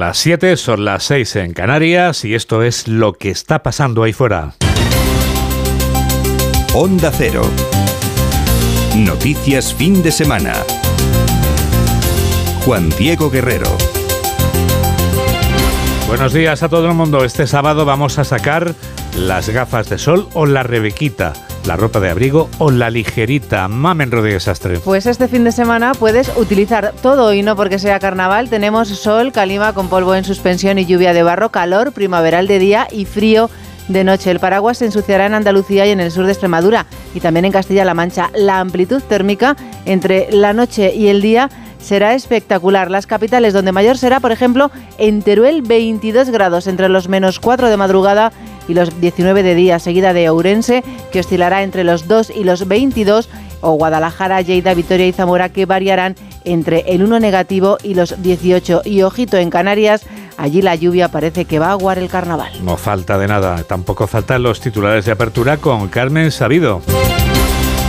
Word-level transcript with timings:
Las 0.00 0.16
7 0.16 0.56
son 0.56 0.86
las 0.86 1.04
6 1.04 1.36
en 1.36 1.52
Canarias 1.52 2.24
y 2.24 2.34
esto 2.34 2.62
es 2.62 2.88
lo 2.88 3.12
que 3.12 3.28
está 3.28 3.62
pasando 3.62 4.02
ahí 4.02 4.14
fuera. 4.14 4.54
Onda 6.72 7.12
Cero. 7.14 7.42
Noticias 8.96 9.74
fin 9.74 10.02
de 10.02 10.10
semana. 10.10 10.54
Juan 12.64 12.88
Diego 12.98 13.30
Guerrero. 13.30 13.76
Buenos 16.08 16.32
días 16.32 16.62
a 16.62 16.70
todo 16.70 16.88
el 16.88 16.94
mundo. 16.94 17.22
Este 17.22 17.46
sábado 17.46 17.84
vamos 17.84 18.18
a 18.18 18.24
sacar 18.24 18.74
las 19.18 19.50
gafas 19.50 19.90
de 19.90 19.98
sol 19.98 20.30
o 20.32 20.46
la 20.46 20.62
rebequita 20.62 21.34
la 21.66 21.76
ropa 21.76 22.00
de 22.00 22.10
abrigo 22.10 22.48
o 22.58 22.70
la 22.70 22.90
ligerita. 22.90 23.68
Mamen 23.68 24.10
Rodríguez 24.10 24.48
Astre. 24.48 24.78
Pues 24.78 25.06
este 25.06 25.28
fin 25.28 25.44
de 25.44 25.52
semana 25.52 25.92
puedes 25.92 26.30
utilizar 26.36 26.92
todo 27.02 27.32
y 27.34 27.42
no 27.42 27.56
porque 27.56 27.78
sea 27.78 27.98
carnaval. 28.00 28.48
Tenemos 28.48 28.88
sol, 28.88 29.32
calima 29.32 29.72
con 29.72 29.88
polvo 29.88 30.14
en 30.14 30.24
suspensión 30.24 30.78
y 30.78 30.86
lluvia 30.86 31.12
de 31.12 31.22
barro, 31.22 31.50
calor 31.50 31.92
primaveral 31.92 32.46
de 32.46 32.58
día 32.58 32.88
y 32.90 33.04
frío 33.04 33.50
de 33.88 34.04
noche. 34.04 34.30
El 34.30 34.40
paraguas 34.40 34.78
se 34.78 34.86
ensuciará 34.86 35.26
en 35.26 35.34
Andalucía 35.34 35.86
y 35.86 35.90
en 35.90 36.00
el 36.00 36.10
sur 36.10 36.24
de 36.24 36.32
Extremadura 36.32 36.86
y 37.14 37.20
también 37.20 37.44
en 37.44 37.52
Castilla-La 37.52 37.94
Mancha. 37.94 38.30
La 38.34 38.60
amplitud 38.60 39.02
térmica 39.02 39.56
entre 39.84 40.30
la 40.32 40.52
noche 40.52 40.94
y 40.94 41.08
el 41.08 41.20
día 41.22 41.50
será 41.80 42.14
espectacular. 42.14 42.90
Las 42.90 43.06
capitales 43.06 43.52
donde 43.52 43.72
mayor 43.72 43.98
será, 43.98 44.20
por 44.20 44.32
ejemplo, 44.32 44.70
en 44.98 45.22
Teruel 45.22 45.62
22 45.62 46.30
grados 46.30 46.66
entre 46.66 46.88
los 46.88 47.08
menos 47.08 47.40
4 47.40 47.68
de 47.68 47.76
madrugada 47.76 48.32
y 48.68 48.74
los 48.74 49.00
19 49.00 49.42
de 49.42 49.54
día, 49.54 49.78
seguida 49.78 50.12
de 50.12 50.28
Ourense, 50.28 50.84
que 51.10 51.20
oscilará 51.20 51.62
entre 51.62 51.84
los 51.84 52.06
2 52.06 52.30
y 52.30 52.44
los 52.44 52.68
22, 52.68 53.28
o 53.62 53.72
Guadalajara, 53.72 54.40
Lleida, 54.42 54.74
Vitoria 54.74 55.06
y 55.06 55.12
Zamora, 55.12 55.48
que 55.48 55.66
variarán 55.66 56.14
entre 56.44 56.80
el 56.86 57.02
1 57.02 57.20
negativo 57.20 57.78
y 57.82 57.94
los 57.94 58.22
18. 58.22 58.82
Y 58.84 59.02
ojito 59.02 59.36
en 59.36 59.50
Canarias, 59.50 60.06
allí 60.36 60.62
la 60.62 60.74
lluvia 60.74 61.08
parece 61.08 61.44
que 61.44 61.58
va 61.58 61.68
a 61.68 61.72
aguar 61.72 61.98
el 61.98 62.08
carnaval. 62.08 62.52
No 62.62 62.76
falta 62.76 63.18
de 63.18 63.26
nada, 63.26 63.62
tampoco 63.64 64.06
faltan 64.06 64.42
los 64.42 64.60
titulares 64.60 65.04
de 65.04 65.12
apertura 65.12 65.56
con 65.58 65.88
Carmen 65.88 66.30
Sabido. 66.30 66.80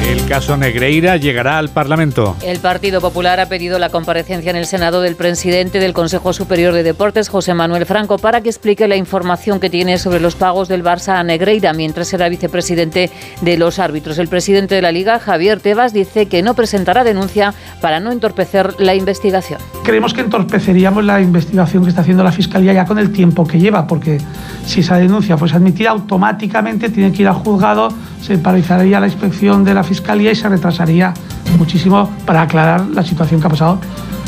El 0.03 0.25
caso 0.27 0.57
Negreira 0.57 1.15
llegará 1.17 1.57
al 1.57 1.69
Parlamento. 1.69 2.35
El 2.41 2.59
Partido 2.59 2.99
Popular 2.99 3.39
ha 3.39 3.45
pedido 3.45 3.79
la 3.79 3.89
comparecencia 3.89 4.49
en 4.49 4.57
el 4.57 4.65
Senado 4.65 5.01
del 5.01 5.15
presidente 5.15 5.79
del 5.79 5.93
Consejo 5.93 6.33
Superior 6.33 6.73
de 6.73 6.83
Deportes, 6.83 7.29
José 7.29 7.53
Manuel 7.53 7.85
Franco, 7.85 8.17
para 8.17 8.41
que 8.41 8.49
explique 8.49 8.87
la 8.87 8.97
información 8.97 9.59
que 9.59 9.69
tiene 9.69 9.97
sobre 9.99 10.19
los 10.19 10.35
pagos 10.35 10.67
del 10.67 10.83
Barça 10.83 11.19
a 11.19 11.23
Negreira 11.23 11.71
mientras 11.73 12.07
será 12.07 12.27
vicepresidente 12.29 13.09
de 13.41 13.57
los 13.57 13.79
árbitros. 13.79 14.17
El 14.17 14.27
presidente 14.27 14.75
de 14.75 14.81
la 14.81 14.91
Liga, 14.91 15.19
Javier 15.19 15.59
Tebas, 15.61 15.93
dice 15.93 16.25
que 16.25 16.41
no 16.41 16.55
presentará 16.55 17.03
denuncia 17.03 17.53
para 17.79 17.99
no 17.99 18.11
entorpecer 18.11 18.75
la 18.79 18.95
investigación. 18.95 19.61
Creemos 19.83 20.13
que 20.13 20.21
entorpeceríamos 20.21 21.05
la 21.05 21.21
investigación 21.21 21.83
que 21.83 21.89
está 21.89 22.01
haciendo 22.01 22.23
la 22.23 22.31
Fiscalía 22.31 22.73
ya 22.73 22.85
con 22.85 22.97
el 22.97 23.11
tiempo 23.11 23.47
que 23.47 23.59
lleva, 23.59 23.87
porque 23.87 24.17
si 24.65 24.81
esa 24.81 24.97
denuncia 24.97 25.37
fuese 25.37 25.55
admitida, 25.55 25.91
automáticamente 25.91 26.89
tiene 26.89 27.11
que 27.11 27.21
ir 27.21 27.27
al 27.27 27.35
juzgado, 27.35 27.89
se 28.21 28.37
paralizaría 28.37 28.99
la 28.99 29.07
inspección 29.07 29.63
de 29.63 29.73
la 29.73 29.83
Fiscalía 29.83 29.90
y 30.31 30.35
se 30.35 30.49
retrasaría 30.49 31.13
muchísimo 31.57 32.09
para 32.25 32.43
aclarar 32.43 32.87
la 32.87 33.03
situación 33.03 33.41
que 33.41 33.47
ha 33.47 33.49
pasado 33.49 33.79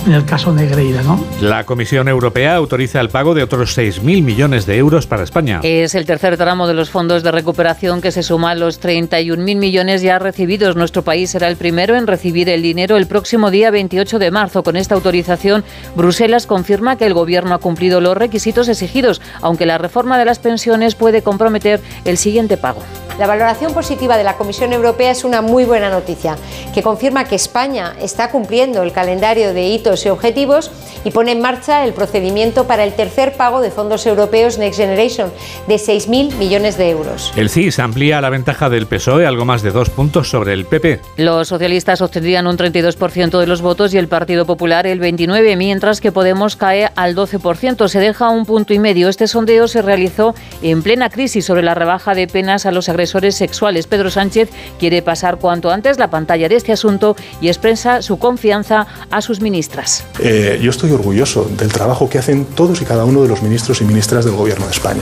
en 0.05 0.13
el 0.13 0.25
caso 0.25 0.51
Negreira. 0.51 1.01
¿no? 1.03 1.23
La 1.41 1.65
Comisión 1.65 2.07
Europea 2.07 2.55
autoriza 2.55 2.99
el 2.99 3.09
pago 3.09 3.33
de 3.33 3.43
otros 3.43 3.77
6.000 3.77 4.23
millones 4.23 4.65
de 4.65 4.77
euros 4.77 5.07
para 5.07 5.23
España. 5.23 5.59
Es 5.63 5.95
el 5.95 6.05
tercer 6.05 6.37
tramo 6.37 6.67
de 6.67 6.73
los 6.73 6.89
fondos 6.89 7.23
de 7.23 7.31
recuperación 7.31 8.01
que 8.01 8.11
se 8.11 8.23
suma 8.23 8.51
a 8.51 8.55
los 8.55 8.81
31.000 8.81 9.37
millones 9.55 10.01
ya 10.01 10.19
recibidos. 10.19 10.75
Nuestro 10.75 11.03
país 11.03 11.29
será 11.31 11.47
el 11.47 11.55
primero 11.55 11.95
en 11.95 12.07
recibir 12.07 12.49
el 12.49 12.61
dinero 12.61 12.97
el 12.97 13.07
próximo 13.07 13.51
día 13.51 13.71
28 13.71 14.19
de 14.19 14.31
marzo. 14.31 14.63
Con 14.63 14.75
esta 14.75 14.95
autorización, 14.95 15.63
Bruselas 15.95 16.47
confirma 16.47 16.97
que 16.97 17.05
el 17.05 17.13
Gobierno 17.13 17.55
ha 17.55 17.59
cumplido 17.59 18.01
los 18.01 18.17
requisitos 18.17 18.67
exigidos, 18.67 19.21
aunque 19.41 19.65
la 19.65 19.77
reforma 19.77 20.17
de 20.17 20.25
las 20.25 20.39
pensiones 20.39 20.95
puede 20.95 21.21
comprometer 21.21 21.79
el 22.05 22.17
siguiente 22.17 22.57
pago. 22.57 22.81
La 23.19 23.27
valoración 23.27 23.73
positiva 23.73 24.17
de 24.17 24.23
la 24.23 24.37
Comisión 24.37 24.73
Europea 24.73 25.11
es 25.11 25.23
una 25.23 25.41
muy 25.41 25.65
buena 25.65 25.89
noticia, 25.89 26.35
que 26.73 26.81
confirma 26.81 27.25
que 27.25 27.35
España 27.35 27.93
está 28.01 28.31
cumpliendo 28.31 28.81
el 28.81 28.91
calendario 28.91 29.53
de 29.53 29.67
hitos 29.67 29.92
y 30.05 30.09
objetivos 30.09 30.71
y 31.03 31.11
pone 31.11 31.31
en 31.31 31.41
marcha 31.41 31.85
el 31.85 31.93
procedimiento 31.93 32.65
para 32.65 32.83
el 32.83 32.93
tercer 32.93 33.33
pago 33.33 33.61
de 33.61 33.71
fondos 33.71 34.05
europeos 34.05 34.57
Next 34.57 34.79
Generation 34.79 35.31
de 35.67 35.75
6.000 35.75 36.35
millones 36.35 36.77
de 36.77 36.89
euros. 36.89 37.31
El 37.35 37.49
CIS 37.49 37.79
amplía 37.79 38.21
la 38.21 38.29
ventaja 38.29 38.69
del 38.69 38.87
PSOE 38.87 39.25
algo 39.25 39.45
más 39.45 39.61
de 39.61 39.71
dos 39.71 39.89
puntos 39.89 40.29
sobre 40.29 40.53
el 40.53 40.65
PP. 40.65 40.99
Los 41.17 41.47
socialistas 41.47 42.01
obtendrían 42.01 42.47
un 42.47 42.57
32% 42.57 43.39
de 43.39 43.47
los 43.47 43.61
votos 43.61 43.93
y 43.93 43.97
el 43.97 44.07
Partido 44.07 44.45
Popular 44.45 44.87
el 44.87 44.99
29%, 44.99 45.57
mientras 45.57 46.01
que 46.01 46.11
Podemos 46.11 46.55
cae 46.55 46.89
al 46.95 47.15
12%. 47.15 47.87
Se 47.87 47.99
deja 47.99 48.29
un 48.29 48.45
punto 48.45 48.73
y 48.73 48.79
medio. 48.79 49.09
Este 49.09 49.27
sondeo 49.27 49.67
se 49.67 49.81
realizó 49.81 50.35
en 50.61 50.81
plena 50.83 51.09
crisis 51.09 51.45
sobre 51.45 51.63
la 51.63 51.75
rebaja 51.75 52.13
de 52.13 52.27
penas 52.27 52.65
a 52.65 52.71
los 52.71 52.87
agresores 52.87 53.35
sexuales. 53.35 53.87
Pedro 53.87 54.09
Sánchez 54.09 54.49
quiere 54.79 55.01
pasar 55.01 55.37
cuanto 55.37 55.71
antes 55.71 55.97
la 55.97 56.09
pantalla 56.09 56.47
de 56.47 56.55
este 56.55 56.71
asunto 56.71 57.15
y 57.41 57.47
expresa 57.47 58.01
su 58.01 58.19
confianza 58.19 58.87
a 59.11 59.21
sus 59.21 59.41
ministras. 59.41 59.82
Eh, 60.19 60.59
yo 60.61 60.69
estoy 60.69 60.91
orgulloso 60.91 61.49
del 61.57 61.71
trabajo 61.71 62.09
que 62.09 62.17
hacen 62.17 62.45
todos 62.45 62.81
y 62.81 62.85
cada 62.85 63.05
uno 63.05 63.21
de 63.21 63.27
los 63.27 63.41
ministros 63.41 63.81
y 63.81 63.85
ministras 63.85 64.25
del 64.25 64.35
Gobierno 64.35 64.65
de 64.65 64.71
España. 64.71 65.01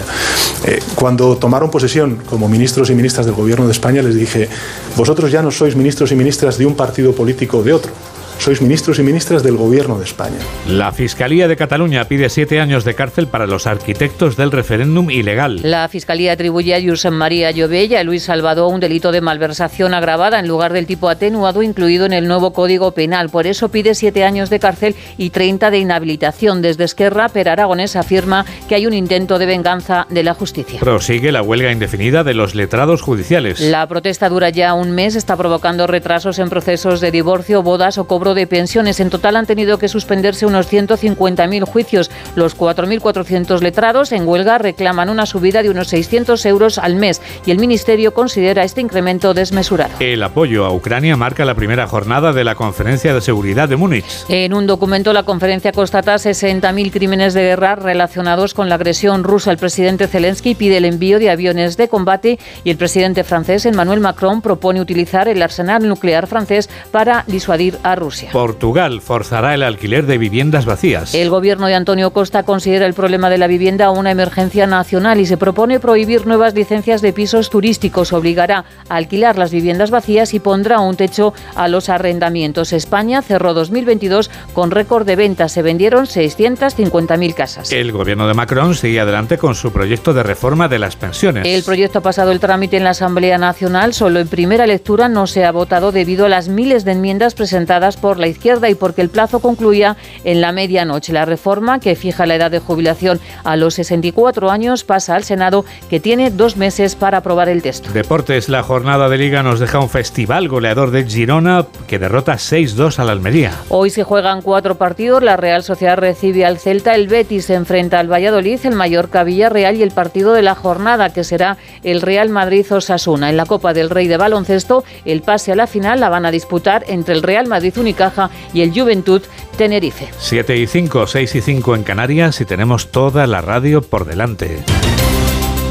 Eh, 0.66 0.80
cuando 0.96 1.38
tomaron 1.38 1.70
posesión 1.70 2.18
como 2.30 2.48
ministros 2.48 2.90
y 2.90 2.96
ministras 2.96 3.26
del 3.26 3.36
Gobierno 3.36 3.66
de 3.66 3.72
España 3.72 4.02
les 4.02 4.16
dije, 4.16 4.50
vosotros 4.96 5.32
ya 5.32 5.42
no 5.42 5.52
sois 5.52 5.76
ministros 5.76 6.12
y 6.12 6.16
ministras 6.16 6.58
de 6.58 6.66
un 6.66 6.76
partido 6.76 7.14
político 7.14 7.60
o 7.60 7.64
de 7.64 7.74
otro 7.74 7.92
sois 8.42 8.60
ministros 8.60 8.98
y 8.98 9.04
ministras 9.04 9.44
del 9.44 9.56
Gobierno 9.56 10.00
de 10.00 10.06
España. 10.06 10.40
La 10.68 10.92
Fiscalía 10.92 11.48
de 11.48 11.56
Cataluña 11.56 12.06
pide 12.06 12.28
siete 12.28 12.60
años 12.60 12.84
de 12.84 12.96
cárcel 12.96 13.28
para 13.28 13.46
los 13.46 13.68
arquitectos 13.68 14.36
del 14.36 14.52
referéndum 14.52 15.12
ilegal. 15.12 15.60
La 15.62 15.88
Fiscalía 15.90 16.34
atribuye 16.34 16.74
a 16.74 16.82
Josep 16.84 17.12
María 17.12 17.52
Llovella 17.52 17.98
y 17.98 18.02
a 18.02 18.04
Luis 18.04 18.24
Salvador 18.24 18.74
un 18.74 18.80
delito 18.80 19.12
de 19.12 19.22
malversación 19.22 19.94
agravada 19.94 20.40
en 20.40 20.48
lugar 20.48 20.74
del 20.74 20.88
tipo 20.88 21.08
atenuado 21.08 21.62
incluido 21.62 22.08
en 22.08 22.14
el 22.14 22.28
nuevo 22.28 22.52
Código 22.52 22.94
Penal. 22.94 23.30
Por 23.30 23.46
eso 23.46 23.70
pide 23.70 23.94
siete 23.94 24.24
años 24.24 24.50
de 24.50 24.60
cárcel 24.60 24.96
y 25.20 25.30
30 25.30 25.70
de 25.70 25.78
inhabilitación. 25.78 26.64
Desde 26.64 26.86
Esquerra, 26.86 27.30
Per 27.30 27.48
Aragonés 27.48 27.96
afirma 27.96 28.48
que 28.68 28.74
hay 28.74 28.88
un 28.88 28.94
intento 28.94 29.38
de 29.38 29.46
venganza 29.46 30.08
de 30.10 30.24
la 30.24 30.34
justicia. 30.34 30.80
Prosigue 30.80 31.32
la 31.32 31.44
huelga 31.44 31.72
indefinida 31.72 32.24
de 32.24 32.34
los 32.34 32.56
letrados 32.56 33.04
judiciales. 33.04 33.60
La 33.60 33.88
protesta 33.88 34.30
dura 34.30 34.50
ya 34.50 34.74
un 34.74 34.90
mes, 34.90 35.16
está 35.16 35.38
provocando 35.38 35.86
retrasos 35.86 36.40
en 36.40 36.50
procesos 36.50 37.02
de 37.02 37.12
divorcio, 37.12 37.62
bodas 37.62 38.00
o 38.00 38.06
cobro 38.08 38.31
de 38.34 38.48
pensiones. 38.48 39.00
En 39.00 39.10
total 39.10 39.36
han 39.36 39.46
tenido 39.46 39.78
que 39.78 39.88
suspenderse 39.88 40.46
unos 40.46 40.72
150.000 40.72 41.66
juicios. 41.66 42.12
Los 42.36 42.58
4.400 42.58 43.62
letrados 43.62 44.12
en 44.12 44.28
huelga 44.28 44.58
reclaman 44.58 45.10
una 45.10 45.26
subida 45.26 45.64
de 45.64 45.70
unos 45.70 45.88
600 45.90 46.46
euros 46.46 46.78
al 46.78 46.96
mes 46.96 47.22
y 47.46 47.52
el 47.52 47.60
Ministerio 47.60 48.14
considera 48.14 48.64
este 48.64 48.82
incremento 48.82 49.34
desmesurado. 49.34 49.94
El 50.00 50.24
apoyo 50.24 50.66
a 50.66 50.74
Ucrania 50.74 51.16
marca 51.16 51.46
la 51.46 51.56
primera 51.56 51.88
jornada 51.88 52.34
de 52.34 52.44
la 52.44 52.56
Conferencia 52.56 53.14
de 53.14 53.22
Seguridad 53.22 53.70
de 53.70 53.76
Múnich. 53.76 54.06
En 54.30 54.54
un 54.54 54.68
documento 54.68 55.14
la 55.14 55.24
conferencia 55.24 55.72
constata 55.72 56.16
60.000 56.16 56.92
crímenes 56.92 57.34
de 57.34 57.42
guerra 57.42 57.76
relacionados 57.76 58.54
con 58.54 58.70
la 58.70 58.76
agresión 58.76 59.24
rusa. 59.24 59.52
El 59.52 59.58
presidente 59.58 60.08
Zelensky 60.08 60.56
pide 60.56 60.78
el 60.78 60.86
envío 60.86 61.20
de 61.20 61.30
aviones 61.30 61.78
de 61.78 61.88
combate 61.88 62.40
y 62.64 62.70
el 62.70 62.78
presidente 62.78 63.24
francés 63.24 63.66
Emmanuel 63.66 64.00
Macron 64.00 64.42
propone 64.42 64.82
utilizar 64.82 65.28
el 65.28 65.42
arsenal 65.42 65.88
nuclear 65.88 66.28
francés 66.28 66.70
para 66.92 67.24
disuadir 67.28 67.78
a 67.84 67.96
Rusia. 67.96 68.11
Portugal 68.32 69.02
forzará 69.02 69.54
el 69.54 69.64
alquiler 69.64 70.06
de 70.06 70.18
viviendas 70.18 70.66
vacías. 70.66 71.14
El 71.14 71.30
gobierno 71.30 71.68
de 71.68 71.76
Antonio 71.76 72.12
Costa 72.12 72.44
considera 72.44 72.86
el 72.86 72.94
problema 72.94 73.30
de 73.30 73.38
la 73.38 73.48
vivienda 73.48 73.92
una 73.92 74.12
emergencia 74.12 74.68
nacional 74.68 75.20
y 75.20 75.26
se 75.26 75.38
propone 75.38 75.80
prohibir 75.80 76.26
nuevas 76.26 76.54
licencias 76.54 77.02
de 77.02 77.14
pisos 77.14 77.50
turísticos. 77.50 78.14
Obligará 78.14 78.66
a 78.90 78.96
alquilar 78.96 79.38
las 79.38 79.52
viviendas 79.52 79.92
vacías 79.92 80.34
y 80.34 80.40
pondrá 80.40 80.80
un 80.80 80.96
techo 80.96 81.34
a 81.56 81.68
los 81.68 81.90
arrendamientos. 81.90 82.74
España 82.74 83.22
cerró 83.22 83.54
2022 83.54 84.30
con 84.54 84.72
récord 84.72 85.06
de 85.06 85.16
ventas. 85.16 85.52
Se 85.52 85.62
vendieron 85.62 86.06
650.000 86.06 87.34
casas. 87.34 87.72
El 87.72 87.92
gobierno 87.92 88.28
de 88.28 88.34
Macron 88.34 88.76
sigue 88.76 89.00
adelante 89.00 89.38
con 89.38 89.56
su 89.56 89.72
proyecto 89.72 90.14
de 90.14 90.24
reforma 90.24 90.68
de 90.68 90.80
las 90.80 90.96
pensiones. 90.96 91.46
El 91.46 91.64
proyecto 91.64 92.00
ha 92.00 92.02
pasado 92.02 92.32
el 92.32 92.40
trámite 92.40 92.78
en 92.78 92.84
la 92.84 92.92
Asamblea 92.92 93.38
Nacional. 93.38 93.94
Solo 93.94 94.20
en 94.20 94.28
primera 94.28 94.68
lectura 94.68 95.08
no 95.08 95.28
se 95.28 95.46
ha 95.46 95.52
votado 95.52 95.92
debido 95.92 96.26
a 96.26 96.30
las 96.30 96.48
miles 96.48 96.86
de 96.86 96.94
enmiendas 96.94 97.36
presentadas 97.36 97.98
por 98.02 98.20
la 98.20 98.28
izquierda 98.28 98.70
y 98.70 98.76
porque 98.76 99.02
el 99.02 99.10
plazo 99.10 99.40
concluía 99.40 99.96
en 100.24 100.42
la 100.42 100.52
medianoche. 100.52 101.14
La 101.14 101.26
reforma, 101.26 101.80
que 101.80 101.96
fija 101.96 102.26
la 102.26 102.36
edad 102.36 102.52
de 102.52 102.60
jubilación 102.60 103.20
a 103.44 103.56
los 103.56 103.76
64 103.76 104.50
años, 104.50 104.84
pasa 104.84 105.16
al 105.16 105.24
Senado, 105.24 105.64
que 105.90 106.00
tiene 106.00 106.32
dos 106.32 106.58
meses 106.58 106.96
para 106.96 107.20
aprobar 107.20 107.48
el 107.48 107.62
texto. 107.62 107.92
Deportes, 107.92 108.50
la 108.50 108.64
jornada 108.64 109.08
de 109.08 109.18
liga 109.18 109.44
nos 109.44 109.60
deja 109.60 109.80
un 109.80 109.90
festival 109.90 110.48
goleador 110.48 110.92
de 110.92 111.06
Girona 111.06 111.66
que 111.88 112.00
derrota 112.00 112.34
6-2 112.34 113.00
al 113.00 113.10
Almería. 113.10 113.52
Hoy 113.70 113.92
se 113.92 114.04
juegan 114.04 114.42
cuatro 114.42 114.76
partidos. 114.76 115.22
La 115.22 115.38
Real 115.38 115.64
Sociedad 115.64 115.98
recibe 115.98 116.46
al 116.46 116.58
Celta, 116.58 116.96
el 116.96 117.08
Betis 117.08 117.46
se 117.46 117.54
enfrenta 117.54 118.00
al 118.00 118.12
Valladolid, 118.12 118.60
el 118.64 118.76
Mallorca 118.76 119.24
Villarreal 119.24 119.76
y 119.76 119.84
el 119.84 119.92
partido 119.92 120.34
de 120.34 120.42
la 120.42 120.56
jornada, 120.56 121.10
que 121.10 121.24
será 121.24 121.58
el 121.84 122.02
Real 122.02 122.30
Madrid-Osasuna. 122.30 123.30
En 123.30 123.38
la 123.38 123.46
Copa 123.46 123.74
del 123.74 123.90
Rey 123.90 124.08
de 124.08 124.18
Baloncesto, 124.18 124.84
el 125.06 125.22
pase 125.22 125.52
a 125.52 125.56
la 125.56 125.68
final 125.68 126.00
la 126.00 126.10
van 126.10 126.26
a 126.26 126.32
disputar 126.32 126.84
entre 126.88 127.14
el 127.14 127.22
Real 127.22 127.48
Madrid 127.48 127.78
Universidad 127.78 127.91
Unicaja 127.92 128.30
y 128.54 128.62
el 128.62 128.72
Juventud 128.72 129.22
Tenerife. 129.58 130.10
7 130.18 130.58
y 130.58 130.66
5, 130.66 131.08
6 131.08 131.36
y 131.36 131.42
5 131.42 131.76
en 131.76 131.84
Canarias 131.84 132.40
y 132.40 132.46
tenemos 132.46 132.90
toda 132.90 133.28
la 133.28 133.42
radio 133.42 133.82
por 133.82 134.06
delante. 134.06 134.64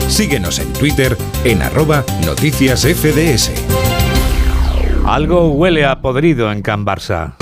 Síguenos 0.08 0.58
en 0.58 0.70
Twitter 0.74 1.16
en 1.44 1.62
arroba 1.62 2.04
noticias 2.26 2.82
FDS. 2.82 3.52
Algo 5.06 5.48
huele 5.52 5.86
a 5.86 6.02
podrido 6.02 6.52
en 6.52 6.60
Can 6.60 6.84
Barça. 6.84 7.32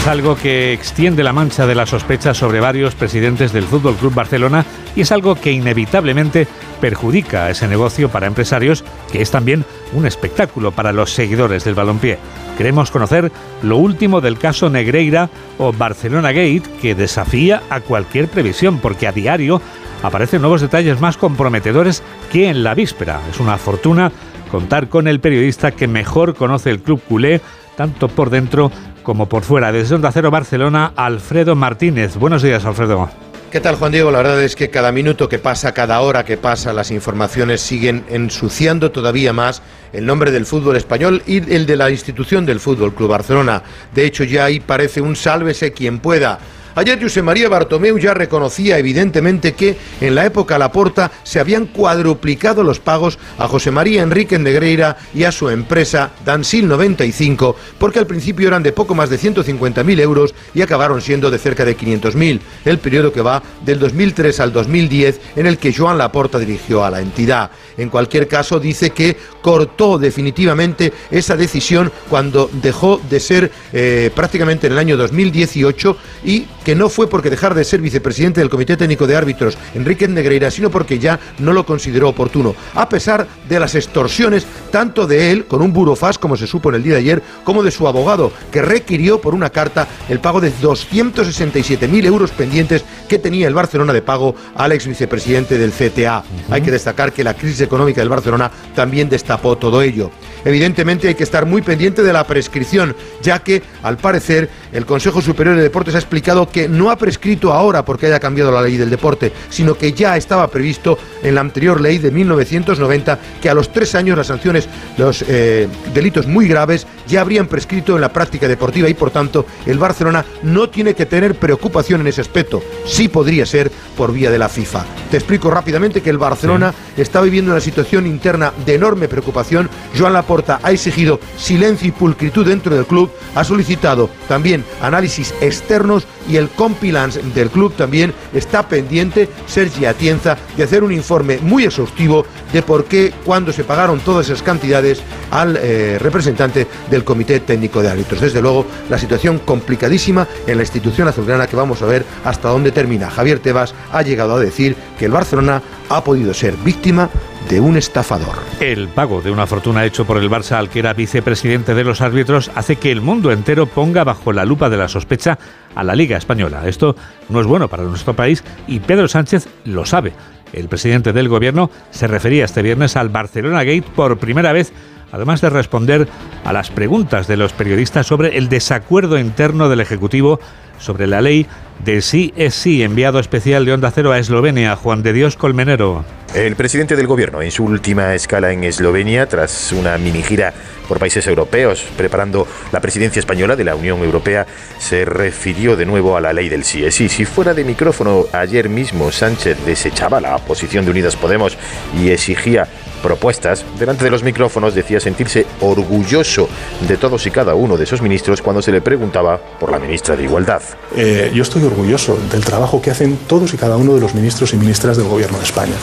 Es 0.00 0.06
algo 0.08 0.36
que 0.36 0.72
extiende 0.72 1.22
la 1.22 1.32
mancha 1.32 1.66
de 1.66 1.76
la 1.76 1.86
sospecha 1.86 2.34
sobre 2.34 2.58
varios 2.58 2.96
presidentes 2.96 3.52
del 3.52 3.64
Fútbol 3.64 3.94
Club 3.94 4.14
Barcelona 4.14 4.64
y 4.96 5.02
es 5.02 5.12
algo 5.12 5.36
que 5.36 5.52
inevitablemente 5.52 6.48
perjudica 6.80 7.50
ese 7.50 7.68
negocio 7.68 8.08
para 8.08 8.26
empresarios 8.26 8.84
que 9.10 9.22
es 9.22 9.30
también 9.30 9.64
un 9.92 10.06
espectáculo 10.06 10.72
para 10.72 10.92
los 10.92 11.12
seguidores 11.12 11.64
del 11.64 11.74
balompié. 11.74 12.18
Queremos 12.56 12.90
conocer 12.90 13.30
lo 13.62 13.76
último 13.76 14.20
del 14.20 14.38
caso 14.38 14.70
Negreira 14.70 15.28
o 15.58 15.72
Barcelona 15.72 16.32
Gate 16.32 16.62
que 16.80 16.94
desafía 16.94 17.62
a 17.70 17.80
cualquier 17.80 18.28
previsión 18.28 18.78
porque 18.78 19.06
a 19.06 19.12
diario 19.12 19.60
aparecen 20.02 20.40
nuevos 20.40 20.60
detalles 20.60 21.00
más 21.00 21.16
comprometedores 21.16 22.02
que 22.32 22.48
en 22.48 22.62
la 22.62 22.74
víspera. 22.74 23.20
Es 23.30 23.40
una 23.40 23.58
fortuna 23.58 24.12
contar 24.50 24.88
con 24.88 25.08
el 25.08 25.20
periodista 25.20 25.72
que 25.72 25.88
mejor 25.88 26.34
conoce 26.34 26.70
el 26.70 26.80
club 26.80 27.00
culé, 27.06 27.40
tanto 27.76 28.08
por 28.08 28.30
dentro 28.30 28.70
como 29.02 29.28
por 29.28 29.42
fuera. 29.42 29.72
Desde 29.72 29.94
Onda 29.94 30.12
Cero 30.12 30.30
Barcelona, 30.30 30.92
Alfredo 30.96 31.54
Martínez. 31.54 32.16
Buenos 32.16 32.42
días, 32.42 32.64
Alfredo. 32.64 33.25
¿Qué 33.50 33.60
tal, 33.60 33.76
Juan 33.76 33.92
Diego? 33.92 34.10
La 34.10 34.18
verdad 34.18 34.42
es 34.42 34.56
que 34.56 34.70
cada 34.70 34.90
minuto 34.90 35.28
que 35.28 35.38
pasa, 35.38 35.72
cada 35.72 36.00
hora 36.00 36.24
que 36.24 36.36
pasa, 36.36 36.72
las 36.72 36.90
informaciones 36.90 37.60
siguen 37.60 38.04
ensuciando 38.08 38.90
todavía 38.90 39.32
más 39.32 39.62
el 39.92 40.04
nombre 40.04 40.32
del 40.32 40.46
fútbol 40.46 40.76
español 40.76 41.22
y 41.28 41.36
el 41.54 41.64
de 41.64 41.76
la 41.76 41.88
institución 41.88 42.44
del 42.44 42.58
Fútbol 42.58 42.92
Club 42.92 43.10
Barcelona. 43.10 43.62
De 43.94 44.04
hecho, 44.04 44.24
ya 44.24 44.46
ahí 44.46 44.58
parece 44.58 45.00
un 45.00 45.14
sálvese 45.14 45.72
quien 45.72 46.00
pueda. 46.00 46.40
Ayer 46.76 47.02
José 47.02 47.22
María 47.22 47.48
Bartomeu 47.48 47.96
ya 47.96 48.12
reconocía 48.12 48.76
evidentemente 48.76 49.54
que 49.54 49.78
en 49.98 50.14
la 50.14 50.26
época 50.26 50.58
Laporta 50.58 51.10
se 51.22 51.40
habían 51.40 51.64
cuadruplicado 51.64 52.62
los 52.62 52.80
pagos 52.80 53.18
a 53.38 53.48
José 53.48 53.70
María 53.70 54.02
Enrique 54.02 54.38
Negreira 54.38 54.98
y 55.14 55.24
a 55.24 55.32
su 55.32 55.48
empresa 55.48 56.10
Dansil 56.22 56.68
95, 56.68 57.56
porque 57.78 57.98
al 57.98 58.06
principio 58.06 58.48
eran 58.48 58.62
de 58.62 58.72
poco 58.72 58.94
más 58.94 59.08
de 59.08 59.18
150.000 59.18 60.00
euros 60.00 60.34
y 60.52 60.60
acabaron 60.60 61.00
siendo 61.00 61.30
de 61.30 61.38
cerca 61.38 61.64
de 61.64 61.78
500.000, 61.78 62.40
el 62.66 62.78
periodo 62.78 63.10
que 63.10 63.22
va 63.22 63.42
del 63.64 63.78
2003 63.78 64.38
al 64.40 64.52
2010 64.52 65.20
en 65.36 65.46
el 65.46 65.56
que 65.56 65.72
Joan 65.72 65.96
Laporta 65.96 66.38
dirigió 66.38 66.84
a 66.84 66.90
la 66.90 67.00
entidad. 67.00 67.52
En 67.78 67.88
cualquier 67.88 68.28
caso, 68.28 68.60
dice 68.60 68.90
que 68.90 69.16
cortó 69.46 69.96
definitivamente 69.96 70.92
esa 71.08 71.36
decisión 71.36 71.92
cuando 72.10 72.50
dejó 72.52 73.00
de 73.08 73.20
ser 73.20 73.52
eh, 73.72 74.10
prácticamente 74.12 74.66
en 74.66 74.72
el 74.72 74.78
año 74.80 74.96
2018 74.96 75.96
y 76.24 76.48
que 76.64 76.74
no 76.74 76.88
fue 76.88 77.08
porque 77.08 77.30
dejar 77.30 77.54
de 77.54 77.62
ser 77.62 77.80
vicepresidente 77.80 78.40
del 78.40 78.50
Comité 78.50 78.76
Técnico 78.76 79.06
de 79.06 79.14
Árbitros, 79.14 79.56
Enrique 79.76 80.08
Negreira, 80.08 80.50
sino 80.50 80.68
porque 80.68 80.98
ya 80.98 81.20
no 81.38 81.52
lo 81.52 81.64
consideró 81.64 82.08
oportuno, 82.08 82.56
a 82.74 82.88
pesar 82.88 83.28
de 83.48 83.60
las 83.60 83.76
extorsiones 83.76 84.44
tanto 84.72 85.06
de 85.06 85.30
él, 85.30 85.44
con 85.44 85.62
un 85.62 85.72
burofax, 85.72 86.18
como 86.18 86.36
se 86.36 86.48
supo 86.48 86.70
en 86.70 86.74
el 86.74 86.82
día 86.82 86.94
de 86.94 86.98
ayer, 86.98 87.22
como 87.44 87.62
de 87.62 87.70
su 87.70 87.86
abogado, 87.86 88.32
que 88.50 88.62
requirió 88.62 89.20
por 89.20 89.32
una 89.32 89.50
carta 89.50 89.86
el 90.08 90.18
pago 90.18 90.40
de 90.40 90.52
267.000 90.54 92.04
euros 92.04 92.32
pendientes 92.32 92.84
que 93.08 93.20
tenía 93.20 93.46
el 93.46 93.54
Barcelona 93.54 93.92
de 93.92 94.02
pago 94.02 94.34
al 94.56 94.72
ex 94.72 94.88
vicepresidente 94.88 95.56
del 95.56 95.70
CTA. 95.70 96.24
Hay 96.50 96.62
que 96.62 96.72
destacar 96.72 97.12
que 97.12 97.22
la 97.22 97.34
crisis 97.34 97.60
económica 97.60 98.00
del 98.00 98.08
Barcelona 98.08 98.50
también 98.74 99.08
destapó 99.36 99.56
todo 99.56 99.82
ello. 99.82 100.10
Evidentemente 100.44 101.08
hay 101.08 101.14
que 101.16 101.24
estar 101.24 101.44
muy 101.44 101.60
pendiente 101.60 102.04
de 102.04 102.12
la 102.12 102.24
prescripción, 102.24 102.94
ya 103.20 103.40
que, 103.40 103.62
al 103.82 103.96
parecer, 103.96 104.48
el 104.72 104.86
Consejo 104.86 105.20
Superior 105.20 105.56
de 105.56 105.62
Deportes 105.62 105.96
ha 105.96 105.98
explicado 105.98 106.48
que 106.48 106.68
no 106.68 106.90
ha 106.90 106.96
prescrito 106.96 107.52
ahora 107.52 107.84
porque 107.84 108.06
haya 108.06 108.20
cambiado 108.20 108.52
la 108.52 108.62
ley 108.62 108.76
del 108.76 108.88
deporte, 108.88 109.32
sino 109.50 109.76
que 109.76 109.92
ya 109.92 110.16
estaba 110.16 110.46
previsto 110.48 110.98
en 111.24 111.34
la 111.34 111.40
anterior 111.40 111.80
ley 111.80 111.98
de 111.98 112.12
1990 112.12 113.18
que 113.42 113.50
a 113.50 113.54
los 113.54 113.72
tres 113.72 113.96
años 113.96 114.16
las 114.16 114.28
sanciones, 114.28 114.68
los 114.96 115.24
eh, 115.26 115.66
delitos 115.92 116.28
muy 116.28 116.46
graves, 116.46 116.86
ya 117.08 117.22
habrían 117.22 117.48
prescrito 117.48 117.96
en 117.96 118.00
la 118.00 118.12
práctica 118.12 118.46
deportiva 118.46 118.88
y, 118.88 118.94
por 118.94 119.10
tanto, 119.10 119.46
el 119.66 119.78
Barcelona 119.78 120.24
no 120.44 120.70
tiene 120.70 120.94
que 120.94 121.06
tener 121.06 121.34
preocupación 121.34 122.02
en 122.02 122.06
ese 122.06 122.20
aspecto. 122.20 122.62
Sí 122.84 123.08
podría 123.08 123.46
ser 123.46 123.72
por 123.96 124.12
vía 124.12 124.30
de 124.30 124.38
la 124.38 124.48
FIFA. 124.48 124.84
Te 125.10 125.16
explico 125.16 125.50
rápidamente 125.50 126.02
que 126.02 126.10
el 126.10 126.18
Barcelona 126.18 126.72
está 126.96 127.20
viviendo 127.20 127.50
una 127.50 127.60
situación 127.60 128.06
interna 128.06 128.52
de 128.64 128.74
enorme 128.74 129.08
preocupación. 129.08 129.25
Joan 129.32 130.12
Laporte 130.12 130.52
ha 130.62 130.70
exigido 130.70 131.20
silencio 131.36 131.88
y 131.88 131.92
pulcritud 131.92 132.46
dentro 132.46 132.74
del 132.74 132.86
club, 132.86 133.10
ha 133.34 133.44
solicitado 133.44 134.10
también 134.28 134.64
análisis 134.80 135.34
externos 135.40 136.06
y 136.28 136.36
el 136.36 136.48
compilance 136.48 137.22
del 137.34 137.50
club 137.50 137.74
también 137.74 138.12
está 138.34 138.68
pendiente, 138.68 139.28
Sergi 139.46 139.84
Atienza, 139.84 140.36
de 140.56 140.64
hacer 140.64 140.82
un 140.82 140.92
informe 140.92 141.38
muy 141.38 141.64
exhaustivo 141.64 142.26
de 142.52 142.62
por 142.62 142.84
qué, 142.84 143.12
cuando 143.24 143.52
se 143.52 143.64
pagaron 143.64 144.00
todas 144.00 144.26
esas 144.26 144.42
cantidades 144.42 145.02
al 145.30 145.58
eh, 145.60 145.98
representante 146.00 146.66
del 146.90 147.04
Comité 147.04 147.40
Técnico 147.40 147.82
de 147.82 147.88
Árbitros. 147.88 148.20
Desde 148.20 148.42
luego, 148.42 148.66
la 148.88 148.98
situación 148.98 149.38
complicadísima 149.40 150.26
en 150.46 150.56
la 150.56 150.62
institución 150.62 151.08
azulgrana 151.08 151.46
que 151.46 151.56
vamos 151.56 151.82
a 151.82 151.86
ver 151.86 152.04
hasta 152.24 152.48
dónde 152.48 152.72
termina. 152.72 153.10
Javier 153.10 153.38
Tebas 153.38 153.74
ha 153.92 154.02
llegado 154.02 154.36
a 154.36 154.40
decir 154.40 154.76
que 154.98 155.06
el 155.06 155.12
Barcelona 155.12 155.62
ha 155.88 156.02
podido 156.02 156.34
ser 156.34 156.56
víctima 156.56 157.10
de 157.48 157.60
un 157.60 157.76
estafador. 157.76 158.36
El 158.60 158.88
pago 158.88 159.22
de 159.22 159.30
una 159.30 159.46
fortuna 159.46 159.84
hecho 159.84 160.04
por 160.04 160.18
el 160.18 160.30
Barça 160.30 160.52
al 160.52 160.68
que 160.68 160.80
era 160.80 160.94
vicepresidente 160.94 161.74
de 161.74 161.84
los 161.84 162.00
árbitros 162.00 162.50
hace 162.54 162.76
que 162.76 162.90
el 162.90 163.00
mundo 163.00 163.30
entero 163.30 163.66
ponga 163.66 164.04
bajo 164.04 164.32
la 164.32 164.44
lupa 164.44 164.68
de 164.68 164.76
la 164.76 164.88
sospecha 164.88 165.38
a 165.74 165.84
la 165.84 165.94
Liga 165.94 166.16
Española. 166.16 166.66
Esto 166.66 166.96
no 167.28 167.40
es 167.40 167.46
bueno 167.46 167.68
para 167.68 167.84
nuestro 167.84 168.14
país 168.14 168.42
y 168.66 168.80
Pedro 168.80 169.08
Sánchez 169.08 169.48
lo 169.64 169.86
sabe. 169.86 170.12
El 170.52 170.68
presidente 170.68 171.12
del 171.12 171.28
gobierno 171.28 171.70
se 171.90 172.06
refería 172.06 172.44
este 172.44 172.62
viernes 172.62 172.96
al 172.96 173.10
Barcelona 173.10 173.64
Gate 173.64 173.84
por 173.94 174.18
primera 174.18 174.52
vez 174.52 174.72
además 175.12 175.40
de 175.40 175.50
responder 175.50 176.08
a 176.44 176.52
las 176.52 176.70
preguntas 176.70 177.26
de 177.26 177.36
los 177.36 177.52
periodistas 177.52 178.06
sobre 178.06 178.36
el 178.38 178.48
desacuerdo 178.48 179.18
interno 179.18 179.68
del 179.68 179.80
Ejecutivo 179.80 180.40
sobre 180.78 181.06
la 181.06 181.22
ley 181.22 181.46
de 181.84 182.02
sí 182.02 182.32
es 182.36 182.54
sí, 182.54 182.82
enviado 182.82 183.18
especial 183.18 183.64
de 183.64 183.72
Onda 183.72 183.90
Cero 183.90 184.12
a 184.12 184.18
Eslovenia, 184.18 184.76
Juan 184.76 185.02
de 185.02 185.12
Dios 185.12 185.36
Colmenero. 185.36 186.04
El 186.34 186.54
presidente 186.54 186.96
del 186.96 187.06
gobierno, 187.06 187.40
en 187.40 187.50
su 187.50 187.64
última 187.64 188.14
escala 188.14 188.52
en 188.52 188.64
Eslovenia, 188.64 189.26
tras 189.26 189.72
una 189.72 189.96
mini 189.96 190.22
gira 190.22 190.52
por 190.86 190.98
países 190.98 191.26
europeos, 191.26 191.84
preparando 191.96 192.46
la 192.72 192.80
presidencia 192.80 193.20
española 193.20 193.56
de 193.56 193.64
la 193.64 193.74
Unión 193.74 194.02
Europea, 194.02 194.46
se 194.78 195.04
refirió 195.04 195.76
de 195.76 195.86
nuevo 195.86 196.16
a 196.16 196.20
la 196.20 196.32
ley 196.32 196.48
del 196.48 196.64
sí 196.64 196.90
sí. 196.90 197.08
Si 197.08 197.24
fuera 197.24 197.54
de 197.54 197.64
micrófono, 197.64 198.26
ayer 198.32 198.68
mismo 198.68 199.10
Sánchez 199.10 199.64
desechaba 199.64 200.20
la 200.20 200.36
posición 200.38 200.84
de 200.84 200.90
Unidas 200.90 201.16
Podemos 201.16 201.56
y 201.98 202.10
exigía 202.10 202.68
propuestas, 203.02 203.64
delante 203.78 204.04
de 204.04 204.10
los 204.10 204.22
micrófonos 204.22 204.74
decía 204.74 205.00
sentirse 205.00 205.46
orgulloso 205.60 206.48
de 206.86 206.96
todos 206.96 207.26
y 207.26 207.30
cada 207.30 207.54
uno 207.54 207.76
de 207.76 207.84
esos 207.84 208.02
ministros 208.02 208.42
cuando 208.42 208.62
se 208.62 208.72
le 208.72 208.80
preguntaba 208.80 209.38
por 209.60 209.70
la 209.70 209.78
ministra 209.78 210.16
de 210.16 210.24
Igualdad. 210.24 210.62
Eh, 210.96 211.30
yo 211.34 211.42
estoy 211.42 211.64
orgulloso 211.64 212.18
del 212.30 212.44
trabajo 212.44 212.80
que 212.80 212.90
hacen 212.90 213.18
todos 213.26 213.52
y 213.54 213.56
cada 213.56 213.76
uno 213.76 213.94
de 213.94 214.00
los 214.00 214.14
ministros 214.14 214.52
y 214.52 214.56
ministras 214.56 214.96
del 214.96 215.06
Gobierno 215.06 215.38
de 215.38 215.44
España. 215.44 215.74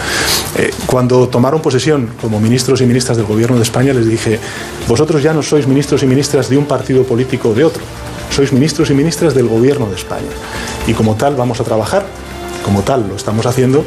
Eh, 0.58 0.72
cuando 0.86 1.28
tomaron 1.28 1.62
posesión 1.62 2.12
como 2.22 2.40
ministros 2.40 2.82
y 2.82 2.86
ministras 2.86 3.18
del 3.18 3.26
Gobierno 3.26 3.58
de 3.58 3.64
España 3.64 3.94
les 3.94 4.08
dije, 4.08 4.40
vosotros 4.88 5.24
ya 5.24 5.34
no 5.34 5.42
sois 5.42 5.68
ministros 5.68 6.04
y 6.04 6.08
ministras 6.08 6.50
de 6.50 6.58
un 6.58 6.66
partido 6.66 7.04
político 7.04 7.50
o 7.50 7.54
de 7.54 7.64
otro, 7.64 7.84
sois 8.30 8.52
ministros 8.52 8.90
y 8.90 8.94
ministras 8.94 9.34
del 9.34 9.48
Gobierno 9.48 9.88
de 9.88 9.96
España. 9.96 10.32
Y 10.88 10.94
como 10.94 11.16
tal 11.16 11.36
vamos 11.36 11.60
a 11.60 11.64
trabajar, 11.64 12.06
como 12.64 12.82
tal 12.82 13.08
lo 13.08 13.16
estamos 13.16 13.46
haciendo 13.46 13.86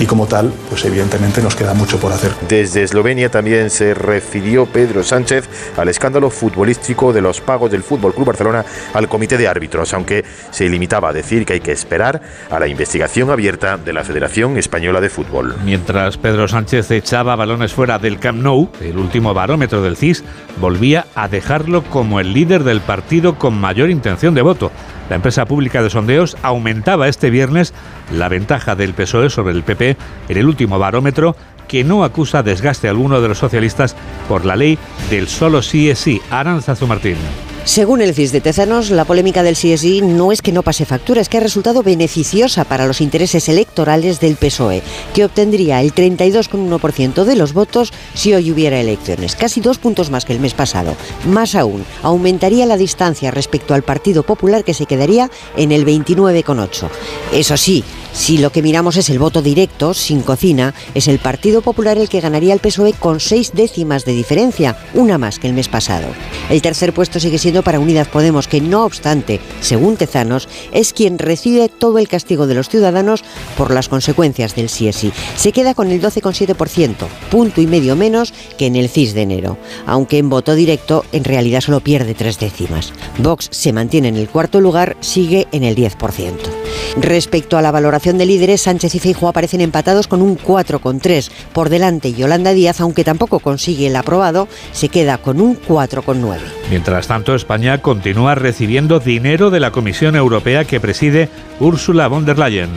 y 0.00 0.06
como 0.06 0.26
tal, 0.26 0.52
pues 0.68 0.84
evidentemente 0.84 1.42
nos 1.42 1.56
queda 1.56 1.74
mucho 1.74 1.98
por 1.98 2.12
hacer. 2.12 2.32
Desde 2.48 2.82
Eslovenia 2.82 3.30
también 3.30 3.70
se 3.70 3.94
refirió 3.94 4.66
Pedro 4.66 5.02
Sánchez 5.02 5.48
al 5.76 5.88
escándalo 5.88 6.30
futbolístico 6.30 7.12
de 7.12 7.20
los 7.20 7.40
pagos 7.40 7.70
del 7.70 7.82
Fútbol 7.82 8.14
Club 8.14 8.26
Barcelona 8.26 8.64
al 8.94 9.08
comité 9.08 9.36
de 9.36 9.48
árbitros, 9.48 9.92
aunque 9.94 10.24
se 10.50 10.68
limitaba 10.68 11.08
a 11.08 11.12
decir 11.12 11.44
que 11.44 11.54
hay 11.54 11.60
que 11.60 11.72
esperar 11.72 12.20
a 12.50 12.58
la 12.58 12.68
investigación 12.68 13.30
abierta 13.30 13.76
de 13.76 13.92
la 13.92 14.04
Federación 14.04 14.56
Española 14.56 15.00
de 15.00 15.10
Fútbol. 15.10 15.56
Mientras 15.64 16.16
Pedro 16.16 16.48
Sánchez 16.48 16.90
echaba 16.90 17.36
balones 17.36 17.72
fuera 17.72 17.98
del 17.98 18.18
Camp 18.18 18.42
Nou, 18.42 18.70
el 18.80 18.98
último 18.98 19.34
barómetro 19.34 19.82
del 19.82 19.96
CIS 19.96 20.24
volvía 20.60 21.06
a 21.14 21.28
dejarlo 21.28 21.82
como 21.82 22.20
el 22.20 22.32
líder 22.32 22.64
del 22.64 22.80
partido 22.80 23.38
con 23.38 23.58
mayor 23.58 23.90
intención 23.90 24.34
de 24.34 24.42
voto. 24.42 24.70
La 25.08 25.16
empresa 25.16 25.46
pública 25.46 25.82
de 25.82 25.88
sondeos 25.88 26.36
aumentaba 26.42 27.08
este 27.08 27.30
viernes 27.30 27.72
la 28.12 28.28
ventaja 28.28 28.74
del 28.76 28.94
PSOE 28.94 29.30
sobre 29.30 29.54
el 29.54 29.62
PP 29.62 29.87
en 30.28 30.36
el 30.36 30.46
último 30.46 30.78
barómetro 30.78 31.36
que 31.68 31.84
no 31.84 32.02
acusa 32.02 32.42
desgaste 32.42 32.88
alguno 32.88 33.20
de 33.20 33.28
los 33.28 33.38
socialistas 33.38 33.94
por 34.26 34.44
la 34.44 34.56
ley 34.56 34.78
del 35.10 35.28
solo 35.28 35.62
sí 35.62 35.90
es 35.90 35.98
sí. 35.98 36.20
Aranzazu 36.30 36.86
Martín. 36.86 37.16
Según 37.64 38.00
el 38.00 38.14
CIS 38.14 38.32
de 38.32 38.40
Tezanos, 38.40 38.88
la 38.88 39.04
polémica 39.04 39.42
del 39.42 39.54
CSI 39.54 40.00
no 40.00 40.32
es 40.32 40.40
que 40.40 40.52
no 40.52 40.62
pase 40.62 40.86
factura, 40.86 41.20
es 41.20 41.28
que 41.28 41.36
ha 41.36 41.40
resultado 41.40 41.82
beneficiosa 41.82 42.64
para 42.64 42.86
los 42.86 43.02
intereses 43.02 43.46
electorales 43.50 44.20
del 44.20 44.36
PSOE, 44.36 44.82
que 45.12 45.26
obtendría 45.26 45.82
el 45.82 45.94
32,1% 45.94 47.24
de 47.24 47.36
los 47.36 47.52
votos 47.52 47.92
si 48.14 48.32
hoy 48.32 48.50
hubiera 48.50 48.80
elecciones, 48.80 49.36
casi 49.36 49.60
dos 49.60 49.76
puntos 49.76 50.08
más 50.08 50.24
que 50.24 50.32
el 50.32 50.40
mes 50.40 50.54
pasado. 50.54 50.96
Más 51.26 51.54
aún, 51.54 51.84
aumentaría 52.02 52.64
la 52.64 52.78
distancia 52.78 53.30
respecto 53.30 53.74
al 53.74 53.82
Partido 53.82 54.22
Popular 54.22 54.64
que 54.64 54.72
se 54.72 54.86
quedaría 54.86 55.30
en 55.58 55.70
el 55.70 55.84
29,8%. 55.84 56.88
Eso 57.32 57.58
sí, 57.58 57.84
si 58.12 58.38
lo 58.38 58.50
que 58.50 58.62
miramos 58.62 58.96
es 58.96 59.10
el 59.10 59.18
voto 59.18 59.42
directo, 59.42 59.94
sin 59.94 60.22
cocina, 60.22 60.74
es 60.94 61.08
el 61.08 61.18
Partido 61.18 61.62
Popular 61.62 61.98
el 61.98 62.08
que 62.08 62.20
ganaría 62.20 62.54
el 62.54 62.60
PSOE 62.60 62.92
con 62.92 63.20
seis 63.20 63.52
décimas 63.54 64.04
de 64.04 64.12
diferencia, 64.12 64.76
una 64.94 65.18
más 65.18 65.38
que 65.38 65.46
el 65.46 65.54
mes 65.54 65.68
pasado. 65.68 66.08
El 66.50 66.62
tercer 66.62 66.92
puesto 66.92 67.20
sigue 67.20 67.38
siendo 67.38 67.62
para 67.62 67.78
Unidas 67.78 68.08
Podemos, 68.08 68.48
que 68.48 68.60
no 68.60 68.84
obstante, 68.84 69.40
según 69.60 69.96
Tezanos, 69.96 70.48
es 70.72 70.92
quien 70.92 71.18
recibe 71.18 71.68
todo 71.68 71.98
el 71.98 72.08
castigo 72.08 72.46
de 72.46 72.54
los 72.54 72.68
ciudadanos 72.68 73.22
por 73.56 73.72
las 73.72 73.88
consecuencias 73.88 74.54
del 74.54 74.66
CSI. 74.66 75.12
Se 75.36 75.52
queda 75.52 75.74
con 75.74 75.90
el 75.90 76.00
12,7%, 76.00 76.94
punto 77.30 77.60
y 77.60 77.66
medio 77.66 77.96
menos 77.96 78.32
que 78.56 78.66
en 78.66 78.76
el 78.76 78.88
CIS 78.88 79.14
de 79.14 79.22
enero, 79.22 79.58
aunque 79.86 80.18
en 80.18 80.30
voto 80.30 80.54
directo 80.54 81.04
en 81.12 81.24
realidad 81.24 81.60
solo 81.60 81.80
pierde 81.80 82.14
tres 82.14 82.38
décimas. 82.38 82.92
Vox 83.18 83.48
se 83.50 83.72
mantiene 83.72 84.08
en 84.08 84.16
el 84.16 84.28
cuarto 84.28 84.60
lugar, 84.60 84.96
sigue 85.00 85.46
en 85.52 85.64
el 85.64 85.76
10%. 85.76 86.32
Respecto 86.96 87.58
a 87.58 87.62
la 87.62 87.70
valoración 87.70 87.97
de 87.98 88.26
líderes, 88.26 88.62
Sánchez 88.62 88.94
y 88.94 89.00
Feijóo 89.00 89.28
aparecen 89.28 89.60
empatados 89.60 90.06
con 90.06 90.22
un 90.22 90.38
4,3. 90.38 91.30
Por 91.52 91.68
delante, 91.68 92.12
Yolanda 92.12 92.52
Díaz, 92.52 92.80
aunque 92.80 93.04
tampoco 93.04 93.40
consigue 93.40 93.88
el 93.88 93.96
aprobado, 93.96 94.48
se 94.72 94.88
queda 94.88 95.18
con 95.18 95.40
un 95.40 95.60
4,9. 95.60 96.38
Mientras 96.70 97.08
tanto, 97.08 97.34
España 97.34 97.82
continúa 97.82 98.34
recibiendo 98.34 99.00
dinero 99.00 99.50
de 99.50 99.60
la 99.60 99.72
Comisión 99.72 100.16
Europea 100.16 100.64
que 100.64 100.80
preside 100.80 101.28
Ursula 101.60 102.08
von 102.08 102.24
der 102.24 102.38
Leyen. 102.38 102.70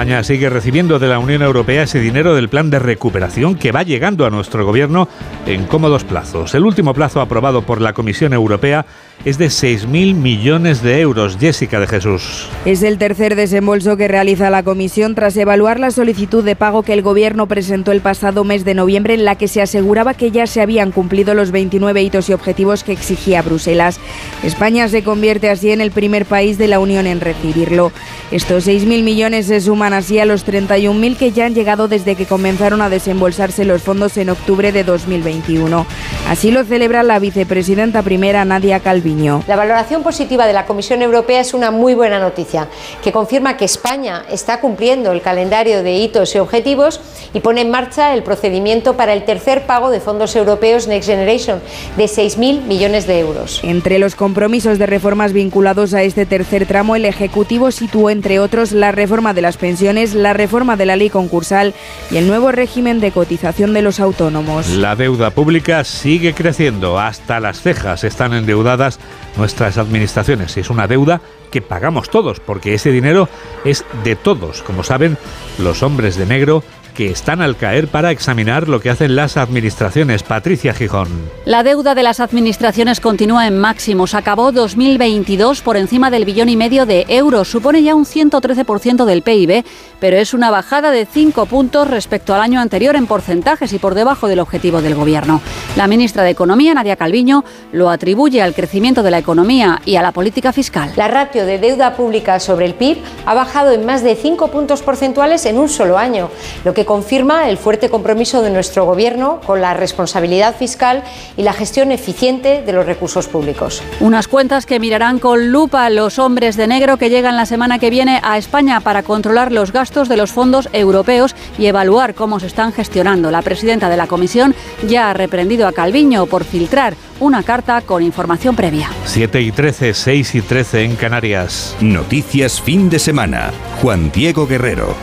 España 0.00 0.22
sigue 0.22 0.48
recibiendo 0.48 0.98
de 0.98 1.08
la 1.08 1.18
Unión 1.18 1.42
Europea 1.42 1.82
ese 1.82 2.00
dinero 2.00 2.34
del 2.34 2.48
plan 2.48 2.70
de 2.70 2.78
recuperación 2.78 3.56
que 3.56 3.72
va 3.72 3.82
llegando 3.82 4.24
a 4.24 4.30
nuestro 4.30 4.64
gobierno 4.64 5.08
en 5.46 5.66
cómodos 5.66 6.04
plazos. 6.04 6.54
El 6.54 6.64
último 6.64 6.94
plazo 6.94 7.20
aprobado 7.20 7.62
por 7.62 7.80
la 7.80 7.92
Comisión 7.92 8.32
Europea 8.32 8.86
es 9.24 9.36
de 9.36 9.46
6.000 9.46 10.14
millones 10.14 10.82
de 10.82 11.00
euros. 11.00 11.36
Jessica 11.38 11.78
de 11.78 11.86
Jesús. 11.86 12.48
Es 12.64 12.82
el 12.82 12.96
tercer 12.96 13.36
desembolso 13.36 13.96
que 13.96 14.08
realiza 14.08 14.48
la 14.48 14.62
Comisión 14.62 15.14
tras 15.14 15.36
evaluar 15.36 15.78
la 15.78 15.90
solicitud 15.90 16.42
de 16.42 16.56
pago 16.56 16.82
que 16.82 16.94
el 16.94 17.02
Gobierno 17.02 17.46
presentó 17.46 17.92
el 17.92 18.00
pasado 18.00 18.44
mes 18.44 18.64
de 18.64 18.74
noviembre 18.74 19.14
en 19.14 19.24
la 19.24 19.36
que 19.36 19.48
se 19.48 19.60
aseguraba 19.60 20.14
que 20.14 20.30
ya 20.30 20.46
se 20.46 20.62
habían 20.62 20.90
cumplido 20.90 21.34
los 21.34 21.50
29 21.50 22.02
hitos 22.02 22.30
y 22.30 22.32
objetivos 22.32 22.82
que 22.82 22.92
exigía 22.92 23.42
Bruselas. 23.42 24.00
España 24.42 24.88
se 24.88 25.02
convierte 25.02 25.50
así 25.50 25.70
en 25.70 25.80
el 25.80 25.90
primer 25.90 26.24
país 26.24 26.56
de 26.56 26.68
la 26.68 26.80
Unión 26.80 27.06
en 27.06 27.20
recibirlo. 27.20 27.92
Estos 28.30 28.66
6.000 28.66 29.02
millones 29.02 29.46
se 29.46 29.60
suman 29.60 29.92
así 29.92 30.18
a 30.18 30.24
los 30.24 30.46
31.000 30.46 31.16
que 31.16 31.32
ya 31.32 31.46
han 31.46 31.54
llegado 31.54 31.88
desde 31.88 32.14
que 32.14 32.26
comenzaron 32.26 32.80
a 32.80 32.88
desembolsarse 32.88 33.64
los 33.64 33.82
fondos 33.82 34.16
en 34.16 34.30
octubre 34.30 34.72
de 34.72 34.84
2021. 34.84 35.86
Así 36.28 36.50
lo 36.50 36.64
celebra 36.64 37.02
la 37.02 37.18
vicepresidenta 37.18 38.02
primera 38.02 38.44
Nadia 38.44 38.80
Calvi 38.80 39.09
la 39.46 39.56
valoración 39.56 40.02
positiva 40.02 40.46
de 40.46 40.52
la 40.52 40.66
Comisión 40.66 41.02
Europea 41.02 41.40
es 41.40 41.52
una 41.52 41.70
muy 41.70 41.94
buena 41.94 42.20
noticia, 42.20 42.68
que 43.02 43.12
confirma 43.12 43.56
que 43.56 43.64
España 43.64 44.24
está 44.30 44.60
cumpliendo 44.60 45.10
el 45.10 45.20
calendario 45.20 45.82
de 45.82 45.96
hitos 45.96 46.34
y 46.34 46.38
objetivos 46.38 47.00
y 47.34 47.40
pone 47.40 47.62
en 47.62 47.70
marcha 47.70 48.14
el 48.14 48.22
procedimiento 48.22 48.96
para 48.96 49.12
el 49.12 49.24
tercer 49.24 49.66
pago 49.66 49.90
de 49.90 50.00
fondos 50.00 50.36
europeos 50.36 50.86
Next 50.86 51.08
Generation 51.08 51.60
de 51.96 52.04
6.000 52.04 52.62
millones 52.62 53.06
de 53.06 53.18
euros. 53.20 53.60
Entre 53.64 53.98
los 53.98 54.14
compromisos 54.14 54.78
de 54.78 54.86
reformas 54.86 55.32
vinculados 55.32 55.92
a 55.94 56.02
este 56.02 56.24
tercer 56.24 56.66
tramo, 56.66 56.94
el 56.94 57.04
Ejecutivo 57.04 57.72
situó, 57.72 58.10
entre 58.10 58.38
otros, 58.38 58.72
la 58.72 58.92
reforma 58.92 59.34
de 59.34 59.42
las 59.42 59.56
pensiones, 59.56 60.14
la 60.14 60.34
reforma 60.34 60.76
de 60.76 60.86
la 60.86 60.96
ley 60.96 61.10
concursal 61.10 61.74
y 62.10 62.16
el 62.16 62.28
nuevo 62.28 62.52
régimen 62.52 63.00
de 63.00 63.10
cotización 63.10 63.72
de 63.72 63.82
los 63.82 63.98
autónomos. 63.98 64.68
La 64.68 64.94
deuda 64.94 65.30
pública 65.30 65.82
sigue 65.82 66.32
creciendo. 66.32 66.98
Hasta 66.98 67.40
las 67.40 67.60
cejas 67.60 68.04
están 68.04 68.34
endeudadas 68.34 68.99
nuestras 69.36 69.78
administraciones. 69.78 70.56
Es 70.56 70.70
una 70.70 70.86
deuda 70.86 71.20
que 71.50 71.62
pagamos 71.62 72.10
todos, 72.10 72.40
porque 72.40 72.74
ese 72.74 72.90
dinero 72.90 73.28
es 73.64 73.84
de 74.04 74.16
todos. 74.16 74.62
Como 74.62 74.84
saben, 74.84 75.18
los 75.58 75.82
hombres 75.82 76.16
de 76.16 76.26
negro 76.26 76.62
que 77.00 77.10
están 77.10 77.40
al 77.40 77.56
caer 77.56 77.88
para 77.88 78.10
examinar 78.10 78.68
lo 78.68 78.78
que 78.78 78.90
hacen 78.90 79.16
las 79.16 79.38
administraciones. 79.38 80.22
Patricia 80.22 80.74
Gijón. 80.74 81.08
La 81.46 81.62
deuda 81.62 81.94
de 81.94 82.02
las 82.02 82.20
administraciones 82.20 83.00
continúa 83.00 83.46
en 83.46 83.58
máximos. 83.58 84.12
Acabó 84.12 84.52
2022 84.52 85.62
por 85.62 85.78
encima 85.78 86.10
del 86.10 86.26
billón 86.26 86.50
y 86.50 86.58
medio 86.58 86.84
de 86.84 87.06
euros. 87.08 87.48
Supone 87.48 87.82
ya 87.82 87.94
un 87.94 88.04
113% 88.04 89.06
del 89.06 89.22
PIB, 89.22 89.64
pero 89.98 90.18
es 90.18 90.34
una 90.34 90.50
bajada 90.50 90.90
de 90.90 91.06
5 91.06 91.46
puntos 91.46 91.88
respecto 91.88 92.34
al 92.34 92.42
año 92.42 92.60
anterior 92.60 92.94
en 92.96 93.06
porcentajes 93.06 93.72
y 93.72 93.78
por 93.78 93.94
debajo 93.94 94.28
del 94.28 94.40
objetivo 94.40 94.82
del 94.82 94.94
Gobierno. 94.94 95.40
La 95.76 95.86
ministra 95.86 96.22
de 96.22 96.28
Economía, 96.28 96.74
Nadia 96.74 96.96
Calviño, 96.96 97.44
lo 97.72 97.88
atribuye 97.88 98.42
al 98.42 98.52
crecimiento 98.52 99.02
de 99.02 99.10
la 99.10 99.18
economía 99.18 99.80
y 99.86 99.96
a 99.96 100.02
la 100.02 100.12
política 100.12 100.52
fiscal. 100.52 100.92
La 100.96 101.08
ratio 101.08 101.46
de 101.46 101.58
deuda 101.58 101.96
pública 101.96 102.40
sobre 102.40 102.66
el 102.66 102.74
PIB 102.74 102.98
ha 103.24 103.32
bajado 103.32 103.72
en 103.72 103.86
más 103.86 104.02
de 104.02 104.16
5 104.16 104.48
puntos 104.48 104.82
porcentuales 104.82 105.46
en 105.46 105.56
un 105.56 105.70
solo 105.70 105.96
año, 105.96 106.28
lo 106.62 106.74
que 106.74 106.84
confirma 106.90 107.48
el 107.48 107.56
fuerte 107.56 107.88
compromiso 107.88 108.42
de 108.42 108.50
nuestro 108.50 108.84
Gobierno 108.84 109.40
con 109.46 109.60
la 109.60 109.74
responsabilidad 109.74 110.56
fiscal 110.56 111.04
y 111.36 111.44
la 111.44 111.52
gestión 111.52 111.92
eficiente 111.92 112.62
de 112.66 112.72
los 112.72 112.84
recursos 112.84 113.28
públicos. 113.28 113.80
Unas 114.00 114.26
cuentas 114.26 114.66
que 114.66 114.80
mirarán 114.80 115.20
con 115.20 115.52
lupa 115.52 115.88
los 115.88 116.18
hombres 116.18 116.56
de 116.56 116.66
negro 116.66 116.96
que 116.96 117.08
llegan 117.08 117.36
la 117.36 117.46
semana 117.46 117.78
que 117.78 117.90
viene 117.90 118.18
a 118.24 118.38
España 118.38 118.80
para 118.80 119.04
controlar 119.04 119.52
los 119.52 119.70
gastos 119.70 120.08
de 120.08 120.16
los 120.16 120.32
fondos 120.32 120.68
europeos 120.72 121.36
y 121.60 121.66
evaluar 121.66 122.16
cómo 122.16 122.40
se 122.40 122.48
están 122.48 122.72
gestionando. 122.72 123.30
La 123.30 123.42
presidenta 123.42 123.88
de 123.88 123.96
la 123.96 124.08
Comisión 124.08 124.52
ya 124.88 125.10
ha 125.10 125.14
reprendido 125.14 125.68
a 125.68 125.72
Calviño 125.72 126.26
por 126.26 126.42
filtrar 126.42 126.96
una 127.20 127.44
carta 127.44 127.82
con 127.82 128.02
información 128.02 128.56
previa. 128.56 128.90
7 129.04 129.40
y 129.40 129.52
13, 129.52 129.94
6 129.94 130.34
y 130.34 130.42
13 130.42 130.82
en 130.82 130.96
Canarias. 130.96 131.76
Noticias 131.80 132.60
fin 132.60 132.90
de 132.90 132.98
semana. 132.98 133.52
Juan 133.80 134.10
Diego 134.10 134.48
Guerrero. 134.48 134.96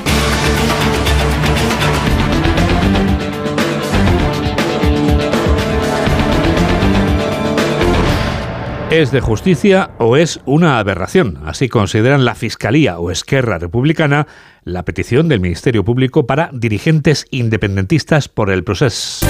¿Es 8.97 9.11
de 9.11 9.21
justicia 9.21 9.91
o 9.99 10.17
es 10.17 10.39
una 10.45 10.79
aberración? 10.79 11.37
Así 11.45 11.69
consideran 11.69 12.25
la 12.25 12.33
Fiscalía 12.33 12.97
o 12.97 13.11
Esquerra 13.11 13.59
Republicana 13.59 14.25
la 14.63 14.85
petición 14.85 15.27
del 15.27 15.39
Ministerio 15.39 15.85
Público 15.85 16.25
para 16.25 16.49
dirigentes 16.51 17.27
independentistas 17.29 18.27
por 18.27 18.49
el 18.49 18.63
proceso. 18.63 19.27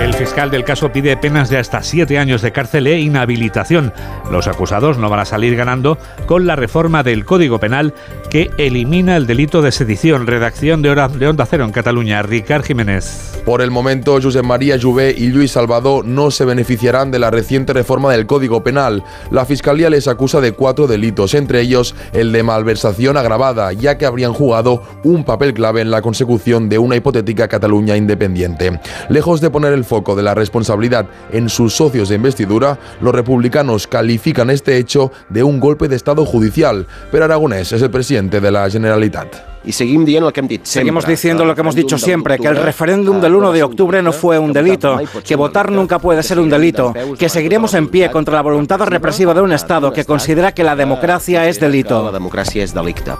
El 0.00 0.14
fiscal 0.14 0.50
del 0.50 0.64
caso 0.64 0.90
pide 0.90 1.14
penas 1.18 1.50
de 1.50 1.58
hasta 1.58 1.82
siete 1.82 2.18
años 2.18 2.40
de 2.40 2.52
cárcel 2.52 2.86
e 2.86 2.98
inhabilitación. 3.00 3.92
Los 4.30 4.48
acusados 4.48 4.96
no 4.96 5.10
van 5.10 5.20
a 5.20 5.24
salir 5.26 5.54
ganando 5.56 5.98
con 6.24 6.46
la 6.46 6.56
reforma 6.56 7.02
del 7.02 7.26
Código 7.26 7.60
Penal 7.60 7.92
que 8.30 8.50
elimina 8.56 9.16
el 9.18 9.26
delito 9.26 9.60
de 9.60 9.72
sedición. 9.72 10.26
Redacción 10.26 10.80
de, 10.80 10.94
de 10.94 11.28
Onda 11.28 11.44
Cero 11.44 11.64
en 11.64 11.72
Cataluña. 11.72 12.22
Ricard 12.22 12.64
Jiménez. 12.64 13.42
Por 13.44 13.60
el 13.60 13.70
momento, 13.70 14.18
José 14.22 14.42
María 14.42 14.78
Jouvé 14.80 15.14
y 15.16 15.28
Luis 15.28 15.52
Salvador 15.52 16.06
no 16.06 16.30
se 16.30 16.46
beneficiarán 16.46 17.10
de 17.10 17.18
la 17.18 17.30
reciente 17.30 17.74
reforma 17.74 18.10
del 18.12 18.26
Código 18.26 18.62
Penal. 18.62 19.04
La 19.30 19.44
Fiscalía 19.44 19.90
les 19.90 20.08
acusa 20.08 20.40
de 20.40 20.52
cuatro 20.52 20.86
delitos, 20.86 21.34
entre 21.34 21.60
ellos 21.60 21.94
el 22.12 22.32
de 22.32 22.42
malversación 22.42 23.18
agravada, 23.18 23.72
ya 23.74 23.98
que 23.98 24.06
habrían 24.06 24.32
jugado 24.32 24.82
un 25.04 25.24
papel 25.24 25.52
clave 25.52 25.82
en 25.82 25.90
la 25.90 26.00
consecución 26.00 26.68
de 26.70 26.78
una 26.78 26.96
hipotética 26.96 27.48
Cataluña 27.48 27.96
independiente. 27.96 28.80
Lejos 29.08 29.40
de 29.40 29.50
poner 29.50 29.72
el 29.72 29.84
foco 29.90 30.14
de 30.14 30.22
la 30.22 30.36
responsabilidad 30.36 31.06
en 31.32 31.48
sus 31.48 31.74
socios 31.74 32.08
de 32.08 32.14
investidura, 32.14 32.78
los 33.00 33.12
republicanos 33.12 33.88
califican 33.88 34.48
este 34.48 34.76
hecho 34.76 35.10
de 35.28 35.42
un 35.42 35.58
golpe 35.58 35.88
de 35.88 35.96
Estado 35.96 36.24
judicial, 36.24 36.86
pero 37.10 37.24
Aragonés 37.24 37.72
es 37.72 37.82
el 37.82 37.90
presidente 37.90 38.40
de 38.40 38.52
la 38.52 38.70
Generalitat. 38.70 39.49
Y 39.64 39.72
seguimos 39.72 41.06
diciendo 41.06 41.44
lo 41.44 41.54
que 41.54 41.60
hemos 41.60 41.74
dicho 41.74 41.98
siempre, 41.98 42.38
que 42.38 42.48
el 42.48 42.56
referéndum 42.56 43.20
del 43.20 43.34
1 43.34 43.52
de 43.52 43.62
octubre 43.62 44.02
no 44.02 44.12
fue 44.12 44.38
un 44.38 44.52
delito, 44.52 44.98
que 45.24 45.36
votar 45.36 45.70
nunca 45.70 45.98
puede 45.98 46.22
ser 46.22 46.38
un 46.38 46.48
delito, 46.48 46.94
que 47.18 47.28
seguiremos 47.28 47.74
en 47.74 47.88
pie 47.88 48.10
contra 48.10 48.34
la 48.34 48.42
voluntad 48.42 48.80
represiva 48.80 49.34
de 49.34 49.40
un 49.40 49.52
Estado 49.52 49.92
que 49.92 50.04
considera 50.04 50.52
que 50.52 50.64
la 50.64 50.76
democracia 50.76 51.46
es 51.46 51.60
delito. 51.60 52.12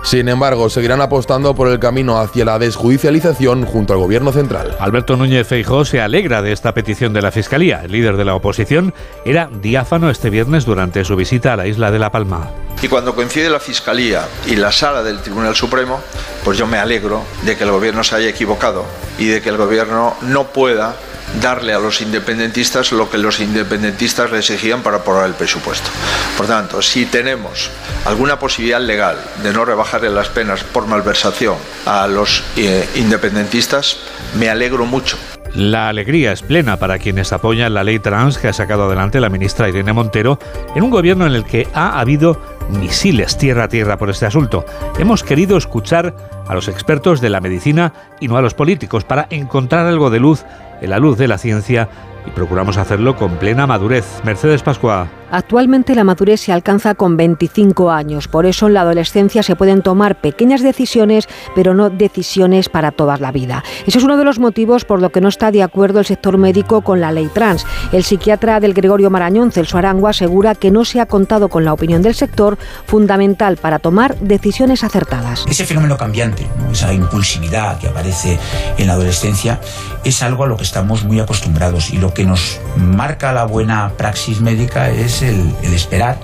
Sin 0.02 0.28
embargo, 0.28 0.70
seguirán 0.70 1.00
apostando 1.00 1.54
por 1.54 1.68
el 1.68 1.78
camino 1.78 2.18
hacia 2.18 2.44
la 2.44 2.58
desjudicialización 2.58 3.64
junto 3.64 3.92
al 3.92 3.98
gobierno 3.98 4.32
central. 4.32 4.76
Alberto 4.80 5.16
Núñez 5.16 5.46
Feijóo 5.46 5.84
se 5.84 6.00
alegra 6.00 6.42
de 6.42 6.52
esta 6.52 6.72
petición 6.74 7.12
de 7.12 7.22
la 7.22 7.30
Fiscalía. 7.30 7.82
El 7.84 7.92
líder 7.92 8.16
de 8.16 8.24
la 8.24 8.34
oposición 8.34 8.94
era 9.24 9.50
diáfano 9.62 10.10
este 10.10 10.30
viernes 10.30 10.64
durante 10.64 11.04
su 11.04 11.16
visita 11.16 11.52
a 11.52 11.56
la 11.56 11.66
isla 11.66 11.90
de 11.90 11.98
La 11.98 12.10
Palma. 12.10 12.50
Y 12.82 12.88
cuando 12.88 13.14
coincide 13.14 13.50
la 13.50 13.60
Fiscalía 13.60 14.26
y 14.46 14.56
la 14.56 14.72
sala 14.72 15.02
del 15.02 15.20
Tribunal 15.20 15.54
Supremo, 15.54 16.00
pues 16.44 16.58
yo 16.58 16.66
me 16.66 16.78
alegro 16.78 17.24
de 17.42 17.56
que 17.56 17.64
el 17.64 17.70
gobierno 17.70 18.04
se 18.04 18.16
haya 18.16 18.28
equivocado 18.28 18.84
y 19.18 19.26
de 19.26 19.42
que 19.42 19.48
el 19.48 19.56
gobierno 19.56 20.16
no 20.22 20.48
pueda 20.48 20.96
darle 21.40 21.72
a 21.72 21.78
los 21.78 22.00
independentistas 22.00 22.92
lo 22.92 23.08
que 23.08 23.18
los 23.18 23.40
independentistas 23.40 24.30
le 24.32 24.38
exigían 24.38 24.82
para 24.82 24.98
aprobar 24.98 25.26
el 25.26 25.34
presupuesto. 25.34 25.90
Por 26.36 26.46
tanto, 26.46 26.82
si 26.82 27.06
tenemos 27.06 27.70
alguna 28.04 28.38
posibilidad 28.38 28.80
legal 28.80 29.16
de 29.42 29.52
no 29.52 29.64
rebajarle 29.64 30.10
las 30.10 30.28
penas 30.28 30.64
por 30.64 30.86
malversación 30.86 31.56
a 31.86 32.06
los 32.08 32.42
eh, 32.56 32.88
independentistas, 32.96 33.98
me 34.34 34.48
alegro 34.50 34.86
mucho. 34.86 35.16
La 35.54 35.88
alegría 35.88 36.30
es 36.30 36.42
plena 36.42 36.76
para 36.76 36.98
quienes 36.98 37.32
apoyan 37.32 37.74
la 37.74 37.82
ley 37.82 37.98
trans 37.98 38.38
que 38.38 38.48
ha 38.48 38.52
sacado 38.52 38.84
adelante 38.84 39.20
la 39.20 39.28
ministra 39.28 39.68
Irene 39.68 39.92
Montero 39.92 40.38
en 40.76 40.84
un 40.84 40.90
gobierno 40.90 41.26
en 41.26 41.34
el 41.34 41.44
que 41.44 41.66
ha 41.74 41.98
habido 41.98 42.40
misiles 42.68 43.36
tierra 43.36 43.64
a 43.64 43.68
tierra 43.68 43.98
por 43.98 44.10
este 44.10 44.26
asunto. 44.26 44.64
Hemos 44.98 45.24
querido 45.24 45.56
escuchar 45.56 46.14
a 46.46 46.54
los 46.54 46.68
expertos 46.68 47.20
de 47.20 47.30
la 47.30 47.40
medicina 47.40 47.92
y 48.20 48.28
no 48.28 48.36
a 48.36 48.42
los 48.42 48.54
políticos 48.54 49.04
para 49.04 49.26
encontrar 49.30 49.86
algo 49.86 50.08
de 50.10 50.20
luz 50.20 50.44
en 50.80 50.90
la 50.90 50.98
luz 50.98 51.18
de 51.18 51.28
la 51.28 51.38
ciencia 51.38 51.88
y 52.26 52.30
procuramos 52.30 52.76
hacerlo 52.76 53.16
con 53.16 53.36
plena 53.36 53.66
madurez. 53.66 54.04
Mercedes 54.24 54.62
Pascua. 54.62 55.08
Actualmente 55.30 55.94
la 55.94 56.02
madurez 56.02 56.40
se 56.40 56.52
alcanza 56.52 56.96
con 56.96 57.16
25 57.16 57.92
años, 57.92 58.26
por 58.26 58.46
eso 58.46 58.66
en 58.66 58.74
la 58.74 58.80
adolescencia 58.80 59.44
se 59.44 59.54
pueden 59.54 59.80
tomar 59.80 60.20
pequeñas 60.20 60.60
decisiones, 60.60 61.28
pero 61.54 61.72
no 61.72 61.88
decisiones 61.88 62.68
para 62.68 62.90
toda 62.90 63.16
la 63.16 63.30
vida. 63.30 63.62
Ese 63.86 63.98
es 63.98 64.04
uno 64.04 64.16
de 64.16 64.24
los 64.24 64.40
motivos 64.40 64.84
por 64.84 65.00
lo 65.00 65.10
que 65.10 65.20
no 65.20 65.28
está 65.28 65.52
de 65.52 65.62
acuerdo 65.62 66.00
el 66.00 66.04
sector 66.04 66.36
médico 66.36 66.82
con 66.82 67.00
la 67.00 67.12
ley 67.12 67.30
trans. 67.32 67.64
El 67.92 68.02
psiquiatra 68.02 68.58
del 68.58 68.74
Gregorio 68.74 69.08
Marañón, 69.08 69.52
Celso 69.52 69.78
Arango, 69.78 70.08
asegura 70.08 70.56
que 70.56 70.72
no 70.72 70.84
se 70.84 71.00
ha 71.00 71.06
contado 71.06 71.48
con 71.48 71.64
la 71.64 71.72
opinión 71.72 72.02
del 72.02 72.16
sector, 72.16 72.58
fundamental 72.86 73.56
para 73.56 73.78
tomar 73.78 74.16
decisiones 74.18 74.82
acertadas. 74.82 75.44
Ese 75.48 75.64
fenómeno 75.64 75.96
cambiante, 75.96 76.48
esa 76.72 76.92
impulsividad 76.92 77.78
que 77.78 77.86
aparece 77.86 78.36
en 78.78 78.86
la 78.88 78.94
adolescencia, 78.94 79.60
es 80.02 80.24
algo 80.24 80.42
a 80.42 80.48
lo 80.48 80.56
que 80.56 80.64
estamos 80.70 81.02
muy 81.02 81.18
acostumbrados 81.18 81.90
y 81.90 81.98
lo 81.98 82.14
que 82.14 82.24
nos 82.24 82.60
marca 82.76 83.32
la 83.32 83.42
buena 83.42 83.92
praxis 83.96 84.40
médica 84.40 84.88
es 84.88 85.20
el, 85.20 85.52
esperar 85.64 86.16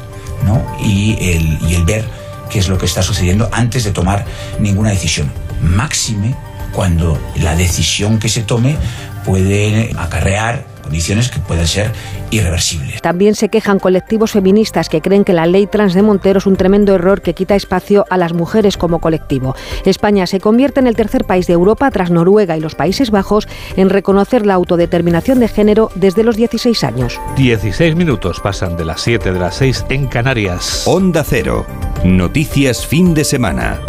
¿no? 0.44 0.64
y, 0.80 1.16
el, 1.20 1.58
y 1.68 1.74
el 1.74 1.84
ver 1.84 2.04
qué 2.48 2.60
es 2.60 2.68
lo 2.68 2.78
que 2.78 2.86
está 2.86 3.02
sucediendo 3.02 3.48
antes 3.50 3.82
de 3.82 3.90
tomar 3.90 4.24
ninguna 4.60 4.90
decisión. 4.90 5.32
Máxime 5.60 6.36
cuando 6.72 7.18
la 7.34 7.56
decisión 7.56 8.20
que 8.20 8.28
se 8.28 8.42
tome 8.42 8.76
puede 9.24 9.90
acarrear 9.98 10.64
condiciones 10.86 11.30
que 11.30 11.40
pueden 11.40 11.66
ser 11.66 11.90
irreversibles. 12.30 13.02
También 13.02 13.34
se 13.34 13.48
quejan 13.48 13.80
colectivos 13.80 14.30
feministas 14.30 14.88
que 14.88 15.00
creen 15.00 15.24
que 15.24 15.32
la 15.32 15.46
ley 15.46 15.66
trans 15.66 15.94
de 15.94 16.02
Montero 16.02 16.38
es 16.38 16.46
un 16.46 16.54
tremendo 16.54 16.94
error 16.94 17.22
que 17.22 17.34
quita 17.34 17.56
espacio 17.56 18.04
a 18.08 18.16
las 18.16 18.32
mujeres 18.32 18.76
como 18.76 19.00
colectivo. 19.00 19.56
España 19.84 20.28
se 20.28 20.38
convierte 20.38 20.78
en 20.78 20.86
el 20.86 20.94
tercer 20.94 21.24
país 21.24 21.48
de 21.48 21.54
Europa, 21.54 21.90
tras 21.90 22.12
Noruega 22.12 22.56
y 22.56 22.60
los 22.60 22.76
Países 22.76 23.10
Bajos, 23.10 23.48
en 23.76 23.90
reconocer 23.90 24.46
la 24.46 24.54
autodeterminación 24.54 25.40
de 25.40 25.48
género 25.48 25.90
desde 25.96 26.22
los 26.22 26.36
16 26.36 26.84
años. 26.84 27.18
16 27.36 27.96
minutos 27.96 28.38
pasan 28.40 28.76
de 28.76 28.84
las 28.84 29.00
7 29.00 29.32
de 29.32 29.40
las 29.40 29.56
6 29.56 29.86
en 29.88 30.06
Canarias. 30.06 30.84
Onda 30.86 31.24
Cero. 31.24 31.66
Noticias 32.04 32.86
fin 32.86 33.12
de 33.12 33.24
semana. 33.24 33.80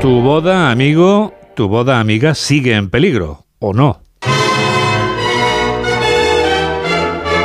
Tu 0.00 0.20
boda, 0.20 0.70
amigo, 0.70 1.34
tu 1.56 1.68
boda 1.68 2.00
amiga 2.00 2.34
sigue 2.34 2.74
en 2.74 2.90
peligro, 2.90 3.46
¿o 3.58 3.72
no? 3.72 4.02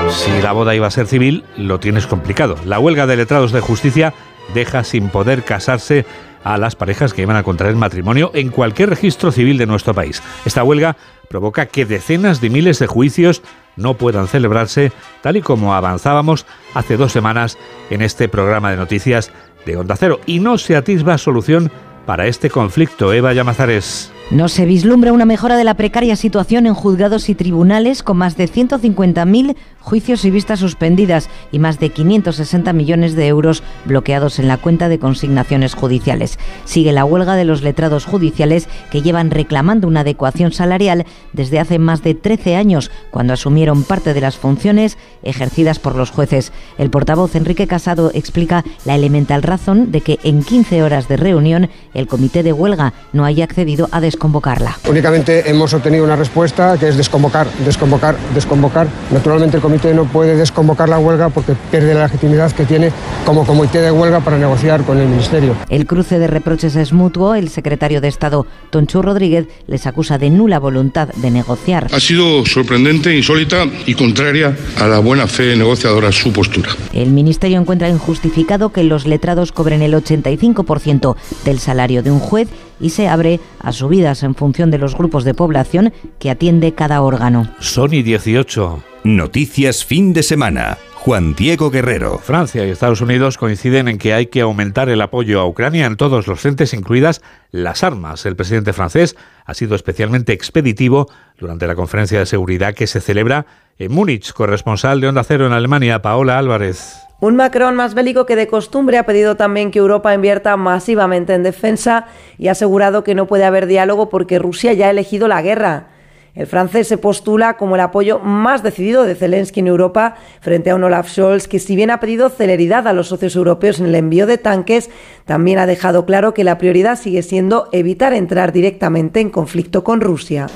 Si 0.09 0.41
la 0.41 0.51
boda 0.51 0.75
iba 0.75 0.85
a 0.85 0.91
ser 0.91 1.07
civil, 1.07 1.45
lo 1.55 1.79
tienes 1.79 2.07
complicado. 2.07 2.57
La 2.65 2.77
huelga 2.77 3.07
de 3.07 3.15
letrados 3.15 3.53
de 3.53 3.61
justicia 3.61 4.13
deja 4.53 4.83
sin 4.83 5.07
poder 5.07 5.43
casarse 5.43 6.05
a 6.43 6.57
las 6.57 6.75
parejas 6.75 7.13
que 7.13 7.21
iban 7.21 7.37
a 7.37 7.43
contraer 7.43 7.75
matrimonio 7.75 8.31
en 8.33 8.49
cualquier 8.49 8.89
registro 8.89 9.31
civil 9.31 9.57
de 9.57 9.65
nuestro 9.65 9.93
país. 9.93 10.21
Esta 10.43 10.63
huelga 10.63 10.97
provoca 11.29 11.67
que 11.67 11.85
decenas 11.85 12.41
de 12.41 12.49
miles 12.49 12.79
de 12.79 12.87
juicios 12.87 13.41
no 13.77 13.93
puedan 13.93 14.27
celebrarse, 14.27 14.91
tal 15.21 15.37
y 15.37 15.41
como 15.41 15.73
avanzábamos 15.73 16.45
hace 16.73 16.97
dos 16.97 17.13
semanas 17.13 17.57
en 17.89 18.01
este 18.01 18.27
programa 18.27 18.71
de 18.71 18.77
noticias 18.77 19.31
de 19.65 19.77
Onda 19.77 19.95
Cero. 19.95 20.19
Y 20.25 20.39
no 20.39 20.57
se 20.57 20.75
atisba 20.75 21.17
solución 21.17 21.71
para 22.11 22.27
este 22.27 22.49
conflicto. 22.49 23.13
Eva 23.13 23.31
Llamazares. 23.31 24.11
No 24.31 24.49
se 24.49 24.65
vislumbra 24.65 25.13
una 25.13 25.23
mejora 25.23 25.55
de 25.55 25.63
la 25.63 25.75
precaria 25.75 26.17
situación 26.17 26.65
en 26.65 26.73
juzgados 26.73 27.29
y 27.29 27.35
tribunales 27.35 28.03
con 28.03 28.17
más 28.17 28.35
de 28.35 28.49
150.000 28.49 29.55
juicios 29.81 30.23
y 30.25 30.31
vistas 30.31 30.59
suspendidas 30.59 31.29
y 31.51 31.59
más 31.59 31.79
de 31.79 31.89
560 31.89 32.71
millones 32.73 33.15
de 33.15 33.27
euros 33.27 33.63
bloqueados 33.85 34.39
en 34.39 34.47
la 34.47 34.57
cuenta 34.57 34.89
de 34.89 34.99
consignaciones 34.99 35.73
judiciales. 35.73 36.39
Sigue 36.65 36.91
la 36.93 37.05
huelga 37.05 37.35
de 37.35 37.45
los 37.45 37.61
letrados 37.61 38.05
judiciales 38.05 38.69
que 38.89 39.01
llevan 39.01 39.31
reclamando 39.31 39.87
una 39.87 40.01
adecuación 40.01 40.51
salarial 40.51 41.05
desde 41.33 41.59
hace 41.59 41.79
más 41.79 42.03
de 42.03 42.13
13 42.13 42.55
años, 42.55 42.91
cuando 43.09 43.33
asumieron 43.33 43.83
parte 43.83 44.13
de 44.13 44.21
las 44.21 44.37
funciones 44.37 44.97
ejercidas 45.23 45.79
por 45.79 45.95
los 45.95 46.11
jueces. 46.11 46.51
El 46.77 46.89
portavoz 46.89 47.35
Enrique 47.35 47.67
Casado 47.67 48.11
explica 48.13 48.63
la 48.85 48.95
elemental 48.95 49.43
razón 49.43 49.91
de 49.91 50.01
que 50.01 50.19
en 50.23 50.43
15 50.43 50.83
horas 50.83 51.07
de 51.07 51.17
reunión 51.17 51.69
el 51.93 52.07
comité 52.07 52.43
de 52.43 52.53
huelga 52.53 52.93
no 53.13 53.25
haya 53.25 53.43
accedido 53.43 53.89
a 53.91 54.01
desconvocarla. 54.01 54.77
Únicamente 54.89 55.49
hemos 55.49 55.73
obtenido 55.73 56.03
una 56.03 56.15
respuesta 56.15 56.77
que 56.77 56.87
es 56.87 56.97
desconvocar, 56.97 57.47
desconvocar, 57.65 58.15
desconvocar. 58.33 58.87
Naturalmente 59.11 59.59
no 59.71 60.05
puede 60.05 60.35
desconvocar 60.35 60.89
la 60.89 60.99
huelga 60.99 61.29
porque 61.29 61.55
pierde 61.71 61.93
la 61.93 62.03
legitimidad 62.03 62.51
que 62.51 62.65
tiene 62.65 62.91
como 63.25 63.45
comité 63.45 63.79
de 63.79 63.91
huelga 63.91 64.19
para 64.19 64.37
negociar 64.37 64.83
con 64.83 64.97
el 64.97 65.07
Ministerio. 65.07 65.55
El 65.69 65.85
cruce 65.85 66.19
de 66.19 66.27
reproches 66.27 66.75
es 66.75 66.91
mutuo. 66.91 67.35
El 67.35 67.49
secretario 67.49 68.01
de 68.01 68.09
Estado, 68.09 68.45
Tonchu 68.69 69.01
Rodríguez, 69.01 69.47
les 69.67 69.87
acusa 69.87 70.17
de 70.17 70.29
nula 70.29 70.59
voluntad 70.59 71.07
de 71.07 71.31
negociar. 71.31 71.87
Ha 71.93 71.99
sido 71.99 72.45
sorprendente, 72.45 73.15
insólita 73.15 73.65
y 73.85 73.93
contraria 73.93 74.55
a 74.77 74.87
la 74.87 74.99
buena 74.99 75.27
fe 75.27 75.55
negociadora 75.55 76.11
su 76.11 76.33
postura. 76.33 76.69
El 76.93 77.11
Ministerio 77.11 77.59
encuentra 77.59 77.89
injustificado 77.89 78.71
que 78.71 78.83
los 78.83 79.05
letrados 79.07 79.51
cobren 79.51 79.81
el 79.81 79.93
85% 79.93 81.15
del 81.45 81.59
salario 81.59 82.03
de 82.03 82.11
un 82.11 82.19
juez 82.19 82.49
y 82.81 82.89
se 82.89 83.07
abre 83.07 83.39
a 83.59 83.71
subidas 83.71 84.23
en 84.23 84.35
función 84.35 84.71
de 84.71 84.79
los 84.79 84.95
grupos 84.95 85.23
de 85.23 85.33
población 85.33 85.93
que 86.19 86.29
atiende 86.29 86.73
cada 86.73 87.01
órgano. 87.01 87.49
Sony 87.59 88.03
18. 88.03 88.90
Noticias 89.03 89.83
fin 89.83 90.13
de 90.13 90.21
semana. 90.21 90.77
Juan 90.93 91.33
Diego 91.33 91.71
Guerrero. 91.71 92.19
Francia 92.19 92.63
y 92.63 92.69
Estados 92.69 93.01
Unidos 93.01 93.39
coinciden 93.39 93.87
en 93.87 93.97
que 93.97 94.13
hay 94.13 94.27
que 94.27 94.41
aumentar 94.41 94.89
el 94.89 95.01
apoyo 95.01 95.41
a 95.41 95.47
Ucrania 95.47 95.87
en 95.87 95.97
todos 95.97 96.27
los 96.27 96.39
frentes, 96.39 96.75
incluidas 96.75 97.23
las 97.49 97.83
armas. 97.83 98.27
El 98.27 98.35
presidente 98.35 98.73
francés 98.73 99.15
ha 99.43 99.55
sido 99.55 99.73
especialmente 99.73 100.33
expeditivo 100.33 101.07
durante 101.39 101.65
la 101.65 101.73
conferencia 101.73 102.19
de 102.19 102.27
seguridad 102.27 102.75
que 102.75 102.85
se 102.85 103.01
celebra 103.01 103.47
en 103.79 103.91
Múnich. 103.91 104.33
Corresponsal 104.33 105.01
de 105.01 105.07
Onda 105.07 105.23
Cero 105.23 105.47
en 105.47 105.53
Alemania, 105.53 106.03
Paola 106.03 106.37
Álvarez. 106.37 106.93
Un 107.21 107.35
Macron 107.37 107.75
más 107.75 107.95
bélico 107.95 108.27
que 108.27 108.35
de 108.35 108.45
costumbre 108.45 108.99
ha 108.99 109.07
pedido 109.07 109.35
también 109.35 109.71
que 109.71 109.79
Europa 109.79 110.13
invierta 110.13 110.55
masivamente 110.57 111.33
en 111.33 111.41
defensa 111.41 112.05
y 112.37 112.49
ha 112.49 112.51
asegurado 112.51 113.03
que 113.03 113.15
no 113.15 113.25
puede 113.25 113.45
haber 113.45 113.65
diálogo 113.65 114.09
porque 114.09 114.37
Rusia 114.37 114.73
ya 114.73 114.85
ha 114.85 114.91
elegido 114.91 115.27
la 115.27 115.41
guerra. 115.41 115.90
El 116.33 116.47
francés 116.47 116.87
se 116.87 116.97
postula 116.97 117.57
como 117.57 117.75
el 117.75 117.81
apoyo 117.81 118.19
más 118.19 118.63
decidido 118.63 119.03
de 119.03 119.15
Zelensky 119.15 119.59
en 119.59 119.67
Europa 119.67 120.15
frente 120.39 120.69
a 120.69 120.75
un 120.75 120.83
Olaf 120.85 121.09
Scholz 121.09 121.49
que 121.49 121.59
si 121.59 121.75
bien 121.75 121.91
ha 121.91 121.99
pedido 121.99 122.29
celeridad 122.29 122.87
a 122.87 122.93
los 122.93 123.09
socios 123.09 123.35
europeos 123.35 123.81
en 123.81 123.87
el 123.87 123.95
envío 123.95 124.25
de 124.25 124.37
tanques, 124.37 124.89
también 125.25 125.59
ha 125.59 125.65
dejado 125.65 126.05
claro 126.05 126.33
que 126.33 126.45
la 126.45 126.57
prioridad 126.57 126.97
sigue 126.97 127.21
siendo 127.21 127.67
evitar 127.73 128.13
entrar 128.13 128.53
directamente 128.53 129.19
en 129.19 129.29
conflicto 129.29 129.83
con 129.83 129.99
Rusia. 129.99 130.47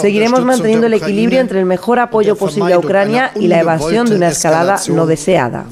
Seguiremos 0.00 0.44
manteniendo 0.44 0.86
el 0.86 0.94
equilibrio 0.94 1.40
entre 1.40 1.58
el 1.58 1.66
mejor 1.66 1.98
apoyo 1.98 2.36
posible 2.36 2.72
a 2.72 2.78
Ucrania 2.78 3.32
y 3.34 3.48
la 3.48 3.60
evasión 3.60 4.08
de 4.08 4.16
una 4.16 4.28
escalada 4.28 4.80
no 4.88 5.04
deseada. 5.04 5.66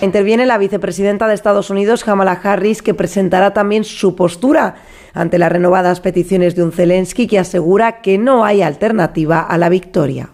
Interviene 0.00 0.46
la 0.46 0.58
vicepresidenta 0.58 1.26
de 1.26 1.34
Estados 1.34 1.70
Unidos, 1.70 2.04
Kamala 2.04 2.40
Harris, 2.42 2.82
que 2.82 2.94
presentará 2.94 3.52
también 3.52 3.84
su 3.84 4.14
postura 4.14 4.76
ante 5.18 5.38
las 5.38 5.50
renovadas 5.50 6.00
peticiones 6.00 6.54
de 6.54 6.62
un 6.62 6.72
Zelensky 6.72 7.26
que 7.26 7.40
asegura 7.40 8.00
que 8.00 8.18
no 8.18 8.44
hay 8.44 8.62
alternativa 8.62 9.40
a 9.40 9.58
la 9.58 9.68
victoria. 9.68 10.30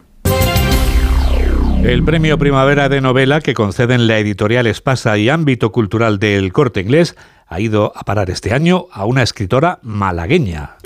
El 1.83 2.05
premio 2.05 2.39
Primavera 2.39 2.89
de 2.89 3.01
Novela 3.01 3.41
que 3.41 3.55
conceden 3.55 4.07
la 4.07 4.19
editorial 4.19 4.67
Espasa 4.67 5.17
y 5.19 5.29
Ámbito 5.29 5.73
Cultural 5.73 6.19
del 6.19 6.53
Corte 6.53 6.81
Inglés 6.81 7.17
ha 7.47 7.61
ido 7.61 7.93
a 7.95 8.05
parar 8.05 8.31
este 8.31 8.53
año 8.53 8.87
a 8.93 9.07
una 9.07 9.23
escritora 9.23 9.79
malagueña. 9.83 10.77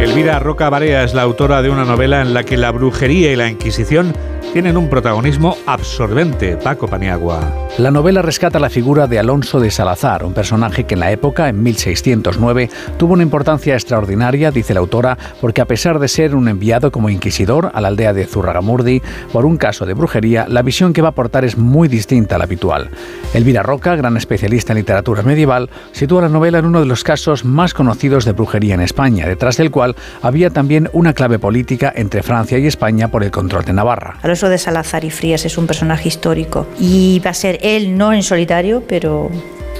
Elvira 0.00 0.38
Roca 0.38 0.70
Barea 0.70 1.04
es 1.04 1.14
la 1.14 1.22
autora 1.22 1.62
de 1.62 1.70
una 1.70 1.84
novela 1.84 2.22
en 2.22 2.34
la 2.34 2.42
que 2.42 2.56
la 2.56 2.70
brujería 2.70 3.32
y 3.32 3.36
la 3.36 3.48
Inquisición 3.48 4.14
tienen 4.52 4.76
un 4.76 4.88
protagonismo 4.88 5.56
absorbente. 5.66 6.56
Paco 6.56 6.88
Paniagua. 6.88 7.40
La 7.78 7.92
novela 7.92 8.20
rescata 8.20 8.58
la 8.58 8.68
figura 8.68 9.06
de 9.06 9.18
Alonso 9.18 9.60
de 9.60 9.70
Salazar, 9.70 10.24
un 10.24 10.34
personaje 10.34 10.84
que 10.84 10.94
en 10.94 11.00
la 11.00 11.12
época, 11.12 11.48
en 11.48 11.62
1609, 11.62 12.68
tuvo 12.98 13.12
una 13.12 13.22
importancia 13.22 13.74
extraordinaria, 13.74 14.50
dice 14.50 14.74
la 14.74 14.80
autora, 14.80 15.16
porque 15.40 15.60
a 15.60 15.66
pesar 15.66 16.00
de 16.00 16.08
ser 16.08 16.34
un 16.34 16.48
enviado 16.48 16.90
como 16.90 17.10
inquisidor 17.10 17.70
a 17.72 17.80
la 17.80 17.88
aldea 17.88 18.12
de 18.12 18.26
Zurragamurdi 18.26 19.02
por 19.32 19.46
un 19.46 19.56
caso 19.56 19.86
de 19.86 19.94
brujería, 19.94 20.46
la 20.48 20.62
visión 20.62 20.92
que 20.92 21.02
va 21.02 21.08
a 21.08 21.10
aportar 21.12 21.44
es 21.44 21.56
muy 21.56 21.86
distinta 21.86 22.34
a 22.34 22.38
la 22.38 22.44
habitual. 22.44 22.90
Elvira 23.34 23.62
Roca, 23.62 23.94
gran 23.94 24.16
especialista 24.16 24.72
en 24.72 24.78
literatura 24.78 25.22
medieval, 25.22 25.70
sitúa 25.92 26.22
la 26.22 26.28
novela 26.28 26.58
en 26.58 26.66
uno 26.66 26.80
de 26.80 26.86
los 26.86 27.04
casos 27.04 27.44
más 27.44 27.72
conocidos 27.72 28.24
de 28.24 28.32
brujería 28.32 28.74
en 28.74 28.80
España, 28.80 29.26
detrás 29.26 29.56
del 29.58 29.70
cual 29.70 29.94
había 30.22 30.50
también 30.50 30.90
una 30.92 31.12
clave 31.12 31.38
política 31.38 31.92
entre 31.94 32.24
Francia 32.24 32.58
y 32.58 32.66
España 32.66 33.08
por 33.08 33.22
el 33.22 33.30
control 33.30 33.64
de 33.64 33.72
Navarra. 33.72 34.18
De 34.48 34.58
Salazar 34.58 35.04
y 35.04 35.10
Frías 35.10 35.44
es 35.44 35.58
un 35.58 35.66
personaje 35.66 36.08
histórico 36.08 36.66
y 36.78 37.20
va 37.24 37.30
a 37.30 37.34
ser 37.34 37.58
él 37.62 37.96
no 37.98 38.12
en 38.12 38.22
solitario, 38.22 38.82
pero 38.86 39.30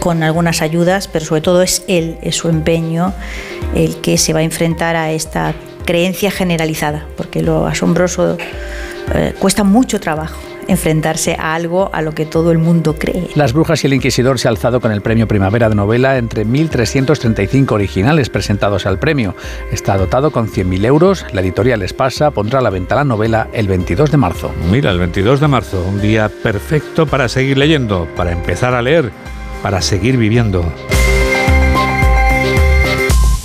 con 0.01 0.23
algunas 0.23 0.63
ayudas, 0.63 1.09
pero 1.09 1.25
sobre 1.25 1.41
todo 1.41 1.63
es 1.63 1.85
él, 1.89 2.19
es 2.23 2.37
su 2.37 2.49
empeño 2.49 3.13
el 3.75 3.97
que 3.97 4.19
se 4.19 4.33
va 4.33 4.41
a 4.41 4.43
enfrentar 4.43 4.97
a 4.97 5.13
esta 5.13 5.55
creencia 5.85 6.31
generalizada, 6.31 7.07
porque 7.17 7.43
lo 7.43 7.67
asombroso 7.67 8.37
eh, 9.15 9.35
cuesta 9.39 9.65
mucho 9.65 10.01
trabajo 10.01 10.50
enfrentarse 10.71 11.37
a 11.39 11.55
algo 11.55 11.91
a 11.93 12.03
lo 12.03 12.13
que 12.13 12.27
todo 12.27 12.53
el 12.53 12.59
mundo 12.59 12.97
cree. 12.99 13.29
Las 13.35 13.53
Brujas 13.53 13.83
y 13.85 13.87
el 13.87 13.95
Inquisidor 13.95 14.39
se 14.39 14.49
ha 14.49 14.51
alzado 14.51 14.81
con 14.81 14.93
el 14.93 15.01
premio 15.03 15.29
Primavera 15.29 15.69
de 15.69 15.75
Novela 15.75 16.19
entre 16.19 16.47
1.335 16.47 17.73
originales 17.73 18.31
presentados 18.31 18.87
al 18.87 18.99
premio. 18.99 19.35
Está 19.73 19.97
dotado 19.97 20.31
con 20.31 20.49
100.000 20.49 20.85
euros. 20.85 21.27
La 21.33 21.41
editorial 21.41 21.83
Espasa 21.83 22.31
pondrá 22.31 22.61
a 22.61 22.63
la 22.63 22.71
venta 22.71 22.95
la 22.95 23.05
novela 23.05 23.49
el 23.53 23.69
22 23.69 24.11
de 24.11 24.17
marzo. 24.17 24.53
Mira, 24.71 24.91
el 24.91 24.99
22 24.99 25.41
de 25.41 25.49
marzo, 25.49 25.85
un 25.89 26.01
día 26.01 26.29
perfecto 26.29 27.07
para 27.07 27.29
seguir 27.29 27.59
leyendo, 27.59 28.07
para 28.17 28.33
empezar 28.33 28.75
a 28.75 28.83
leer, 28.83 29.11
para 29.63 29.83
seguir 29.83 30.17
viviendo. 30.17 30.65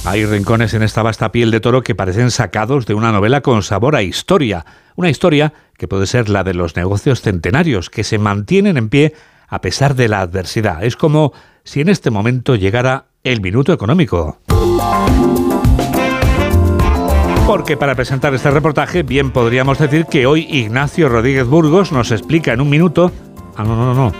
Hay 0.07 0.23
rincones 0.23 0.75
en 0.75 0.83
esta 0.83 1.01
vasta 1.01 1.31
piel 1.31 1.49
de 1.49 1.59
toro 1.59 1.81
que 1.81 1.95
parecen 1.95 2.29
sacados 2.29 2.85
de 2.85 2.93
una 2.93 3.11
novela 3.11 3.41
con 3.41 3.63
sabor 3.63 3.95
a 3.95 4.03
historia. 4.03 4.63
Una 4.95 5.09
historia 5.09 5.53
que 5.77 5.87
puede 5.87 6.05
ser 6.05 6.29
la 6.29 6.43
de 6.43 6.53
los 6.53 6.75
negocios 6.75 7.21
centenarios, 7.21 7.89
que 7.89 8.03
se 8.03 8.19
mantienen 8.19 8.77
en 8.77 8.89
pie 8.89 9.15
a 9.47 9.61
pesar 9.61 9.95
de 9.95 10.07
la 10.07 10.21
adversidad. 10.21 10.83
Es 10.83 10.95
como 10.95 11.33
si 11.63 11.81
en 11.81 11.89
este 11.89 12.11
momento 12.11 12.55
llegara 12.55 13.05
el 13.23 13.41
minuto 13.41 13.73
económico. 13.73 14.37
Porque 17.47 17.75
para 17.75 17.95
presentar 17.95 18.33
este 18.35 18.51
reportaje, 18.51 19.01
bien 19.01 19.31
podríamos 19.31 19.79
decir 19.79 20.05
que 20.05 20.27
hoy 20.27 20.45
Ignacio 20.51 21.09
Rodríguez 21.09 21.47
Burgos 21.47 21.91
nos 21.91 22.11
explica 22.11 22.53
en 22.53 22.61
un 22.61 22.69
minuto. 22.69 23.11
Ah, 23.55 23.63
no, 23.63 23.75
no, 23.75 23.95
no. 23.95 24.11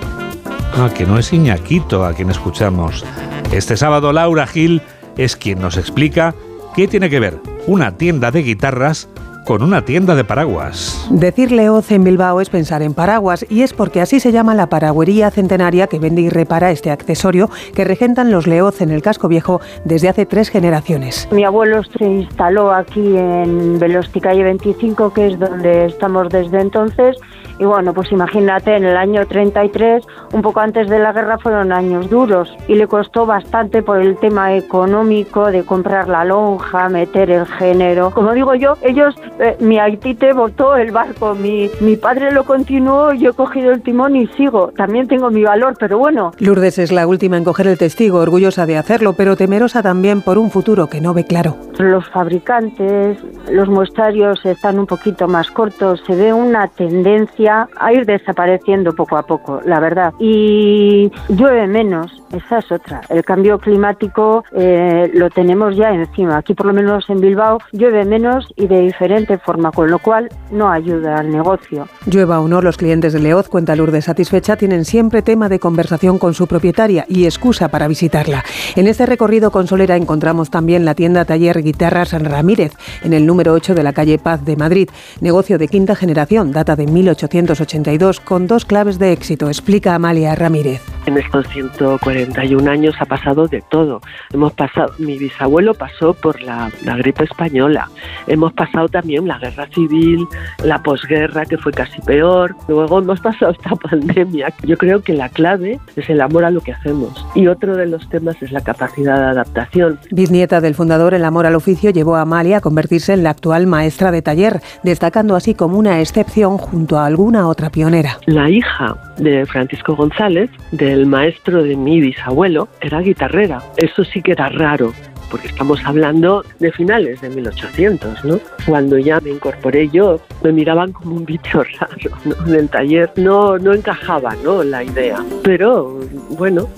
Ah, 0.77 0.89
que 0.95 1.05
no 1.05 1.19
es 1.19 1.31
Iñaquito 1.31 2.03
a 2.03 2.13
quien 2.13 2.31
escuchamos. 2.31 3.05
Este 3.51 3.77
sábado 3.77 4.11
Laura 4.11 4.47
Gil 4.47 4.81
es 5.17 5.35
quien 5.35 5.59
nos 5.59 5.77
explica 5.77 6.35
qué 6.75 6.87
tiene 6.87 7.09
que 7.09 7.19
ver 7.19 7.39
una 7.67 7.97
tienda 7.97 8.31
de 8.31 8.43
guitarras 8.43 9.07
con 9.45 9.61
una 9.61 9.85
tienda 9.85 10.15
de 10.15 10.23
paraguas. 10.23 11.07
Decir 11.11 11.51
Leoz 11.51 11.91
en 11.91 12.03
Bilbao 12.03 12.41
es 12.41 12.49
pensar 12.49 12.81
en 12.81 12.93
paraguas 12.93 13.45
y 13.47 13.61
es 13.61 13.73
porque 13.73 14.01
así 14.01 14.19
se 14.19 14.31
llama 14.31 14.55
la 14.55 14.67
paragüería 14.67 15.29
centenaria 15.29 15.87
que 15.87 15.99
vende 15.99 16.23
y 16.23 16.29
repara 16.29 16.71
este 16.71 16.89
accesorio 16.89 17.49
que 17.75 17.83
regentan 17.83 18.31
los 18.31 18.47
Leoz 18.47 18.81
en 18.81 18.89
el 18.89 19.03
casco 19.03 19.27
viejo 19.27 19.61
desde 19.85 20.09
hace 20.09 20.25
tres 20.25 20.49
generaciones. 20.49 21.29
Mi 21.31 21.43
abuelo 21.43 21.83
se 21.83 22.05
instaló 22.05 22.71
aquí 22.71 23.15
en 23.15 23.77
Velosti 23.77 24.19
Calle 24.19 24.43
25, 24.43 25.13
que 25.13 25.27
es 25.27 25.39
donde 25.39 25.85
estamos 25.85 26.29
desde 26.29 26.59
entonces, 26.59 27.15
y 27.57 27.65
bueno, 27.65 27.93
pues 27.93 28.11
imagínate, 28.11 28.75
en 28.75 28.83
el 28.83 28.97
año 28.97 29.25
33, 29.25 30.03
un 30.33 30.41
poco 30.41 30.59
antes 30.59 30.89
de 30.89 30.99
la 30.99 31.13
guerra, 31.13 31.37
fueron 31.37 31.71
años 31.71 32.09
duros 32.09 32.53
y 32.67 32.75
le 32.75 32.87
costó 32.87 33.25
bastante 33.25 33.81
por 33.81 33.99
el 33.99 34.17
tema 34.17 34.55
económico 34.55 35.51
de 35.51 35.63
comprar 35.63 36.09
la 36.09 36.25
lonja, 36.25 36.89
meter 36.89 37.31
el 37.31 37.45
género. 37.45 38.11
Como 38.11 38.33
digo 38.33 38.55
yo, 38.55 38.75
ellos, 38.81 39.15
eh, 39.39 39.55
mi 39.59 39.79
Aitite 39.79 40.33
votó 40.33 40.75
el 40.75 40.91
barco, 40.91 41.33
mi, 41.33 41.69
mi 41.79 41.95
padre 41.95 42.31
lo 42.31 42.43
continuó, 42.43 43.13
yo 43.13 43.29
he 43.29 43.33
cogido 43.33 43.71
el 43.71 43.81
timón 43.81 44.15
y 44.15 44.27
sigo. 44.27 44.71
También 44.75 45.07
tengo 45.07 45.29
mi 45.29 45.43
valor, 45.43 45.75
pero 45.79 45.97
bueno. 45.97 46.31
Lourdes 46.39 46.77
es 46.77 46.91
la 46.91 47.07
última 47.07 47.37
en 47.37 47.45
coger 47.45 47.67
el 47.67 47.77
testigo, 47.77 48.19
orgullosa 48.19 48.65
de 48.65 48.77
hacerlo, 48.77 49.13
pero 49.13 49.37
temerosa 49.37 49.81
también 49.81 50.21
por 50.21 50.37
un 50.37 50.51
futuro 50.51 50.87
que 50.87 50.99
no 50.99 51.13
ve 51.13 51.23
claro. 51.23 51.55
Los 51.77 52.07
fabricantes, 52.09 53.17
los 53.49 53.69
muestrarios 53.69 54.45
están 54.45 54.79
un 54.79 54.87
poquito 54.87 55.27
más 55.27 55.49
cortos, 55.51 56.01
se 56.05 56.15
ve 56.15 56.33
una 56.33 56.67
tendencia 56.67 57.44
a 57.47 57.93
ir 57.93 58.05
desapareciendo 58.05 58.93
poco 58.93 59.17
a 59.17 59.23
poco, 59.23 59.61
la 59.65 59.79
verdad. 59.79 60.13
Y 60.19 61.11
llueve 61.29 61.67
menos, 61.67 62.23
esa 62.33 62.59
es 62.59 62.71
otra. 62.71 63.01
El 63.09 63.23
cambio 63.23 63.59
climático 63.59 64.43
eh, 64.53 65.09
lo 65.13 65.29
tenemos 65.29 65.75
ya 65.75 65.91
encima. 65.91 66.37
Aquí 66.37 66.53
por 66.53 66.67
lo 66.67 66.73
menos 66.73 67.09
en 67.09 67.21
Bilbao 67.21 67.59
llueve 67.71 68.05
menos 68.05 68.51
y 68.55 68.67
de 68.67 68.81
diferente 68.81 69.37
forma, 69.37 69.71
con 69.71 69.89
lo 69.89 69.99
cual 69.99 70.29
no 70.51 70.69
ayuda 70.69 71.17
al 71.17 71.29
negocio. 71.29 71.87
Llueva 72.05 72.39
o 72.39 72.47
no, 72.47 72.61
los 72.61 72.77
clientes 72.77 73.13
de 73.13 73.19
Leoz, 73.19 73.47
cuenta 73.47 73.75
Lourdes 73.75 74.05
satisfecha, 74.05 74.55
tienen 74.55 74.85
siempre 74.85 75.21
tema 75.21 75.49
de 75.49 75.59
conversación 75.59 76.17
con 76.17 76.33
su 76.33 76.47
propietaria 76.47 77.05
y 77.07 77.25
excusa 77.25 77.69
para 77.69 77.87
visitarla. 77.87 78.43
En 78.75 78.87
este 78.87 79.05
recorrido 79.05 79.51
con 79.51 79.67
Solera 79.67 79.95
encontramos 79.95 80.49
también 80.49 80.85
la 80.85 80.95
tienda 80.95 81.25
Taller 81.25 81.61
Guitarras 81.61 82.11
Ramírez, 82.21 82.73
en 83.03 83.13
el 83.13 83.25
número 83.25 83.53
8 83.53 83.75
de 83.75 83.83
la 83.83 83.93
calle 83.93 84.17
Paz 84.17 84.43
de 84.43 84.55
Madrid. 84.55 84.89
Negocio 85.21 85.57
de 85.57 85.67
quinta 85.67 85.95
generación, 85.95 86.51
data 86.51 86.75
de 86.75 86.85
1800 86.85 87.34
1982 87.35 88.21
con 88.21 88.47
dos 88.47 88.63
claves 88.63 88.97
de 88.97 89.11
éxito, 89.11 89.47
explica 89.49 89.93
Amalia 89.93 90.35
Ramírez. 90.35 90.81
En 91.05 91.17
estos 91.17 91.47
141 91.49 92.71
años 92.71 92.95
ha 92.99 93.05
pasado 93.05 93.47
de 93.47 93.61
todo. 93.69 94.01
Hemos 94.33 94.53
pasado, 94.53 94.93
mi 94.97 95.17
bisabuelo 95.17 95.73
pasó 95.73 96.13
por 96.13 96.41
la, 96.41 96.71
la 96.83 96.95
gripe 96.95 97.25
española. 97.25 97.89
Hemos 98.27 98.53
pasado 98.53 98.87
también 98.87 99.27
la 99.27 99.37
guerra 99.37 99.67
civil, 99.67 100.25
la 100.63 100.81
posguerra 100.81 101.45
que 101.45 101.57
fue 101.57 101.73
casi 101.73 102.01
peor. 102.01 102.55
Luego 102.67 102.99
hemos 102.99 103.19
pasado 103.19 103.51
esta 103.51 103.75
pandemia. 103.89 104.53
Yo 104.63 104.77
creo 104.77 105.01
que 105.01 105.13
la 105.13 105.29
clave 105.29 105.79
es 105.95 106.09
el 106.09 106.21
amor 106.21 106.45
a 106.45 106.51
lo 106.51 106.61
que 106.61 106.71
hacemos. 106.71 107.25
Y 107.35 107.47
otro 107.47 107.75
de 107.75 107.85
los 107.85 108.07
temas 108.09 108.41
es 108.41 108.51
la 108.51 108.61
capacidad 108.61 109.17
de 109.17 109.25
adaptación. 109.25 109.99
Bisnieta 110.09 110.61
del 110.61 110.73
fundador, 110.73 111.13
el 111.13 111.25
amor 111.25 111.45
al 111.45 111.55
oficio 111.55 111.91
llevó 111.91 112.15
a 112.15 112.21
Amalia 112.21 112.57
a 112.57 112.61
convertirse 112.61 113.13
en 113.13 113.23
la 113.23 113.31
actual 113.31 113.67
maestra 113.67 114.11
de 114.11 114.21
taller, 114.21 114.61
destacando 114.83 115.35
así 115.35 115.53
como 115.53 115.77
una 115.77 115.99
excepción 115.99 116.57
junto 116.57 116.97
a 116.97 117.05
algún 117.05 117.24
una 117.25 117.47
otra 117.47 117.71
pionera. 117.71 118.19
La 118.27 118.49
hija 118.49 118.95
de 119.17 119.45
Francisco 119.47 119.95
González, 119.95 120.51
del 120.71 121.07
maestro 121.07 121.63
de 121.63 121.75
mi 121.75 121.99
bisabuelo, 121.99 122.67
era 122.81 122.99
guitarrera. 122.99 123.63
Eso 123.77 124.03
sí 124.03 124.21
que 124.21 124.33
era 124.33 124.49
raro 124.49 124.93
porque 125.35 125.49
estamos 125.49 125.81
hablando 125.83 126.45
de 126.59 126.71
finales 126.71 127.19
de 127.19 127.29
1800, 127.29 128.23
¿no? 128.23 128.39
Cuando 128.65 128.97
ya 128.97 129.19
me 129.19 129.31
incorporé 129.31 129.89
yo, 129.89 130.17
me 130.41 130.53
miraban 130.53 130.93
como 130.93 131.17
un 131.17 131.25
bicho 131.25 131.61
raro, 131.79 132.17
¿no? 132.23 132.47
En 132.47 132.55
el 132.55 132.69
taller 132.69 133.11
no, 133.17 133.57
no 133.57 133.73
encajaba, 133.73 134.33
¿no? 134.45 134.63
La 134.63 134.81
idea. 134.81 135.21
Pero, 135.43 135.99
bueno, 136.29 136.69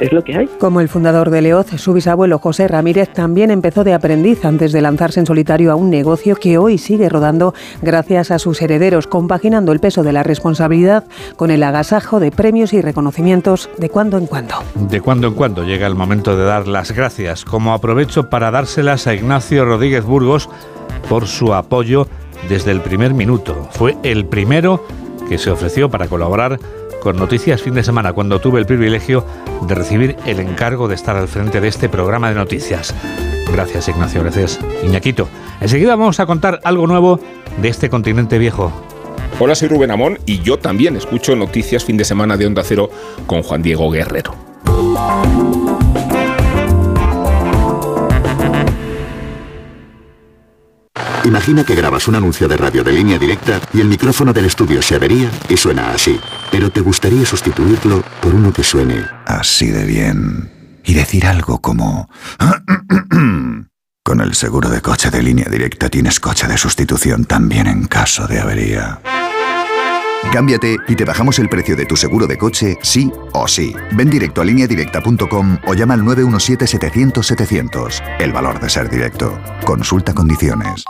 es 0.00 0.12
lo 0.12 0.24
que 0.24 0.36
hay. 0.36 0.48
Como 0.58 0.80
el 0.80 0.88
fundador 0.88 1.30
de 1.30 1.42
Leoz, 1.42 1.68
su 1.76 1.92
bisabuelo 1.92 2.40
José 2.40 2.66
Ramírez 2.66 3.10
también 3.12 3.52
empezó 3.52 3.84
de 3.84 3.94
aprendiz 3.94 4.44
antes 4.44 4.72
de 4.72 4.80
lanzarse 4.80 5.20
en 5.20 5.26
solitario 5.26 5.70
a 5.70 5.76
un 5.76 5.88
negocio 5.88 6.34
que 6.34 6.58
hoy 6.58 6.78
sigue 6.78 7.08
rodando 7.08 7.54
gracias 7.80 8.32
a 8.32 8.40
sus 8.40 8.60
herederos, 8.60 9.06
compaginando 9.06 9.70
el 9.70 9.78
peso 9.78 10.02
de 10.02 10.12
la 10.12 10.24
responsabilidad 10.24 11.04
con 11.36 11.52
el 11.52 11.62
agasajo 11.62 12.18
de 12.18 12.32
premios 12.32 12.72
y 12.72 12.80
reconocimientos 12.80 13.70
de 13.78 13.88
cuando 13.88 14.18
en 14.18 14.26
cuando. 14.26 14.56
De 14.74 15.00
cuando 15.00 15.28
en 15.28 15.34
cuando 15.34 15.62
llega 15.62 15.86
el 15.86 15.94
momento 15.94 16.36
de 16.36 16.44
dar 16.44 16.66
las 16.66 16.90
gracias, 16.90 17.44
como 17.44 17.72
aprovecho 17.84 18.30
para 18.30 18.50
dárselas 18.50 19.06
a 19.06 19.12
Ignacio 19.12 19.62
Rodríguez 19.66 20.04
Burgos 20.04 20.48
por 21.06 21.26
su 21.26 21.52
apoyo 21.52 22.08
desde 22.48 22.70
el 22.70 22.80
primer 22.80 23.12
minuto. 23.12 23.68
Fue 23.72 23.94
el 24.02 24.24
primero 24.24 24.86
que 25.28 25.36
se 25.36 25.50
ofreció 25.50 25.90
para 25.90 26.08
colaborar 26.08 26.58
con 27.02 27.16
Noticias 27.16 27.60
Fin 27.60 27.74
de 27.74 27.84
Semana, 27.84 28.14
cuando 28.14 28.40
tuve 28.40 28.58
el 28.58 28.64
privilegio 28.64 29.26
de 29.68 29.74
recibir 29.74 30.16
el 30.24 30.40
encargo 30.40 30.88
de 30.88 30.94
estar 30.94 31.14
al 31.14 31.28
frente 31.28 31.60
de 31.60 31.68
este 31.68 31.90
programa 31.90 32.30
de 32.30 32.36
noticias. 32.36 32.94
Gracias, 33.52 33.86
Ignacio, 33.86 34.22
gracias, 34.22 34.60
Iñaquito. 34.82 35.28
Enseguida 35.60 35.94
vamos 35.94 36.20
a 36.20 36.26
contar 36.26 36.60
algo 36.64 36.86
nuevo 36.86 37.20
de 37.60 37.68
este 37.68 37.90
continente 37.90 38.38
viejo. 38.38 38.72
Hola, 39.38 39.54
soy 39.54 39.68
Rubén 39.68 39.90
Amón 39.90 40.18
y 40.24 40.40
yo 40.40 40.58
también 40.58 40.96
escucho 40.96 41.36
Noticias 41.36 41.84
Fin 41.84 41.98
de 41.98 42.06
Semana 42.06 42.38
de 42.38 42.46
Onda 42.46 42.62
Cero 42.64 42.88
con 43.26 43.42
Juan 43.42 43.60
Diego 43.60 43.90
Guerrero. 43.90 44.34
Imagina 51.24 51.64
que 51.64 51.74
grabas 51.74 52.06
un 52.06 52.16
anuncio 52.16 52.46
de 52.48 52.56
radio 52.56 52.84
de 52.84 52.92
línea 52.92 53.18
directa 53.18 53.60
y 53.72 53.80
el 53.80 53.88
micrófono 53.88 54.34
del 54.34 54.44
estudio 54.44 54.82
se 54.82 54.96
avería 54.96 55.30
y 55.48 55.56
suena 55.56 55.92
así. 55.92 56.20
Pero 56.50 56.70
te 56.70 56.82
gustaría 56.82 57.24
sustituirlo 57.24 58.02
por 58.20 58.34
uno 58.34 58.52
que 58.52 58.62
suene 58.62 59.06
así 59.26 59.70
de 59.70 59.84
bien. 59.84 60.50
Y 60.84 60.92
decir 60.94 61.26
algo 61.26 61.60
como... 61.60 62.08
Con 64.06 64.20
el 64.20 64.34
seguro 64.34 64.68
de 64.68 64.82
coche 64.82 65.10
de 65.10 65.22
línea 65.22 65.48
directa 65.48 65.88
tienes 65.88 66.20
coche 66.20 66.46
de 66.46 66.58
sustitución 66.58 67.24
también 67.24 67.66
en 67.66 67.86
caso 67.86 68.26
de 68.26 68.38
avería. 68.38 69.00
Cámbiate 70.30 70.76
y 70.88 70.94
te 70.94 71.06
bajamos 71.06 71.38
el 71.38 71.48
precio 71.48 71.74
de 71.74 71.86
tu 71.86 71.96
seguro 71.96 72.26
de 72.26 72.36
coche, 72.36 72.76
sí 72.82 73.10
o 73.32 73.48
sí. 73.48 73.74
Ven 73.92 74.10
directo 74.10 74.42
a 74.42 74.44
lineadirecta.com 74.44 75.56
o 75.66 75.72
llama 75.72 75.94
al 75.94 76.02
917-700-700. 76.02 78.02
El 78.18 78.32
valor 78.32 78.60
de 78.60 78.68
ser 78.68 78.90
directo. 78.90 79.40
Consulta 79.64 80.12
condiciones. 80.12 80.84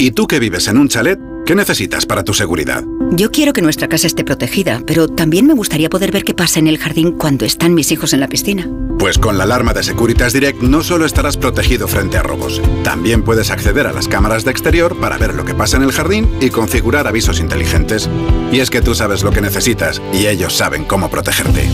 ¿Y 0.00 0.12
tú 0.12 0.26
que 0.26 0.38
vives 0.38 0.66
en 0.66 0.78
un 0.78 0.88
chalet? 0.88 1.20
¿Qué 1.44 1.54
necesitas 1.54 2.06
para 2.06 2.24
tu 2.24 2.32
seguridad? 2.32 2.82
Yo 3.10 3.30
quiero 3.30 3.52
que 3.52 3.60
nuestra 3.60 3.86
casa 3.86 4.06
esté 4.06 4.24
protegida, 4.24 4.80
pero 4.86 5.08
también 5.08 5.46
me 5.46 5.52
gustaría 5.52 5.90
poder 5.90 6.10
ver 6.10 6.24
qué 6.24 6.32
pasa 6.32 6.58
en 6.58 6.68
el 6.68 6.78
jardín 6.78 7.12
cuando 7.12 7.44
están 7.44 7.74
mis 7.74 7.92
hijos 7.92 8.14
en 8.14 8.20
la 8.20 8.28
piscina. 8.28 8.66
Pues 8.98 9.18
con 9.18 9.36
la 9.36 9.44
alarma 9.44 9.74
de 9.74 9.82
Securitas 9.82 10.32
Direct 10.32 10.62
no 10.62 10.82
solo 10.82 11.04
estarás 11.04 11.36
protegido 11.36 11.86
frente 11.86 12.16
a 12.16 12.22
robos, 12.22 12.62
también 12.82 13.22
puedes 13.22 13.50
acceder 13.50 13.86
a 13.86 13.92
las 13.92 14.08
cámaras 14.08 14.42
de 14.42 14.52
exterior 14.52 14.98
para 14.98 15.18
ver 15.18 15.34
lo 15.34 15.44
que 15.44 15.54
pasa 15.54 15.76
en 15.76 15.82
el 15.82 15.92
jardín 15.92 16.30
y 16.40 16.48
configurar 16.48 17.06
avisos 17.06 17.38
inteligentes. 17.38 18.08
Y 18.50 18.60
es 18.60 18.70
que 18.70 18.80
tú 18.80 18.94
sabes 18.94 19.22
lo 19.22 19.32
que 19.32 19.42
necesitas 19.42 20.00
y 20.14 20.28
ellos 20.28 20.56
saben 20.56 20.86
cómo 20.86 21.10
protegerte. 21.10 21.68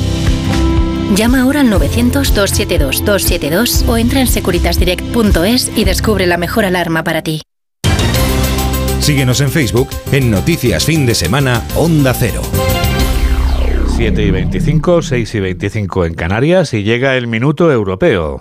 Llama 1.15 1.43
ahora 1.43 1.61
al 1.61 1.71
900-272-272 1.71 3.87
o 3.87 3.97
entra 3.97 4.21
en 4.21 4.27
securitasdirect.es 4.27 5.71
y 5.77 5.85
descubre 5.85 6.27
la 6.27 6.39
mejor 6.39 6.65
alarma 6.65 7.05
para 7.05 7.23
ti. 7.23 7.43
Síguenos 9.07 9.41
en 9.41 9.51
Facebook 9.51 9.89
en 10.11 10.33
Noticias 10.33 10.85
Fin 10.85 11.07
de 11.07 11.15
Semana 11.15 11.63
Onda 11.77 12.13
Cero. 12.13 12.43
7 13.95 14.21
y 14.21 14.31
25, 14.33 15.01
6 15.01 15.35
y 15.37 15.39
25 15.39 16.07
en 16.07 16.15
Canarias 16.15 16.75
y 16.75 16.83
llega 16.83 17.17
el 17.17 17.29
minuto 17.29 17.71
europeo. 17.71 18.41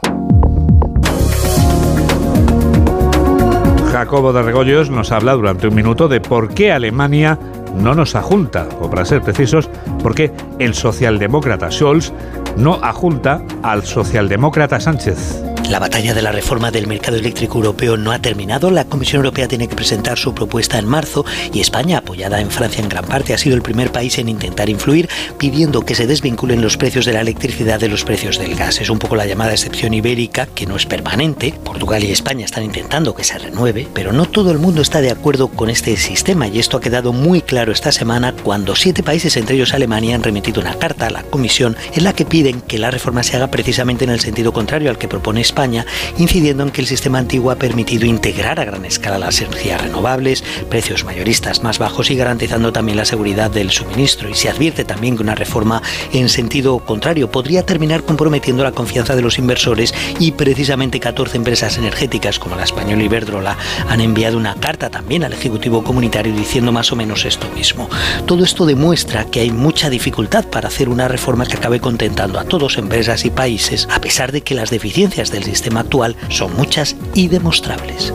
Jacobo 3.92 4.34
de 4.34 4.42
Regoyos 4.42 4.90
nos 4.90 5.12
habla 5.12 5.34
durante 5.34 5.68
un 5.68 5.76
minuto 5.76 6.08
de 6.08 6.20
por 6.20 6.56
qué 6.56 6.72
Alemania 6.72 7.38
no 7.78 7.94
nos 7.94 8.16
ajunta, 8.16 8.68
o 8.82 8.90
para 8.90 9.06
ser 9.06 9.22
precisos, 9.22 9.70
por 10.02 10.16
qué 10.16 10.32
el 10.58 10.74
socialdemócrata 10.74 11.72
Scholz 11.72 12.12
no 12.58 12.80
ajunta 12.82 13.46
al 13.62 13.84
socialdemócrata 13.84 14.80
Sánchez. 14.80 15.44
La 15.70 15.80
batalla 15.80 16.14
de 16.14 16.22
la 16.22 16.32
reforma 16.32 16.70
del 16.70 16.86
mercado 16.86 17.18
eléctrico 17.18 17.58
europeo 17.58 17.98
no 17.98 18.12
ha 18.12 18.20
terminado. 18.20 18.70
La 18.70 18.86
Comisión 18.86 19.22
Europea 19.22 19.48
tiene 19.48 19.68
que 19.68 19.76
presentar 19.76 20.16
su 20.20 20.36
propuesta 20.36 20.78
en 20.78 20.86
marzo 20.86 21.26
y 21.52 21.60
España, 21.60 21.98
apoyada 21.98 22.40
en 22.40 22.52
Francia 22.52 22.84
en 22.84 22.90
gran 22.90 23.04
parte, 23.06 23.34
ha 23.34 23.38
sido 23.40 23.56
el 23.56 23.64
primer 23.64 23.92
país 23.92 24.20
en 24.20 24.30
intentar 24.30 24.70
influir, 24.70 25.10
pidiendo 25.40 25.82
que 25.82 25.96
se 25.96 26.06
desvinculen 26.06 26.62
los 26.62 26.78
precios 26.78 27.06
de 27.06 27.14
la 27.14 27.22
electricidad 27.22 27.80
de 27.80 27.88
los 27.88 28.04
precios 28.04 28.38
del 28.38 28.56
gas. 28.56 28.80
Es 28.80 28.92
un 28.92 29.00
poco 29.00 29.16
la 29.16 29.26
llamada 29.26 29.54
excepción 29.54 29.96
ibérica, 29.96 30.46
que 30.46 30.68
no 30.68 30.76
es 30.76 30.86
permanente. 30.86 31.52
Portugal 31.64 32.04
y 32.04 32.12
España 32.12 32.46
están 32.46 32.64
intentando 32.64 33.16
que 33.16 33.24
se 33.24 33.40
renueve, 33.40 33.88
pero 33.92 34.14
no 34.14 34.28
todo 34.28 34.52
el 34.52 34.60
mundo 34.60 34.84
está 34.84 35.02
de 35.02 35.12
acuerdo 35.12 35.48
con 35.48 35.72
este 35.72 35.98
sistema 35.98 36.48
y 36.48 36.60
esto 36.60 36.78
ha 36.78 36.82
quedado 36.82 37.12
muy 37.12 37.42
claro 37.42 37.72
esta 37.72 37.92
semana 37.92 38.36
cuando 38.44 38.76
siete 38.76 39.02
países, 39.02 39.36
entre 39.36 39.56
ellos 39.56 39.74
Alemania, 39.74 40.14
han 40.14 40.24
remitido 40.24 40.62
una 40.62 40.76
carta 40.76 41.08
a 41.08 41.12
la 41.12 41.24
Comisión 41.24 41.76
en 41.96 42.04
la 42.04 42.14
que 42.14 42.26
piden 42.26 42.62
que 42.62 42.78
la 42.78 42.92
reforma 42.92 43.24
se 43.24 43.36
haga 43.36 43.48
precisamente 43.48 44.04
en 44.04 44.12
el 44.12 44.20
sentido 44.20 44.54
contrario 44.54 44.92
al 44.92 45.00
que 45.00 45.08
propone 45.08 45.42
España 45.42 45.55
España, 45.56 45.86
incidiendo 46.18 46.64
en 46.64 46.72
que 46.72 46.82
el 46.82 46.88
sistema 46.88 47.18
antiguo 47.18 47.50
ha 47.50 47.56
permitido 47.56 48.06
integrar 48.06 48.60
a 48.60 48.66
gran 48.66 48.84
escala 48.84 49.18
las 49.18 49.40
energías 49.40 49.82
renovables, 49.82 50.44
precios 50.70 51.06
mayoristas 51.06 51.64
más 51.64 51.80
bajos 51.80 52.12
y 52.12 52.18
garantizando 52.18 52.74
también 52.74 52.98
la 52.98 53.06
seguridad 53.06 53.50
del 53.50 53.72
suministro. 53.72 54.28
Y 54.28 54.34
se 54.34 54.50
advierte 54.50 54.84
también 54.84 55.16
que 55.16 55.24
una 55.24 55.34
reforma 55.34 55.82
en 56.12 56.28
sentido 56.28 56.80
contrario 56.80 57.32
podría 57.32 57.66
terminar 57.66 58.04
comprometiendo 58.04 58.66
la 58.66 58.74
confianza 58.74 59.16
de 59.16 59.22
los 59.22 59.40
inversores 59.40 59.94
y 60.20 60.34
precisamente 60.34 61.00
14 61.00 61.38
empresas 61.38 61.78
energéticas 61.78 62.38
como 62.38 62.58
la 62.58 62.66
española 62.66 63.04
Iberdrola 63.04 63.58
han 63.88 64.02
enviado 64.02 64.38
una 64.38 64.56
carta 64.56 64.90
también 64.90 65.24
al 65.24 65.32
Ejecutivo 65.32 65.86
Comunitario 65.86 66.36
diciendo 66.36 66.74
más 66.74 66.92
o 66.92 66.98
menos 66.98 67.24
esto 67.24 67.48
mismo. 67.56 67.90
Todo 68.26 68.44
esto 68.44 68.66
demuestra 68.66 69.24
que 69.24 69.40
hay 69.40 69.52
mucha 69.52 69.90
dificultad 69.90 70.44
para 70.48 70.68
hacer 70.68 70.90
una 70.90 71.08
reforma 71.08 71.46
que 71.46 71.56
acabe 71.56 71.80
contentando 71.80 72.42
a 72.42 72.44
todos 72.44 72.78
empresas 72.78 73.24
y 73.24 73.30
países, 73.30 73.88
a 73.90 74.02
pesar 74.02 74.34
de 74.34 74.42
que 74.42 74.54
las 74.54 74.70
deficiencias 74.70 75.32
del 75.32 75.45
sistema 75.46 75.82
actual 75.82 76.16
son 76.30 76.56
muchas 76.58 76.96
y 77.14 77.28
demostrables. 77.28 78.14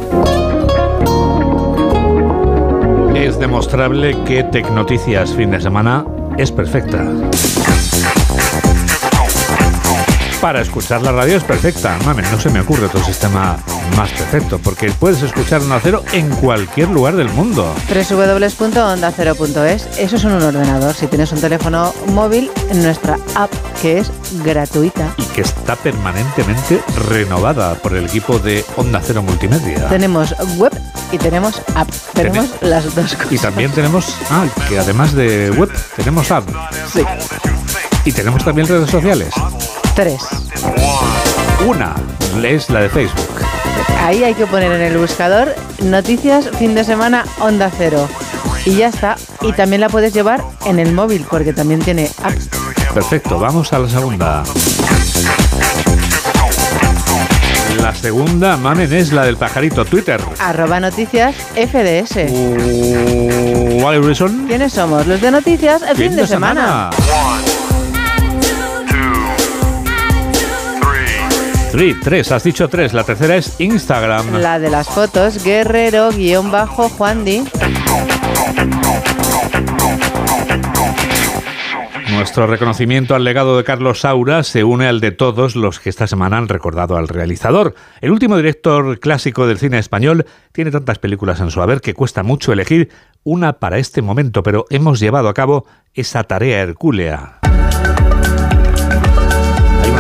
Es 3.15 3.39
demostrable 3.39 4.17
que 4.25 4.43
Tecnoticias 4.45 5.33
fin 5.35 5.51
de 5.51 5.61
semana 5.61 6.05
es 6.37 6.51
perfecta. 6.51 7.05
Para 10.41 10.63
escuchar 10.63 11.03
la 11.03 11.13
radio 11.13 11.37
es 11.37 11.45
perfecta. 11.45 11.99
Mame, 12.07 12.23
no 12.23 12.41
se 12.41 12.49
me 12.49 12.61
ocurre 12.61 12.87
otro 12.87 13.05
sistema 13.05 13.59
más 13.95 14.11
perfecto, 14.11 14.59
porque 14.59 14.91
puedes 14.91 15.21
escuchar 15.23 15.61
un 15.61 15.71
Cero 15.83 16.03
en 16.13 16.31
cualquier 16.31 16.89
lugar 16.89 17.15
del 17.15 17.29
mundo. 17.29 17.75
www.ondacero.es. 18.09 19.99
Eso 19.99 20.17
es 20.17 20.25
en 20.25 20.33
un 20.33 20.43
ordenador. 20.43 20.95
Si 20.95 21.07
tienes 21.09 21.31
un 21.33 21.43
teléfono 21.43 21.93
móvil, 22.07 22.51
en 22.71 22.83
nuestra 22.83 23.19
app, 23.35 23.53
que 23.83 23.99
es 23.99 24.11
gratuita. 24.43 25.13
Y 25.19 25.25
que 25.25 25.43
está 25.43 25.77
permanentemente 25.77 26.81
renovada 27.11 27.75
por 27.75 27.95
el 27.95 28.07
equipo 28.07 28.39
de 28.39 28.65
Onda 28.77 29.03
Cero 29.05 29.23
Multimedia. 29.23 29.89
Tenemos 29.89 30.35
web 30.57 30.73
y 31.13 31.19
tenemos 31.19 31.61
app. 31.75 31.91
Tenemos 32.15 32.49
las 32.63 32.95
dos 32.95 33.15
cosas. 33.15 33.31
Y 33.33 33.37
también 33.37 33.73
tenemos, 33.73 34.17
ah, 34.31 34.47
que 34.71 34.79
además 34.79 35.13
de 35.15 35.51
web, 35.51 35.71
tenemos 35.97 36.31
app. 36.31 36.49
Sí. 36.91 37.05
Y 38.07 38.13
tenemos 38.13 38.43
también 38.43 38.67
redes 38.67 38.91
sociales. 38.91 39.35
Tres. 39.95 40.23
Una 41.67 41.95
es 42.43 42.71
la 42.71 42.81
de 42.81 42.89
Facebook. 42.89 43.29
Ahí 44.03 44.25
hay 44.25 44.35
que 44.35 44.47
poner 44.47 44.73
en 44.73 44.81
el 44.81 44.99
buscador 44.99 45.55
noticias 45.83 46.49
fin 46.59 46.75
de 46.75 46.85
semana 46.85 47.25
onda 47.39 47.71
cero. 47.77 48.09
Y 48.65 48.77
ya 48.77 48.89
está. 48.89 49.17
Y 49.43 49.53
también 49.53 49.81
la 49.81 49.89
puedes 49.89 50.13
llevar 50.13 50.43
en 50.65 50.79
el 50.79 50.93
móvil 50.93 51.27
porque 51.29 51.53
también 51.53 51.81
tiene 51.81 52.11
app. 52.23 52.33
Perfecto, 52.95 53.39
vamos 53.39 53.73
a 53.73 53.79
la 53.79 53.89
segunda. 53.89 54.43
La 57.81 57.95
segunda, 57.95 58.57
mamen, 58.57 58.93
es 58.93 59.13
la 59.13 59.25
del 59.25 59.37
pajarito 59.37 59.85
Twitter. 59.85 60.21
Arroba 60.39 60.81
noticias 60.81 61.35
FDS. 61.55 62.31
Uh, 62.31 63.61
¿Quiénes 64.47 64.73
somos? 64.73 65.07
Los 65.07 65.21
de 65.21 65.31
noticias 65.31 65.83
el 65.83 65.97
fin, 65.97 66.15
de, 66.15 66.27
semana. 66.27 66.91
3, 71.81 72.33
has 72.33 72.45
dicho 72.45 72.69
tres. 72.69 72.93
La 72.93 73.05
tercera 73.05 73.37
es 73.37 73.59
Instagram. 73.59 74.35
La 74.35 74.59
de 74.59 74.69
las 74.69 74.87
fotos, 74.87 75.43
guerrero-juan 75.43 77.25
Nuestro 82.11 82.47
reconocimiento 82.47 83.15
al 83.15 83.25
legado 83.25 83.57
de 83.57 83.65
Carlos 83.65 84.01
Saura 84.01 84.43
se 84.43 84.63
une 84.63 84.89
al 84.89 85.01
de 85.01 85.11
todos 85.11 85.57
los 85.57 85.81
que 85.81 85.89
esta 85.89 86.07
semana 86.07 86.37
han 86.37 86.49
recordado 86.49 86.99
al 86.99 87.09
realizador. 87.09 87.75
El 88.03 88.11
último 88.11 88.37
director 88.37 89.01
clásico 89.01 89.47
del 89.47 89.57
cine 89.57 89.79
español 89.79 90.27
tiene 90.53 90.71
tantas 90.71 90.99
películas 90.99 91.41
en 91.41 91.51
su 91.51 91.63
haber 91.63 91.81
que 91.81 91.95
cuesta 91.95 92.23
mucho 92.23 92.53
elegir 92.53 92.91
una 93.25 93.55
para 93.55 93.79
este 93.79 94.03
momento, 94.03 94.43
pero 94.43 94.67
hemos 94.69 95.01
llevado 95.01 95.31
a 95.31 95.35
cabo 95.35 95.65
esa 95.95 96.25
tarea 96.25 96.61
hercúlea 96.61 97.40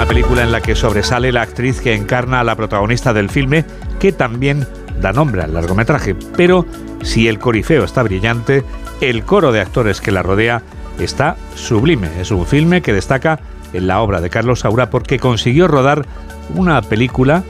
una 0.00 0.08
película 0.08 0.42
en 0.42 0.50
la 0.50 0.62
que 0.62 0.74
sobresale 0.76 1.30
la 1.30 1.42
actriz 1.42 1.82
que 1.82 1.94
encarna 1.94 2.40
a 2.40 2.44
la 2.44 2.56
protagonista 2.56 3.12
del 3.12 3.28
filme, 3.28 3.66
que 3.98 4.12
también 4.12 4.66
da 4.98 5.12
nombre 5.12 5.42
al 5.42 5.52
largometraje. 5.52 6.14
Pero 6.38 6.64
si 7.02 7.28
el 7.28 7.38
corifeo 7.38 7.84
está 7.84 8.02
brillante, 8.02 8.64
el 9.02 9.24
coro 9.24 9.52
de 9.52 9.60
actores 9.60 10.00
que 10.00 10.10
la 10.10 10.22
rodea 10.22 10.62
está 10.98 11.36
sublime. 11.54 12.08
Es 12.18 12.30
un 12.30 12.46
filme 12.46 12.80
que 12.80 12.94
destaca 12.94 13.40
en 13.74 13.88
la 13.88 14.00
obra 14.00 14.22
de 14.22 14.30
Carlos 14.30 14.60
Saura 14.60 14.88
porque 14.88 15.18
consiguió 15.18 15.68
rodar 15.68 16.06
una 16.54 16.80
película, 16.80 17.42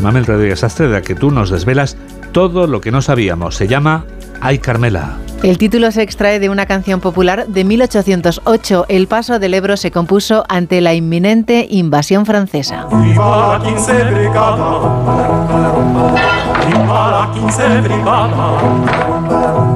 Mamel 0.00 0.24
Rodríguez 0.24 0.64
Astre, 0.64 0.86
de 0.86 0.94
la 0.94 1.02
que 1.02 1.14
tú 1.14 1.30
nos 1.30 1.50
desvelas 1.50 1.98
todo 2.32 2.66
lo 2.66 2.80
que 2.80 2.90
no 2.90 3.02
sabíamos. 3.02 3.54
Se 3.54 3.68
llama 3.68 4.06
Ay 4.40 4.58
Carmela. 4.58 5.18
El 5.42 5.56
título 5.56 5.92
se 5.92 6.02
extrae 6.02 6.40
de 6.40 6.50
una 6.50 6.66
canción 6.66 7.00
popular 7.00 7.46
de 7.46 7.62
1808. 7.62 8.86
El 8.88 9.06
paso 9.06 9.38
del 9.38 9.54
Ebro 9.54 9.76
se 9.76 9.92
compuso 9.92 10.44
ante 10.48 10.80
la 10.80 10.94
inminente 10.94 11.66
invasión 11.70 12.26
francesa. 12.26 12.88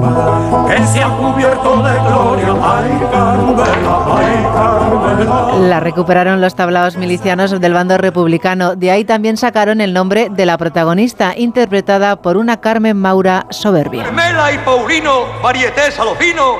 La 0.02 0.10
15 0.10 0.10
brigada, 0.10 0.10
viva 0.10 0.10
la 0.10 0.34
15 0.40 0.66
brigada, 0.66 0.66
que 0.66 0.86
se 0.86 1.02
ha 1.02 1.08
cubierto 1.08 1.82
de 1.82 1.92
gloria, 2.00 2.54
ay 2.60 3.00
Carmela, 3.12 4.04
ay 4.16 4.46
Carmela. 4.52 5.68
La 5.68 5.80
recuperaron 5.80 6.40
los 6.40 6.54
tablaos 6.56 6.96
milicianos 6.96 7.60
del 7.60 7.72
bando 7.72 7.96
republicano. 7.98 8.74
De 8.74 8.90
ahí 8.90 9.04
también 9.04 9.36
sacaron 9.36 9.80
el 9.80 9.92
nombre 9.92 10.28
de 10.30 10.46
la 10.46 10.58
protagonista, 10.58 11.34
interpretada 11.36 12.16
por 12.16 12.36
una 12.36 12.60
Carmen 12.60 12.96
Maura 12.96 13.46
soberbia. 13.50 14.04
Carmela 14.04 14.52
y 14.52 14.58
Paulino 14.58 15.40
Varieté 15.42 15.92
Salofino, 15.92 16.56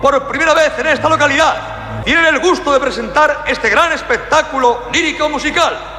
por 0.00 0.28
primera 0.28 0.54
vez 0.54 0.72
en 0.78 0.86
esta 0.86 1.08
localidad, 1.08 2.02
tienen 2.04 2.26
el 2.26 2.38
gusto 2.38 2.72
de 2.72 2.80
presentar 2.80 3.44
este 3.48 3.70
gran 3.70 3.92
espectáculo 3.92 4.82
lírico 4.92 5.28
musical 5.28 5.93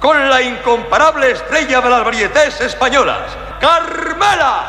con 0.00 0.28
la 0.28 0.42
incomparable 0.42 1.32
estrella 1.32 1.80
de 1.80 1.90
las 1.90 2.04
varietés 2.04 2.60
españolas, 2.60 3.36
Carmela. 3.60 4.66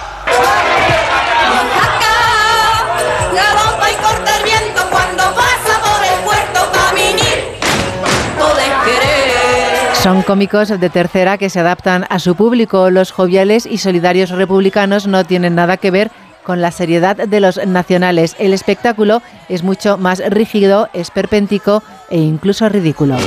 Son 10.02 10.22
cómicos 10.24 10.70
de 10.70 10.89
tercera 10.89 11.38
que 11.38 11.50
se 11.50 11.60
adaptan 11.60 12.06
a 12.10 12.20
su 12.20 12.36
público. 12.36 12.89
Los 12.89 13.12
joviales 13.12 13.65
y 13.65 13.80
solidarios 13.80 14.30
republicanos 14.30 15.08
no 15.08 15.26
tienen 15.26 15.56
nada 15.56 15.76
que 15.76 15.92
ver 15.92 16.10
con 16.44 16.62
la 16.62 16.72
seriedad 16.72 17.18
de 17.18 17.39
los 17.42 17.63
nacionales. 17.68 18.36
El 18.39 18.54
espectáculo 18.54 19.22
es 19.50 19.62
mucho 19.63 19.98
más 19.98 20.20
rígido, 20.30 20.89
esperpéntico 20.94 21.84
e 22.10 22.18
incluso 22.18 22.70
ridículo 22.70 23.18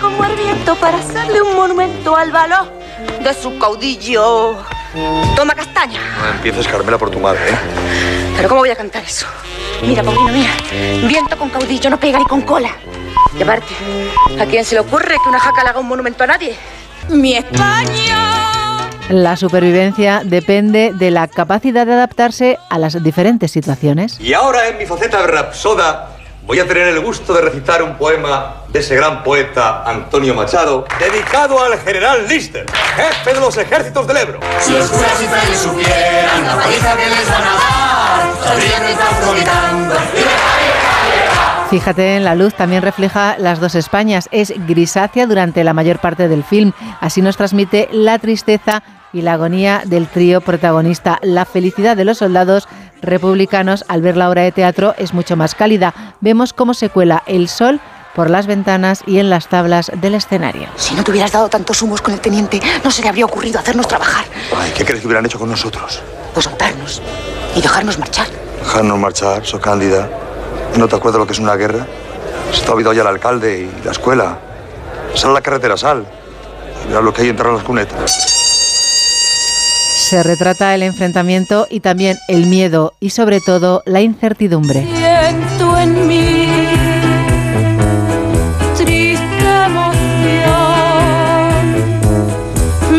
como 0.00 0.24
el 0.24 0.36
viento 0.36 0.74
para 0.76 0.98
hacerle 0.98 1.42
un 1.42 1.56
monumento 1.56 2.16
al 2.16 2.30
valor 2.30 2.72
de 3.22 3.34
su 3.34 3.58
caudillo. 3.58 4.56
Toma 5.36 5.54
castaña. 5.54 6.00
No 6.22 6.30
empieces, 6.30 6.66
Carmela, 6.66 6.98
por 6.98 7.10
tu 7.10 7.20
madre, 7.20 7.50
¿eh? 7.50 7.58
Pero 8.36 8.48
¿cómo 8.48 8.60
voy 8.60 8.70
a 8.70 8.76
cantar 8.76 9.02
eso? 9.04 9.26
Mira, 9.82 10.02
Paulino, 10.02 10.28
mira. 10.28 10.50
Viento 11.06 11.36
con 11.36 11.50
caudillo 11.50 11.90
no 11.90 12.00
pega 12.00 12.18
ni 12.18 12.24
con 12.24 12.42
cola. 12.42 12.70
Y 13.38 13.42
aparte, 13.42 13.74
¿a 14.40 14.46
quién 14.46 14.64
se 14.64 14.74
le 14.74 14.80
ocurre 14.80 15.16
que 15.22 15.28
una 15.28 15.38
jaca 15.38 15.62
le 15.62 15.70
haga 15.70 15.80
un 15.80 15.88
monumento 15.88 16.24
a 16.24 16.26
nadie? 16.26 16.56
¡Mi 17.10 17.34
España! 17.36 18.88
La 19.08 19.36
supervivencia 19.36 20.22
depende 20.24 20.92
de 20.94 21.10
la 21.10 21.28
capacidad 21.28 21.86
de 21.86 21.94
adaptarse 21.94 22.58
a 22.68 22.78
las 22.78 23.02
diferentes 23.02 23.50
situaciones. 23.50 24.20
Y 24.20 24.34
ahora 24.34 24.68
en 24.68 24.76
mi 24.76 24.86
faceta 24.86 25.22
de 25.22 25.28
rapsoda 25.28 26.17
voy 26.48 26.58
a 26.60 26.66
tener 26.66 26.88
el 26.88 27.00
gusto 27.00 27.34
de 27.34 27.42
recitar 27.42 27.82
un 27.82 27.96
poema 27.96 28.62
de 28.68 28.78
ese 28.78 28.96
gran 28.96 29.22
poeta 29.22 29.84
Antonio 29.84 30.34
Machado, 30.34 30.86
dedicado 30.98 31.62
al 31.62 31.78
general 31.78 32.26
Lister, 32.26 32.64
jefe 32.96 33.34
de 33.34 33.40
los 33.40 33.54
ejércitos 33.58 34.06
del 34.06 34.16
Ebro. 34.16 34.40
Si 34.58 34.72
los 34.72 34.88
curas 34.88 35.22
y 35.22 35.26
frailes 35.26 35.58
supieran 35.58 36.46
la 36.46 36.56
paliza 36.56 36.96
que 36.96 37.06
les 37.06 37.30
van 37.30 37.42
a 37.42 37.52
dar, 37.52 38.32
saldrían 38.42 38.82
del 38.82 38.96
claustro 38.96 39.32
gritando 39.34 39.94
Fíjate 41.68 42.16
en 42.16 42.24
la 42.24 42.34
luz, 42.34 42.54
también 42.54 42.80
refleja 42.80 43.36
las 43.38 43.60
dos 43.60 43.74
Españas. 43.74 44.30
Es 44.32 44.54
grisácea 44.66 45.26
durante 45.26 45.62
la 45.64 45.74
mayor 45.74 45.98
parte 45.98 46.26
del 46.26 46.42
film. 46.42 46.72
Así 47.02 47.20
nos 47.20 47.36
transmite 47.36 47.90
la 47.92 48.18
tristeza 48.18 48.82
y 49.12 49.20
la 49.20 49.34
agonía 49.34 49.82
del 49.84 50.06
trío 50.06 50.40
protagonista. 50.40 51.18
La 51.22 51.44
felicidad 51.44 51.94
de 51.94 52.06
los 52.06 52.18
soldados 52.18 52.68
republicanos 53.02 53.84
al 53.88 54.02
ver 54.02 54.16
la 54.16 54.28
obra 54.28 54.42
de 54.42 54.52
teatro 54.52 54.94
es 54.98 55.14
mucho 55.14 55.36
más 55.36 55.54
cálida. 55.54 55.94
Vemos 56.20 56.52
cómo 56.52 56.74
se 56.74 56.90
cuela 56.90 57.22
el 57.26 57.48
sol 57.48 57.80
por 58.14 58.30
las 58.30 58.46
ventanas 58.46 59.02
y 59.06 59.18
en 59.18 59.30
las 59.30 59.48
tablas 59.48 59.92
del 59.94 60.14
escenario. 60.14 60.68
Si 60.76 60.94
no 60.94 61.04
te 61.04 61.10
hubieras 61.10 61.32
dado 61.32 61.48
tantos 61.48 61.80
humos 61.82 62.02
con 62.02 62.14
el 62.14 62.20
teniente, 62.20 62.60
no 62.82 62.90
se 62.90 63.02
le 63.02 63.08
habría 63.08 63.24
ocurrido 63.24 63.60
hacernos 63.60 63.86
trabajar. 63.86 64.24
Ay, 64.56 64.72
¿qué 64.76 64.84
crees 64.84 65.00
que 65.00 65.06
hubieran 65.06 65.24
hecho 65.26 65.38
con 65.38 65.50
nosotros? 65.50 66.02
Pues 66.34 66.44
soltarnos 66.44 67.00
y 67.54 67.60
dejarnos 67.60 67.98
marchar. 67.98 68.26
Dejarnos 68.60 68.98
marchar, 68.98 69.46
so 69.46 69.60
cándida. 69.60 70.08
¿No 70.76 70.88
te 70.88 70.96
acuerdas 70.96 71.20
lo 71.20 71.26
que 71.26 71.32
es 71.32 71.38
una 71.38 71.54
guerra? 71.56 71.86
Se 72.52 72.62
te 72.62 72.68
ha 72.68 72.74
olvidado 72.74 72.94
ya 72.94 73.02
el 73.02 73.08
alcalde 73.08 73.60
y 73.60 73.84
la 73.84 73.92
escuela. 73.92 74.38
Sal 75.14 75.30
a 75.30 75.34
la 75.34 75.40
carretera, 75.40 75.76
sal. 75.76 76.06
Y 76.88 76.92
lo 76.92 77.12
que 77.12 77.22
hay 77.22 77.28
entre 77.28 77.52
las 77.52 77.62
cunetas. 77.62 78.37
Se 80.08 80.22
retrata 80.22 80.74
el 80.74 80.82
enfrentamiento 80.82 81.66
y 81.68 81.80
también 81.80 82.16
el 82.28 82.46
miedo 82.46 82.94
y 82.98 83.10
sobre 83.10 83.42
todo 83.42 83.82
la 83.84 84.00
incertidumbre. 84.00 84.86
Siento 84.86 85.76
en 85.76 86.08
mí 86.08 86.46
triste 88.74 89.64
emoción. 89.66 89.96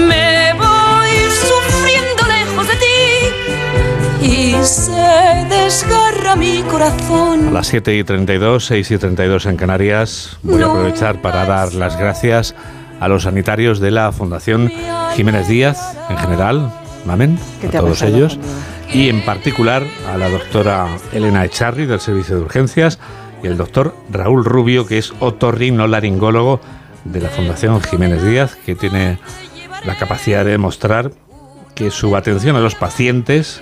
Me 0.07 0.53
voy 0.53 1.09
sufriendo 1.31 2.27
lejos 2.27 2.67
de 2.67 2.75
ti 2.75 4.27
y 4.27 4.63
se 4.63 5.47
desgarra 5.49 6.35
mi 6.35 6.61
corazón. 6.61 7.47
A 7.47 7.51
las 7.51 7.65
7 7.69 7.97
y 7.97 8.03
32, 8.03 8.65
6 8.67 8.91
y 8.91 8.97
32 8.99 9.47
en 9.47 9.57
Canarias, 9.57 10.37
voy 10.43 10.61
a 10.61 10.67
aprovechar 10.67 11.23
para 11.23 11.43
dar 11.47 11.73
las 11.73 11.97
gracias 11.97 12.53
a 12.99 13.07
los 13.07 13.23
sanitarios 13.23 13.79
de 13.79 13.89
la 13.89 14.11
Fundación 14.11 14.71
Jiménez 15.15 15.47
Díaz 15.47 15.97
en 16.11 16.17
general, 16.19 16.71
Mamen, 17.09 17.39
¿Qué 17.59 17.75
a 17.75 17.81
todos 17.81 18.03
ellos, 18.03 18.37
y 18.93 19.09
en 19.09 19.25
particular 19.25 19.83
a 20.07 20.15
la 20.15 20.29
doctora 20.29 20.85
Elena 21.11 21.43
Echarri 21.43 21.87
del 21.87 21.99
Servicio 21.99 22.35
de 22.35 22.43
Urgencias 22.43 22.99
y 23.41 23.47
el 23.47 23.57
doctor 23.57 23.95
Raúl 24.11 24.45
Rubio, 24.45 24.85
que 24.85 24.99
es 24.99 25.11
otorrinolaringólogo 25.19 26.61
de 27.05 27.19
la 27.19 27.29
Fundación 27.29 27.81
Jiménez 27.81 28.21
Díaz, 28.21 28.55
que 28.63 28.75
tiene 28.75 29.17
la 29.85 29.97
capacidad 29.97 30.45
de 30.45 30.51
demostrar 30.51 31.11
que 31.73 31.89
su 31.89 32.15
atención 32.15 32.55
a 32.55 32.59
los 32.59 32.75
pacientes 32.75 33.59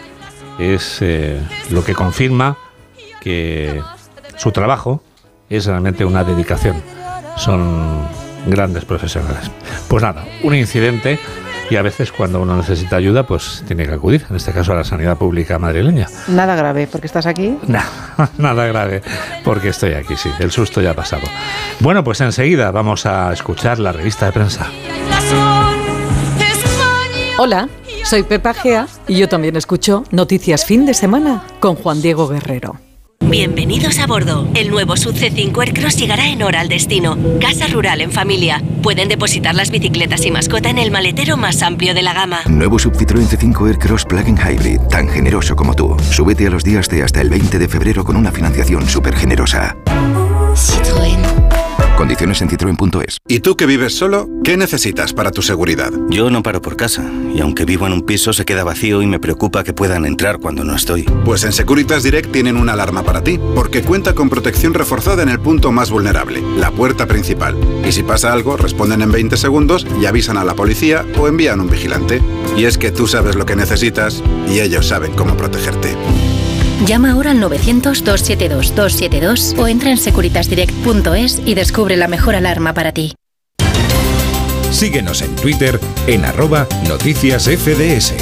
es 0.59 0.97
eh, 1.01 1.39
lo 1.69 1.85
que 1.85 1.93
confirma 1.93 2.57
que 3.21 3.81
su 4.35 4.51
trabajo 4.51 5.01
es 5.49 5.67
realmente 5.67 6.03
una 6.03 6.25
dedicación. 6.25 6.83
Son 7.37 8.01
grandes 8.45 8.83
profesionales. 8.83 9.49
Pues 9.87 10.03
nada, 10.03 10.25
un 10.43 10.53
incidente 10.53 11.17
y 11.69 11.75
a 11.75 11.81
veces 11.81 12.11
cuando 12.11 12.41
uno 12.41 12.55
necesita 12.55 12.95
ayuda, 12.95 13.27
pues 13.27 13.63
tiene 13.67 13.85
que 13.85 13.93
acudir, 13.93 14.25
en 14.29 14.35
este 14.35 14.51
caso 14.51 14.71
a 14.71 14.75
la 14.75 14.83
sanidad 14.83 15.17
pública 15.17 15.59
madrileña. 15.59 16.07
Nada 16.27 16.55
grave, 16.55 16.87
porque 16.91 17.07
estás 17.07 17.25
aquí. 17.25 17.57
No, 17.67 17.79
nada 18.37 18.65
grave, 18.67 19.01
porque 19.43 19.69
estoy 19.69 19.93
aquí, 19.93 20.15
sí, 20.15 20.29
el 20.39 20.51
susto 20.51 20.81
ya 20.81 20.91
ha 20.91 20.95
pasado. 20.95 21.23
Bueno, 21.79 22.03
pues 22.03 22.21
enseguida 22.21 22.71
vamos 22.71 23.05
a 23.05 23.31
escuchar 23.33 23.79
la 23.79 23.91
revista 23.91 24.27
de 24.27 24.31
prensa. 24.31 24.67
Hola, 27.39 27.69
soy 28.03 28.23
Pepa 28.23 28.53
Gea 28.53 28.87
y 29.07 29.17
yo 29.17 29.29
también 29.29 29.55
escucho 29.55 30.03
Noticias 30.11 30.65
Fin 30.65 30.85
de 30.85 30.93
Semana 30.93 31.43
con 31.59 31.75
Juan 31.75 32.01
Diego 32.01 32.27
Guerrero. 32.27 32.86
Bienvenidos 33.29 33.99
a 33.99 34.07
bordo. 34.07 34.47
El 34.55 34.69
nuevo 34.69 34.95
Sub 34.95 35.13
C5 35.13 35.61
Aircross 35.61 35.97
llegará 35.97 36.29
en 36.29 36.41
hora 36.43 36.61
al 36.61 36.69
destino. 36.69 37.17
Casa 37.41 37.67
rural 37.67 37.99
en 37.99 38.13
familia. 38.13 38.63
Pueden 38.81 39.09
depositar 39.09 39.53
las 39.53 39.69
bicicletas 39.69 40.25
y 40.25 40.31
mascota 40.31 40.69
en 40.69 40.77
el 40.77 40.91
maletero 40.91 41.35
más 41.35 41.61
amplio 41.61 41.93
de 41.93 42.03
la 42.03 42.13
gama. 42.13 42.39
Nuevo 42.47 42.79
Sub 42.79 42.93
Citroën 42.93 43.27
C5 43.27 43.67
Aircross 43.67 44.05
Plug-in 44.05 44.37
Hybrid, 44.37 44.79
tan 44.89 45.09
generoso 45.09 45.57
como 45.57 45.73
tú. 45.73 45.97
Súbete 46.09 46.47
a 46.47 46.49
los 46.49 46.63
días 46.63 46.87
de 46.87 47.03
hasta 47.03 47.19
el 47.19 47.29
20 47.29 47.59
de 47.59 47.67
febrero 47.67 48.05
con 48.05 48.15
una 48.15 48.31
financiación 48.31 48.87
súper 48.87 49.13
generosa. 49.13 49.75
Citroën. 50.55 51.36
Condiciones 51.97 52.43
en 52.43 52.49
citroen.es. 52.49 53.17
¿Y 53.27 53.39
tú 53.39 53.57
que 53.57 53.65
vives 53.65 53.95
solo? 53.95 54.29
¿Qué 54.43 54.55
necesitas 54.55 55.13
para 55.13 55.31
tu 55.31 55.41
seguridad? 55.41 55.91
Yo 56.11 56.29
no 56.29 56.43
paro 56.43 56.61
por 56.61 56.77
casa, 56.77 57.03
y 57.33 57.41
aunque 57.41 57.65
vivo 57.65 57.87
en 57.87 57.93
un 57.93 58.03
piso 58.03 58.33
se 58.33 58.45
queda 58.45 58.63
vacío 58.63 59.01
y 59.01 59.07
me 59.07 59.19
preocupa 59.19 59.63
que 59.63 59.73
puedan 59.73 60.05
entrar 60.05 60.37
cuando 60.37 60.63
no 60.63 60.75
estoy. 60.75 61.03
Pues 61.25 61.43
en 61.43 61.53
Securitas 61.53 62.03
Direct 62.03 62.31
tienen 62.31 62.55
una 62.55 62.73
alarma 62.73 63.01
para 63.01 63.23
ti, 63.23 63.39
porque 63.55 63.81
cuenta 63.81 64.13
con 64.13 64.29
protección 64.29 64.75
reforzada 64.75 65.23
en 65.23 65.29
el 65.29 65.39
punto 65.39 65.71
más 65.71 65.89
vulnerable, 65.89 66.43
la 66.57 66.69
puerta 66.69 67.07
principal. 67.07 67.57
Y 67.83 67.91
si 67.91 68.03
pasa 68.03 68.31
algo, 68.31 68.57
responden 68.57 69.01
en 69.01 69.11
20 69.11 69.35
segundos 69.35 69.87
y 69.99 70.05
avisan 70.05 70.37
a 70.37 70.43
la 70.43 70.53
policía 70.53 71.03
o 71.17 71.27
envían 71.27 71.59
un 71.59 71.69
vigilante. 71.69 72.21
Y 72.55 72.65
es 72.65 72.77
que 72.77 72.91
tú 72.91 73.07
sabes 73.07 73.35
lo 73.35 73.47
que 73.47 73.55
necesitas 73.55 74.21
y 74.47 74.59
ellos 74.59 74.87
saben 74.87 75.13
cómo 75.13 75.35
protegerte. 75.35 75.95
Llama 76.85 77.11
ahora 77.11 77.31
al 77.31 77.41
900-272-272 77.41 79.57
o 79.57 79.67
entra 79.67 79.89
en 79.89 79.97
securitasdirect.es 79.97 81.41
y 81.45 81.55
descubre 81.55 81.97
la 81.97 82.07
mejor 82.07 82.35
alarma 82.35 82.73
para 82.73 82.91
ti. 82.91 83.15
Síguenos 84.71 85.21
en 85.21 85.33
Twitter 85.37 85.79
en 86.05 86.25
arroba 86.25 86.67
noticias 86.87 87.45
FDS. 87.45 88.13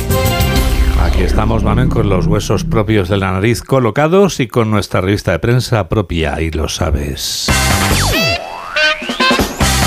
Aquí 1.01 1.23
estamos, 1.23 1.63
Mamen, 1.63 1.89
con 1.89 2.07
los 2.07 2.27
huesos 2.27 2.63
propios 2.63 3.09
de 3.09 3.17
la 3.17 3.31
nariz 3.31 3.61
colocados 3.61 4.39
y 4.39 4.47
con 4.47 4.71
nuestra 4.71 5.01
revista 5.01 5.33
de 5.33 5.39
prensa 5.39 5.89
propia, 5.89 6.39
y 6.41 6.51
lo 6.51 6.69
sabes. 6.69 7.47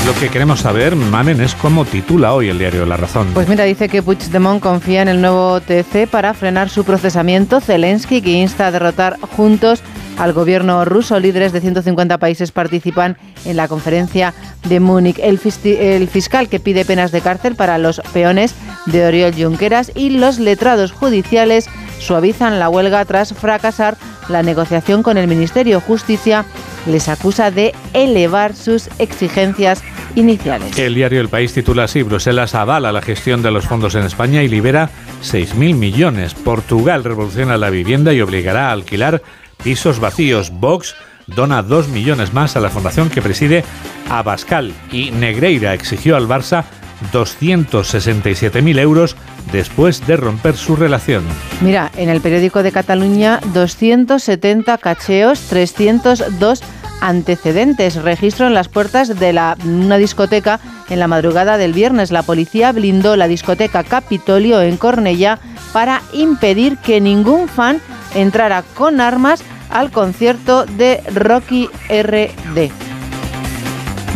Lo 0.09 0.15
que 0.15 0.31
queremos 0.31 0.61
saber, 0.61 0.97
Mamen, 0.97 1.39
es 1.43 1.55
cómo 1.55 1.85
titula 1.85 2.33
hoy 2.33 2.49
el 2.49 2.59
diario 2.59 2.87
La 2.87 2.97
Razón. 2.97 3.29
Pues 3.35 3.47
mira, 3.47 3.65
dice 3.65 3.91
que 3.91 4.03
Puigdemont 4.03 4.59
confía 4.59 5.03
en 5.03 5.09
el 5.09 5.21
nuevo 5.21 5.61
TC 5.61 6.09
para 6.11 6.33
frenar 6.33 6.71
su 6.71 6.83
procesamiento. 6.83 7.61
Zelensky, 7.61 8.23
que 8.23 8.31
insta 8.31 8.69
a 8.69 8.71
derrotar 8.71 9.19
juntos 9.21 9.83
al 10.17 10.33
gobierno 10.33 10.87
ruso. 10.87 11.21
Líderes 11.21 11.53
de 11.53 11.61
150 11.61 12.17
países 12.17 12.53
participan 12.53 13.19
en 13.45 13.59
la 13.59 13.69
conferencia 13.69 14.33
de 14.67 14.81
Múnich. 14.81 15.19
El, 15.19 15.39
el 15.65 16.09
fiscal 16.09 16.49
que 16.49 16.59
pide 16.59 16.87
penas 16.87 17.13
de 17.13 17.21
cárcel 17.21 17.55
para 17.55 17.77
los 17.77 18.01
peones 18.15 18.55
de 18.87 19.05
Oriol 19.05 19.35
Junqueras 19.35 19.93
y 19.95 20.09
los 20.09 20.39
letrados 20.39 20.91
judiciales 20.91 21.69
suavizan 21.99 22.59
la 22.59 22.71
huelga 22.71 23.05
tras 23.05 23.35
fracasar 23.35 23.99
la 24.29 24.43
negociación 24.43 25.03
con 25.03 25.17
el 25.19 25.29
Ministerio. 25.29 25.81
Justicia 25.81 26.45
les 26.87 27.09
acusa 27.09 27.51
de 27.51 27.75
elevar 27.93 28.55
sus 28.55 28.89
exigencias 28.99 29.83
iniciales. 30.15 30.79
El 30.79 30.95
diario 30.95 31.21
El 31.21 31.29
País 31.29 31.53
titula 31.53 31.85
así, 31.85 32.03
Bruselas 32.03 32.55
avala 32.55 32.93
la 32.93 33.03
gestión 33.03 33.43
de 33.43 33.51
los 33.51 33.67
fondos 33.67 33.95
en 33.95 34.05
España 34.05 34.43
y 34.43 34.49
libera 34.49 34.91
6.000 35.23 35.75
millones. 35.75 36.35
Portugal 36.35 37.05
revoluciona 37.05 37.57
la 37.57 37.71
vivienda 37.71 38.13
y 38.13 38.21
obligará 38.21 38.69
a 38.69 38.73
alquilar 38.73 39.23
pisos 39.63 40.01
vacíos. 40.01 40.51
Vox 40.51 40.95
dona 41.27 41.63
2 41.63 41.89
millones 41.89 42.33
más 42.33 42.57
a 42.57 42.61
la 42.61 42.71
fundación 42.71 43.11
que 43.11 43.23
preside 43.23 43.65
Abascal 44.09 44.73
y 44.91 45.11
Negreira 45.11 45.75
exigió 45.75 46.17
al 46.17 46.27
Barça 46.27 46.65
267.000 47.13 48.79
euros 48.81 49.17
después 49.53 50.07
de 50.07 50.17
romper 50.17 50.57
su 50.57 50.77
relación. 50.77 51.25
Mira, 51.61 51.91
en 51.97 52.09
el 52.09 52.21
periódico 52.21 52.63
de 52.63 52.73
Cataluña, 52.73 53.41
270 53.53 54.79
cacheos, 54.79 55.41
302 55.49 56.63
antecedentes. 57.01 57.97
Registro 57.97 58.47
en 58.47 58.55
las 58.55 58.69
puertas 58.69 59.19
de 59.19 59.33
la, 59.33 59.57
una 59.65 59.99
discoteca 59.99 60.61
en 60.89 60.99
la 60.99 61.09
madrugada 61.09 61.59
del 61.59 61.73
viernes. 61.73 62.11
La 62.11 62.23
policía 62.23 62.73
blindó 62.73 63.17
la 63.17 63.29
discoteca 63.29 63.85
Capitolio 63.85 64.61
en 64.61 64.77
Cornellá 64.77 65.39
para 65.73 66.03
impedir 66.13 66.79
que 66.79 67.01
ningún 67.01 67.49
fan 67.49 67.81
entrara 68.15 68.63
con 68.75 69.01
armas 69.01 69.43
al 69.71 69.91
concierto 69.91 70.65
de 70.65 71.03
Rocky 71.15 71.69
RD. 71.89 72.71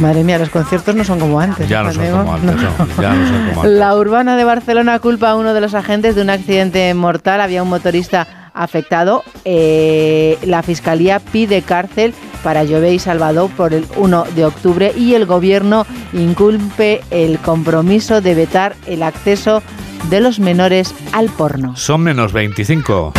Madre 0.00 0.24
mía, 0.24 0.38
los 0.38 0.48
conciertos 0.50 0.94
no 0.94 1.04
son 1.04 1.20
como 1.20 1.40
antes. 1.40 1.68
Ya 1.68 1.82
no 1.82 1.92
son 1.92 2.10
como 2.10 2.34
antes, 2.34 2.56
no. 2.56 3.02
Ya 3.02 3.14
no 3.14 3.28
son 3.28 3.48
como 3.48 3.62
antes. 3.62 3.78
La 3.78 3.94
urbana 3.96 4.36
de 4.36 4.44
Barcelona 4.44 4.98
culpa 4.98 5.30
a 5.30 5.36
uno 5.36 5.54
de 5.54 5.60
los 5.60 5.74
agentes 5.74 6.14
de 6.14 6.22
un 6.22 6.30
accidente 6.30 6.92
mortal. 6.94 7.40
Había 7.40 7.62
un 7.62 7.68
motorista 7.68 8.50
afectado. 8.54 9.22
Eh, 9.44 10.38
la 10.42 10.62
fiscalía 10.62 11.20
pide 11.20 11.62
cárcel 11.62 12.14
para 12.42 12.66
Jové 12.66 12.94
y 12.94 12.98
Salvador 12.98 13.50
por 13.50 13.72
el 13.72 13.86
1 13.96 14.24
de 14.34 14.44
octubre 14.44 14.92
y 14.96 15.14
el 15.14 15.26
gobierno 15.26 15.86
inculpe 16.12 17.02
el 17.10 17.38
compromiso 17.38 18.20
de 18.20 18.34
vetar 18.34 18.74
el 18.86 19.02
acceso 19.02 19.62
de 20.10 20.20
los 20.20 20.40
menores 20.40 20.94
al 21.12 21.28
porno. 21.30 21.76
Son 21.76 22.00
menos 22.00 22.32
25. 22.32 23.12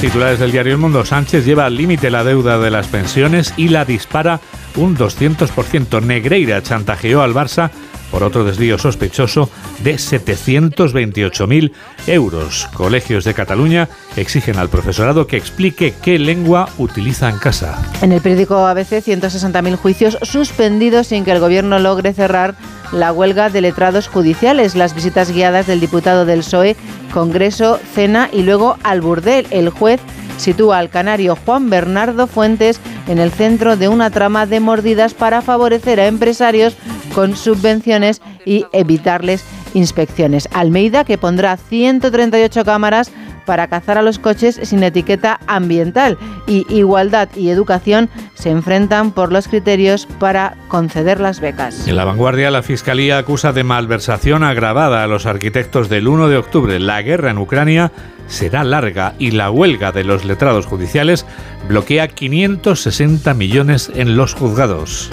Titulares 0.00 0.40
del 0.40 0.50
diario 0.50 0.72
El 0.72 0.78
Mundo. 0.78 1.04
Sánchez 1.04 1.44
lleva 1.44 1.64
al 1.64 1.76
límite 1.76 2.10
la 2.10 2.24
deuda 2.24 2.58
de 2.58 2.70
las 2.70 2.88
pensiones 2.88 3.54
y 3.56 3.68
la 3.68 3.84
dispara 3.84 4.40
un 4.76 4.96
200%. 4.96 6.02
Negreira 6.02 6.62
chantajeó 6.62 7.22
al 7.22 7.34
Barça 7.34 7.70
por 8.12 8.22
otro 8.22 8.44
desvío 8.44 8.78
sospechoso 8.78 9.48
de 9.82 9.94
728.000 9.94 11.72
euros. 12.06 12.68
Colegios 12.74 13.24
de 13.24 13.32
Cataluña 13.32 13.88
exigen 14.16 14.58
al 14.58 14.68
profesorado 14.68 15.26
que 15.26 15.38
explique 15.38 15.94
qué 16.02 16.18
lengua 16.18 16.68
utiliza 16.76 17.30
en 17.30 17.38
casa. 17.38 17.82
En 18.02 18.12
el 18.12 18.20
periódico 18.20 18.66
ABC, 18.66 19.02
160.000 19.02 19.76
juicios 19.76 20.18
suspendidos 20.22 21.08
sin 21.08 21.24
que 21.24 21.32
el 21.32 21.40
gobierno 21.40 21.78
logre 21.78 22.12
cerrar 22.12 22.54
la 22.92 23.12
huelga 23.12 23.48
de 23.48 23.62
letrados 23.62 24.08
judiciales, 24.08 24.74
las 24.74 24.94
visitas 24.94 25.32
guiadas 25.32 25.66
del 25.66 25.80
diputado 25.80 26.26
del 26.26 26.40
PSOE, 26.40 26.76
Congreso, 27.14 27.80
Cena 27.94 28.28
y 28.30 28.42
luego 28.42 28.76
al 28.82 29.00
burdel. 29.00 29.46
El 29.50 29.70
juez 29.70 30.00
sitúa 30.42 30.78
al 30.78 30.90
canario 30.90 31.36
Juan 31.46 31.70
Bernardo 31.70 32.26
Fuentes 32.26 32.80
en 33.06 33.18
el 33.18 33.30
centro 33.30 33.76
de 33.76 33.88
una 33.88 34.10
trama 34.10 34.44
de 34.44 34.58
mordidas 34.60 35.14
para 35.14 35.40
favorecer 35.40 36.00
a 36.00 36.06
empresarios 36.06 36.76
con 37.14 37.36
subvenciones 37.36 38.20
y 38.44 38.66
evitarles 38.72 39.44
inspecciones. 39.72 40.48
Almeida, 40.52 41.04
que 41.04 41.16
pondrá 41.16 41.56
138 41.56 42.64
cámaras 42.64 43.12
para 43.44 43.68
cazar 43.68 43.98
a 43.98 44.02
los 44.02 44.18
coches 44.18 44.60
sin 44.62 44.82
etiqueta 44.82 45.40
ambiental. 45.46 46.18
Y 46.46 46.66
Igualdad 46.68 47.28
y 47.36 47.50
Educación 47.50 48.08
se 48.34 48.50
enfrentan 48.50 49.12
por 49.12 49.32
los 49.32 49.48
criterios 49.48 50.06
para 50.18 50.56
conceder 50.68 51.20
las 51.20 51.40
becas. 51.40 51.86
En 51.86 51.96
la 51.96 52.04
vanguardia, 52.04 52.50
la 52.50 52.62
Fiscalía 52.62 53.18
acusa 53.18 53.52
de 53.52 53.64
malversación 53.64 54.42
agravada 54.44 55.04
a 55.04 55.06
los 55.06 55.26
arquitectos 55.26 55.88
del 55.88 56.08
1 56.08 56.28
de 56.28 56.36
octubre. 56.36 56.78
La 56.80 57.02
guerra 57.02 57.30
en 57.30 57.38
Ucrania 57.38 57.92
será 58.26 58.64
larga 58.64 59.14
y 59.18 59.32
la 59.32 59.50
huelga 59.50 59.92
de 59.92 60.04
los 60.04 60.24
letrados 60.24 60.66
judiciales 60.66 61.26
bloquea 61.68 62.08
560 62.08 63.34
millones 63.34 63.90
en 63.94 64.16
los 64.16 64.34
juzgados. 64.34 65.10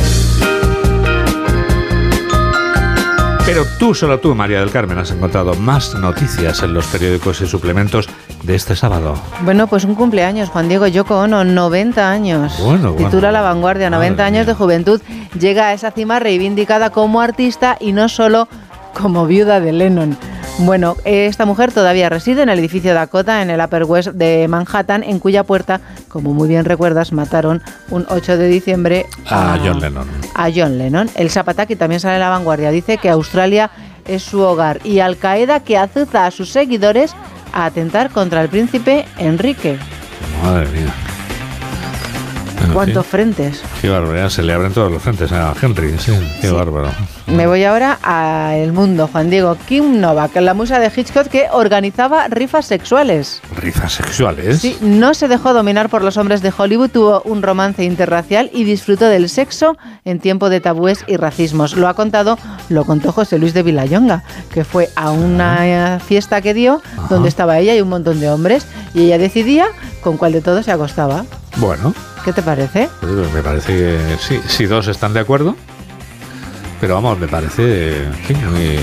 Pero 3.49 3.65
tú, 3.79 3.95
solo 3.95 4.19
tú, 4.19 4.35
María 4.35 4.59
del 4.59 4.69
Carmen, 4.69 4.99
has 4.99 5.09
encontrado 5.09 5.55
más 5.55 5.95
noticias 5.95 6.61
en 6.61 6.71
los 6.71 6.85
periódicos 6.85 7.41
y 7.41 7.47
suplementos 7.47 8.07
de 8.43 8.53
este 8.53 8.75
sábado. 8.75 9.15
Bueno, 9.41 9.65
pues 9.65 9.85
un 9.85 9.95
cumpleaños, 9.95 10.49
Juan 10.49 10.69
Diego 10.69 10.85
Yoko 10.85 11.21
Ono, 11.21 11.43
90 11.43 12.11
años. 12.11 12.59
Bueno, 12.63 12.93
bueno. 12.93 13.09
Titula 13.09 13.31
La 13.31 13.41
Vanguardia, 13.41 13.89
90 13.89 14.11
Madre 14.11 14.23
años 14.23 14.45
de 14.45 14.53
juventud. 14.53 15.01
Llega 15.39 15.69
a 15.69 15.73
esa 15.73 15.89
cima 15.89 16.19
reivindicada 16.19 16.91
como 16.91 17.21
artista 17.21 17.75
y 17.79 17.91
no 17.91 18.07
solo 18.07 18.47
como 18.93 19.25
viuda 19.25 19.59
de 19.59 19.71
Lennon. 19.71 20.15
Bueno, 20.57 20.97
esta 21.05 21.45
mujer 21.45 21.71
todavía 21.71 22.09
reside 22.09 22.41
en 22.41 22.49
el 22.49 22.59
edificio 22.59 22.93
Dakota, 22.93 23.41
en 23.41 23.49
el 23.49 23.61
Upper 23.61 23.85
West 23.85 24.09
de 24.09 24.45
Manhattan, 24.49 25.03
en 25.03 25.19
cuya 25.19 25.43
puerta, 25.45 25.79
como 26.09 26.33
muy 26.33 26.49
bien 26.49 26.65
recuerdas, 26.65 27.13
mataron 27.13 27.61
un 27.89 28.05
8 28.09 28.37
de 28.37 28.47
diciembre 28.49 29.05
A 29.29 29.57
John 29.63 29.79
Lennon. 29.79 30.05
a 30.35 30.49
John 30.53 30.77
Lennon. 30.77 31.09
El 31.15 31.29
Zapataki 31.29 31.77
también 31.77 32.01
sale 32.01 32.15
en 32.15 32.19
la 32.21 32.29
vanguardia. 32.29 32.71
Dice 32.71 32.97
que 32.97 33.09
Australia 33.09 33.71
es 34.05 34.21
su 34.23 34.41
hogar 34.41 34.81
y 34.83 34.99
Al 34.99 35.15
Qaeda 35.17 35.61
que 35.61 35.77
azuza 35.77 36.25
a 36.25 36.31
sus 36.31 36.49
seguidores 36.49 37.15
a 37.53 37.65
atentar 37.65 38.09
contra 38.09 38.41
el 38.41 38.49
príncipe 38.49 39.05
Enrique. 39.17 39.77
Madre 40.43 40.67
mía. 40.71 40.93
¿Cuántos 42.73 43.05
frentes? 43.05 43.63
Qué 43.81 43.89
barbaridad, 43.89 44.29
se 44.29 44.43
le 44.43 44.53
abren 44.53 44.73
todos 44.73 44.91
los 44.91 45.01
frentes 45.01 45.31
a 45.31 45.53
Henry, 45.59 45.97
sí, 45.97 46.11
qué 46.41 46.51
bárbaro. 46.51 46.89
Me 47.35 47.45
voy 47.45 47.63
ahora 47.63 47.99
a 48.01 48.55
El 48.55 48.73
Mundo, 48.73 49.07
Juan 49.11 49.29
Diego. 49.29 49.55
Kim 49.67 50.01
Novak, 50.01 50.35
la 50.37 50.55
musa 50.55 50.79
de 50.79 50.91
Hitchcock 50.93 51.27
que 51.27 51.45
organizaba 51.51 52.27
rifas 52.27 52.65
sexuales. 52.65 53.41
Rifas 53.55 53.93
sexuales. 53.93 54.59
Sí, 54.59 54.75
no 54.81 55.13
se 55.13 55.27
dejó 55.27 55.53
dominar 55.53 55.89
por 55.89 56.03
los 56.03 56.17
hombres 56.17 56.41
de 56.41 56.51
Hollywood, 56.55 56.89
tuvo 56.89 57.21
un 57.25 57.43
romance 57.43 57.83
interracial 57.83 58.49
y 58.51 58.63
disfrutó 58.63 59.05
del 59.05 59.29
sexo 59.29 59.77
en 60.05 60.19
tiempo 60.19 60.49
de 60.49 60.59
tabúes 60.59 61.03
y 61.05 61.17
racismos. 61.17 61.77
Lo 61.77 61.87
ha 61.87 61.93
contado, 61.93 62.39
lo 62.67 62.83
contó 62.83 63.11
José 63.11 63.37
Luis 63.37 63.53
de 63.53 63.61
Villayonga, 63.61 64.23
que 64.51 64.63
fue 64.65 64.89
a 64.95 65.11
una 65.11 65.99
fiesta 65.99 66.41
que 66.41 66.55
dio 66.55 66.81
donde 67.09 67.29
estaba 67.29 67.59
ella 67.59 67.75
y 67.75 67.81
un 67.81 67.89
montón 67.89 68.19
de 68.19 68.29
hombres 68.29 68.65
y 68.95 69.03
ella 69.03 69.19
decidía 69.19 69.67
con 70.01 70.17
cuál 70.17 70.33
de 70.33 70.41
todos 70.41 70.65
se 70.65 70.71
acostaba. 70.71 71.25
Bueno, 71.57 71.93
¿Qué 72.25 72.33
te 72.33 72.41
parece? 72.41 72.89
pues 72.99 73.33
me 73.33 73.41
parece 73.41 73.73
que 73.75 73.97
sí, 74.19 74.41
si 74.47 74.65
dos 74.65 74.87
están 74.87 75.13
de 75.13 75.19
acuerdo. 75.19 75.55
Pero 76.81 76.95
vamos, 76.95 77.19
me 77.19 77.27
parece 77.27 78.05
fin, 78.25 78.37
muy... 78.51 78.77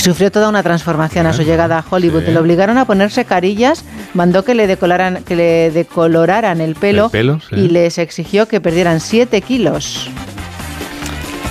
Sufrió 0.00 0.30
toda 0.32 0.48
una 0.48 0.62
transformación 0.62 1.26
a 1.26 1.32
su 1.34 1.42
llegada 1.42 1.78
a 1.78 1.84
Hollywood. 1.88 2.24
sí. 2.24 2.30
Le 2.32 2.38
obligaron 2.38 2.78
a 2.78 2.86
ponerse 2.86 3.26
carillas, 3.26 3.84
mandó 4.14 4.44
que 4.44 4.54
le 4.54 4.66
decoloraran, 4.66 5.22
que 5.24 5.36
le 5.36 5.70
decoloraran 5.70 6.60
el 6.62 6.74
pelo, 6.74 7.06
El 7.06 7.10
pelo, 7.10 7.40
sí. 7.40 7.54
y 7.56 7.68
les 7.68 7.98
exigió 7.98 8.48
que 8.48 8.60
perdieran 8.62 9.00
7 9.00 9.40
kilos. 9.42 10.08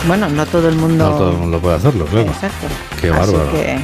Bueno, 0.08 0.30
no 0.30 0.46
todo 0.48 0.68
el 0.68 0.76
mundo. 0.76 1.10
No 1.12 1.18
todo 1.18 1.32
el 1.32 1.38
mundo 1.38 1.60
puede 1.60 1.76
hacerlo, 1.76 2.06
claro. 2.06 2.28
Exacto. 2.28 2.68
Qué 3.00 3.10
Así 3.12 3.32
bárbaro. 3.34 3.52
que- 3.52 3.78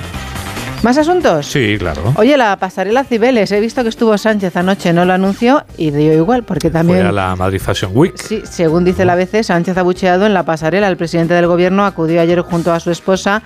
¿Más 0.85 0.99
asuntos? 0.99 1.47
Sí, 1.47 1.77
claro. 1.79 2.13
Oye, 2.15 2.37
la 2.37 2.55
pasarela 2.57 3.03
Cibeles, 3.03 3.51
he 3.51 3.59
visto 3.59 3.81
que 3.81 3.89
estuvo 3.89 4.15
Sánchez 4.19 4.55
anoche, 4.55 4.93
no 4.93 5.03
lo 5.03 5.13
anunció 5.13 5.65
y 5.77 5.89
dio 5.89 6.13
igual, 6.13 6.43
porque 6.43 6.69
también. 6.69 6.99
Fue 6.99 7.07
a 7.07 7.11
la 7.11 7.35
Madrid 7.35 7.59
Fashion 7.59 7.89
Week. 7.95 8.15
Sí, 8.17 8.43
según 8.43 8.85
dice 8.85 9.03
la 9.03 9.13
ABC, 9.13 9.41
Sánchez 9.41 9.75
abucheado 9.79 10.27
en 10.27 10.35
la 10.35 10.43
pasarela. 10.43 10.87
El 10.87 10.95
presidente 10.95 11.33
del 11.33 11.47
gobierno 11.47 11.85
acudió 11.85 12.21
ayer 12.21 12.39
junto 12.41 12.71
a 12.71 12.79
su 12.79 12.91
esposa, 12.91 13.41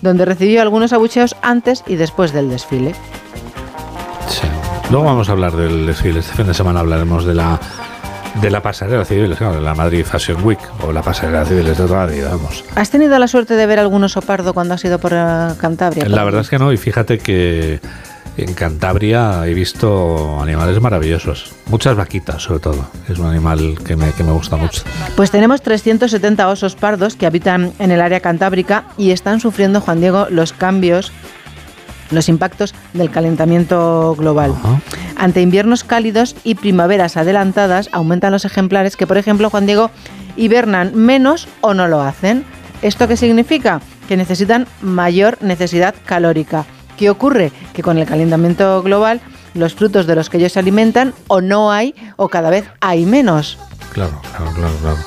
donde 0.00 0.24
recibió 0.24 0.62
algunos 0.62 0.94
abucheos 0.94 1.36
antes 1.42 1.84
y 1.86 1.96
después 1.96 2.32
del 2.32 2.48
desfile. 2.48 2.94
Sí. 4.28 4.46
Luego 4.90 5.04
vamos 5.04 5.28
a 5.28 5.32
hablar 5.32 5.52
del 5.52 5.84
desfile. 5.84 6.20
Este 6.20 6.32
fin 6.32 6.46
de 6.46 6.54
semana 6.54 6.80
hablaremos 6.80 7.26
de 7.26 7.34
la 7.34 7.60
de 8.40 8.50
la 8.50 8.62
pasarela 8.62 9.04
civil, 9.04 9.34
claro, 9.36 9.54
de 9.54 9.60
la 9.60 9.74
Madrid 9.74 10.04
Fashion 10.04 10.44
Week 10.44 10.60
o 10.82 10.92
la 10.92 11.02
pasarela 11.02 11.44
civil 11.44 11.64
de 11.64 11.74
toda 11.74 12.06
la 12.06 12.12
vida, 12.12 12.30
vamos. 12.30 12.64
¿Has 12.74 12.90
tenido 12.90 13.18
la 13.18 13.28
suerte 13.28 13.54
de 13.54 13.66
ver 13.66 13.78
algún 13.78 14.04
oso 14.04 14.22
pardo 14.22 14.54
cuando 14.54 14.74
has 14.74 14.84
ido 14.84 14.98
por 14.98 15.12
eh, 15.14 15.48
Cantabria? 15.58 16.08
La 16.08 16.24
verdad 16.24 16.42
es 16.42 16.48
que 16.48 16.58
no, 16.58 16.72
y 16.72 16.76
fíjate 16.76 17.18
que 17.18 17.80
en 18.36 18.54
Cantabria 18.54 19.46
he 19.46 19.54
visto 19.54 20.40
animales 20.40 20.80
maravillosos. 20.80 21.52
Muchas 21.66 21.96
vaquitas, 21.96 22.42
sobre 22.42 22.60
todo. 22.60 22.88
Es 23.08 23.18
un 23.18 23.26
animal 23.26 23.78
que 23.84 23.96
me, 23.96 24.12
que 24.12 24.24
me 24.24 24.32
gusta 24.32 24.56
mucho. 24.56 24.82
Pues 25.16 25.30
tenemos 25.30 25.62
370 25.62 26.48
osos 26.48 26.76
pardos 26.76 27.16
que 27.16 27.26
habitan 27.26 27.72
en 27.78 27.90
el 27.90 28.00
área 28.00 28.20
cantábrica 28.20 28.84
y 28.96 29.10
están 29.10 29.40
sufriendo, 29.40 29.80
Juan 29.80 30.00
Diego, 30.00 30.26
los 30.30 30.52
cambios, 30.52 31.12
los 32.10 32.28
impactos 32.28 32.74
del 32.92 33.10
calentamiento 33.10 34.14
global. 34.16 34.54
Ante 35.16 35.42
inviernos 35.42 35.84
cálidos 35.84 36.36
y 36.44 36.54
primaveras 36.54 37.16
adelantadas, 37.16 37.88
aumentan 37.92 38.32
los 38.32 38.44
ejemplares 38.44 38.96
que, 38.96 39.06
por 39.06 39.18
ejemplo, 39.18 39.50
Juan 39.50 39.66
Diego, 39.66 39.90
hibernan 40.36 40.94
menos 40.94 41.48
o 41.60 41.74
no 41.74 41.88
lo 41.88 42.00
hacen. 42.00 42.44
¿Esto 42.82 43.06
qué 43.08 43.16
significa? 43.16 43.80
Que 44.08 44.16
necesitan 44.16 44.66
mayor 44.80 45.38
necesidad 45.42 45.94
calórica. 46.04 46.64
¿Qué 46.96 47.10
ocurre? 47.10 47.52
Que 47.72 47.82
con 47.82 47.98
el 47.98 48.06
calentamiento 48.06 48.82
global, 48.82 49.20
los 49.54 49.74
frutos 49.74 50.06
de 50.06 50.14
los 50.14 50.30
que 50.30 50.38
ellos 50.38 50.52
se 50.52 50.58
alimentan 50.58 51.14
o 51.28 51.40
no 51.40 51.72
hay 51.72 51.94
o 52.16 52.28
cada 52.28 52.50
vez 52.50 52.64
hay 52.80 53.04
menos. 53.04 53.58
Claro, 53.92 54.20
claro, 54.36 54.52
claro, 54.52 54.74
claro. 54.80 54.98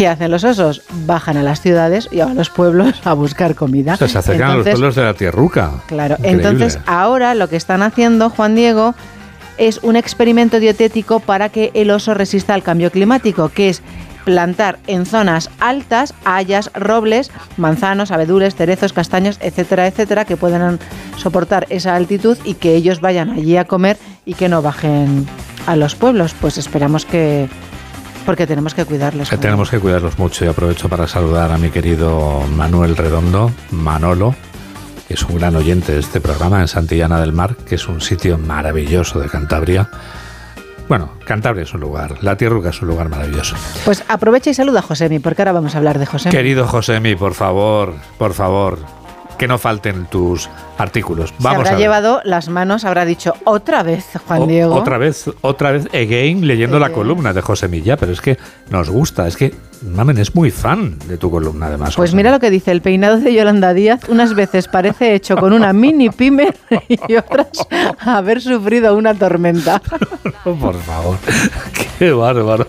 ¿Qué 0.00 0.08
hacen 0.08 0.30
los 0.30 0.44
osos? 0.44 0.80
Bajan 1.04 1.36
a 1.36 1.42
las 1.42 1.60
ciudades 1.60 2.08
y 2.10 2.20
a 2.20 2.32
los 2.32 2.48
pueblos 2.48 2.94
a 3.04 3.12
buscar 3.12 3.54
comida. 3.54 3.92
O 3.92 3.96
sea, 3.98 4.08
se 4.08 4.16
acercan 4.16 4.52
a 4.52 4.56
los 4.56 4.66
pueblos 4.66 4.94
de 4.94 5.02
la 5.02 5.12
tierruca. 5.12 5.72
Claro, 5.88 6.14
Increíble. 6.14 6.48
entonces 6.48 6.78
ahora 6.86 7.34
lo 7.34 7.50
que 7.50 7.56
están 7.56 7.82
haciendo, 7.82 8.30
Juan 8.30 8.54
Diego, 8.54 8.94
es 9.58 9.78
un 9.82 9.96
experimento 9.96 10.58
dietético 10.58 11.20
para 11.20 11.50
que 11.50 11.70
el 11.74 11.90
oso 11.90 12.14
resista 12.14 12.54
al 12.54 12.62
cambio 12.62 12.90
climático, 12.90 13.50
que 13.50 13.68
es 13.68 13.82
plantar 14.24 14.78
en 14.86 15.04
zonas 15.04 15.50
altas 15.60 16.14
hayas, 16.24 16.70
robles, 16.72 17.30
manzanos, 17.58 18.10
abedules, 18.10 18.54
cerezos, 18.54 18.94
castaños, 18.94 19.36
etcétera, 19.42 19.86
etcétera, 19.86 20.24
que 20.24 20.38
puedan 20.38 20.78
soportar 21.18 21.66
esa 21.68 21.94
altitud 21.94 22.38
y 22.44 22.54
que 22.54 22.74
ellos 22.74 23.02
vayan 23.02 23.28
allí 23.28 23.58
a 23.58 23.66
comer 23.66 23.98
y 24.24 24.32
que 24.32 24.48
no 24.48 24.62
bajen 24.62 25.26
a 25.66 25.76
los 25.76 25.94
pueblos. 25.94 26.34
Pues 26.40 26.56
esperamos 26.56 27.04
que, 27.04 27.50
porque 28.24 28.46
tenemos 28.46 28.74
que 28.74 28.84
cuidarlos. 28.84 29.30
Que 29.30 29.36
tenemos 29.36 29.70
que 29.70 29.78
cuidarlos 29.78 30.18
mucho 30.18 30.44
y 30.44 30.48
aprovecho 30.48 30.88
para 30.88 31.06
saludar 31.06 31.50
a 31.50 31.58
mi 31.58 31.70
querido 31.70 32.42
Manuel 32.56 32.96
Redondo, 32.96 33.50
Manolo, 33.70 34.34
que 35.08 35.14
es 35.14 35.22
un 35.24 35.36
gran 35.36 35.56
oyente 35.56 35.92
de 35.92 36.00
este 36.00 36.20
programa 36.20 36.60
en 36.60 36.68
Santillana 36.68 37.20
del 37.20 37.32
Mar, 37.32 37.56
que 37.56 37.74
es 37.74 37.88
un 37.88 38.00
sitio 38.00 38.38
maravilloso 38.38 39.18
de 39.18 39.28
Cantabria. 39.28 39.88
Bueno, 40.88 41.12
Cantabria 41.24 41.62
es 41.62 41.72
un 41.72 41.80
lugar, 41.80 42.22
la 42.22 42.36
Tierruca 42.36 42.70
es 42.70 42.82
un 42.82 42.88
lugar 42.88 43.08
maravilloso. 43.08 43.54
Pues 43.84 44.02
aprovecha 44.08 44.50
y 44.50 44.54
saluda 44.54 44.80
a 44.80 44.82
Josemi, 44.82 45.20
porque 45.20 45.42
ahora 45.42 45.52
vamos 45.52 45.74
a 45.74 45.78
hablar 45.78 45.98
de 46.00 46.06
Josemi. 46.06 46.34
Querido 46.34 46.66
Josemi, 46.66 47.14
por 47.14 47.34
favor, 47.34 47.94
por 48.18 48.34
favor, 48.34 48.78
que 49.40 49.48
no 49.48 49.56
falten 49.56 50.04
tus 50.04 50.50
artículos. 50.76 51.32
Vamos 51.38 51.62
Se 51.62 51.68
habrá 51.70 51.78
llevado 51.80 52.20
las 52.24 52.50
manos, 52.50 52.84
habrá 52.84 53.06
dicho 53.06 53.32
otra 53.44 53.82
vez, 53.82 54.04
Juan 54.26 54.46
Diego. 54.46 54.74
Otra 54.74 54.98
vez, 54.98 55.30
otra 55.40 55.72
vez, 55.72 55.86
again, 55.94 56.46
leyendo 56.46 56.78
la 56.78 56.92
columna 56.92 57.32
de 57.32 57.40
José 57.40 57.66
Milla, 57.66 57.96
pero 57.96 58.12
es 58.12 58.20
que 58.20 58.36
nos 58.68 58.90
gusta, 58.90 59.26
es 59.26 59.38
que 59.38 59.54
Mamen 59.80 60.18
es 60.18 60.34
muy 60.34 60.50
fan 60.50 60.98
de 61.08 61.16
tu 61.16 61.30
columna, 61.30 61.68
además. 61.68 61.96
Pues 61.96 62.12
mira 62.12 62.30
lo 62.30 62.38
que 62.38 62.50
dice, 62.50 62.70
el 62.70 62.82
peinado 62.82 63.18
de 63.18 63.32
Yolanda 63.32 63.72
Díaz 63.72 64.10
unas 64.10 64.34
veces 64.34 64.68
parece 64.68 65.14
hecho 65.14 65.38
con 65.38 65.54
una 65.54 65.72
mini 65.72 66.10
pyme 66.10 66.52
y 67.08 67.16
otras 67.16 67.66
haber 68.00 68.42
sufrido 68.42 68.94
una 68.94 69.14
tormenta. 69.14 69.80
por 70.44 70.78
favor, 70.82 71.16
qué 71.98 72.12
bárbaro. 72.12 72.66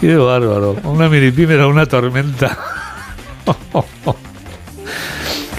Qué 0.00 0.14
bárbaro. 0.14 0.76
Una 0.84 1.08
mini 1.08 1.32
pyme 1.32 1.54
era 1.54 1.66
una 1.66 1.86
tormenta. 1.86 2.56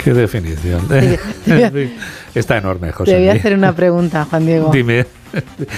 Qué 0.03 0.13
definición. 0.13 0.81
Está 2.35 2.57
enorme, 2.57 2.91
José. 2.91 3.11
Te 3.11 3.17
voy 3.17 3.29
a 3.29 3.33
hacer 3.33 3.53
una 3.55 3.73
pregunta, 3.73 4.25
Juan 4.29 4.45
Diego. 4.45 4.69
Dime. 4.71 5.05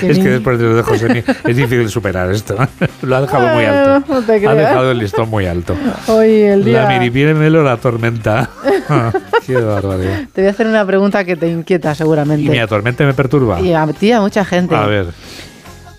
Es 0.01 0.19
que 0.19 0.29
después 0.29 0.59
de 0.59 0.81
José 0.81 1.23
es 1.45 1.55
difícil 1.55 1.89
superar 1.89 2.31
esto. 2.31 2.55
Lo 3.01 3.15
ha 3.15 3.21
dejado 3.21 3.47
muy 3.47 3.65
alto. 3.65 4.13
ha 4.21 4.53
dejado 4.53 4.91
el 4.91 4.99
listón 4.99 5.29
muy 5.29 5.45
alto. 5.45 5.75
Hoy 6.07 6.41
el 6.41 6.65
día... 6.65 6.83
La 6.83 6.89
miripiémelo 6.89 7.63
la 7.63 7.77
tormenta. 7.77 8.49
Qué 9.45 9.55
barbaridad. 9.55 10.23
Te 10.33 10.41
voy 10.41 10.47
a 10.47 10.51
hacer 10.51 10.67
una 10.67 10.85
pregunta 10.85 11.23
que 11.23 11.35
te 11.35 11.47
inquieta 11.47 11.95
seguramente. 11.95 12.45
Y 12.45 12.49
mi 12.49 12.59
atormente 12.59 13.05
me 13.05 13.13
perturba. 13.13 13.59
Y 13.61 13.73
a 13.73 13.87
ti, 13.87 14.11
a 14.11 14.21
mucha 14.21 14.43
gente. 14.43 14.75
A 14.75 14.85
ver. 14.85 15.07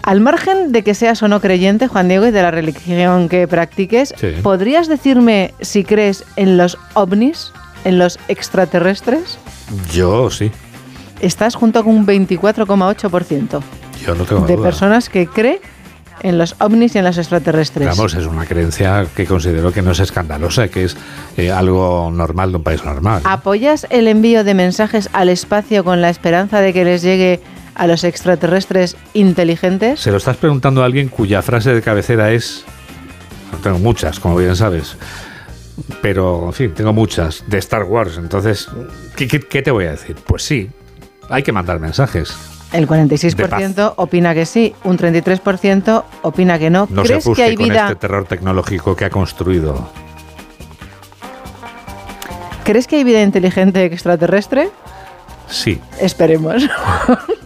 Al 0.08 0.22
margen 0.22 0.72
de 0.72 0.82
que 0.82 0.94
seas 0.94 1.22
o 1.22 1.28
no 1.28 1.38
creyente, 1.38 1.86
Juan 1.86 2.08
Diego, 2.08 2.26
y 2.26 2.30
de 2.30 2.40
la 2.40 2.50
religión 2.50 3.28
que 3.28 3.46
practiques, 3.46 4.14
¿podrías 4.42 4.88
decirme 4.88 5.52
si 5.60 5.84
crees 5.84 6.24
en 6.36 6.56
los 6.56 6.78
ovnis? 6.94 7.52
en 7.84 7.98
los 7.98 8.18
extraterrestres? 8.28 9.38
Yo 9.92 10.30
sí. 10.30 10.50
Estás 11.20 11.54
junto 11.54 11.84
con 11.84 11.94
un 11.94 12.06
24,8%. 12.06 13.60
Yo 14.04 14.14
no 14.14 14.24
tengo 14.24 14.46
De 14.46 14.56
personas 14.56 15.10
que 15.10 15.26
cree 15.26 15.60
en 16.22 16.38
los 16.38 16.56
ovnis 16.58 16.94
y 16.94 16.98
en 16.98 17.04
los 17.04 17.18
extraterrestres. 17.18 17.86
Vamos, 17.86 18.14
es 18.14 18.24
una 18.24 18.46
creencia 18.46 19.06
que 19.14 19.26
considero 19.26 19.72
que 19.72 19.82
no 19.82 19.90
es 19.92 20.00
escandalosa, 20.00 20.68
que 20.68 20.84
es 20.84 20.96
eh, 21.36 21.50
algo 21.50 22.10
normal 22.10 22.50
de 22.50 22.56
un 22.56 22.62
país 22.62 22.82
normal. 22.82 23.22
¿Apoyas 23.24 23.86
el 23.90 24.08
envío 24.08 24.42
de 24.42 24.54
mensajes 24.54 25.10
al 25.12 25.28
espacio 25.28 25.84
con 25.84 26.00
la 26.00 26.08
esperanza 26.08 26.60
de 26.60 26.72
que 26.72 26.84
les 26.84 27.02
llegue 27.02 27.40
a 27.78 27.86
los 27.86 28.04
extraterrestres 28.04 28.96
inteligentes? 29.14 30.00
Se 30.00 30.10
lo 30.10 30.18
estás 30.18 30.36
preguntando 30.36 30.82
a 30.82 30.86
alguien 30.86 31.08
cuya 31.08 31.40
frase 31.40 31.72
de 31.72 31.80
cabecera 31.80 32.32
es... 32.32 32.64
Tengo 33.62 33.78
muchas, 33.78 34.20
como 34.20 34.36
bien 34.36 34.54
sabes 34.54 34.96
pero 36.02 36.46
en 36.46 36.52
fin, 36.52 36.74
tengo 36.74 36.92
muchas 36.92 37.44
de 37.46 37.58
Star 37.58 37.84
Wars. 37.84 38.18
Entonces, 38.18 38.68
¿qué, 39.16 39.62
te 39.62 39.70
voy 39.70 39.86
a 39.86 39.92
decir? 39.92 40.16
Pues 40.26 40.42
sí, 40.42 40.70
hay 41.28 41.42
que 41.42 41.52
mandar 41.52 41.80
mensajes. 41.80 42.36
El 42.72 42.86
46% 42.86 43.94
opina 43.96 44.34
que 44.34 44.44
sí, 44.44 44.74
un 44.84 44.98
33% 44.98 46.04
opina 46.22 46.58
que 46.58 46.70
no. 46.70 46.86
No 46.90 47.02
¿Crees 47.02 47.24
se 47.24 47.32
que 47.32 47.42
hay 47.42 47.56
vida... 47.56 47.66
con 47.66 47.92
este 47.92 47.96
terror 47.96 48.24
tecnológico 48.26 48.94
que 48.94 49.06
ha 49.06 49.10
construido. 49.10 49.90
¿Crees 52.64 52.86
que 52.86 52.96
hay 52.96 53.04
vida 53.04 53.22
inteligente 53.22 53.84
extraterrestre? 53.86 54.68
Sí. 55.48 55.80
Esperemos. 55.98 56.68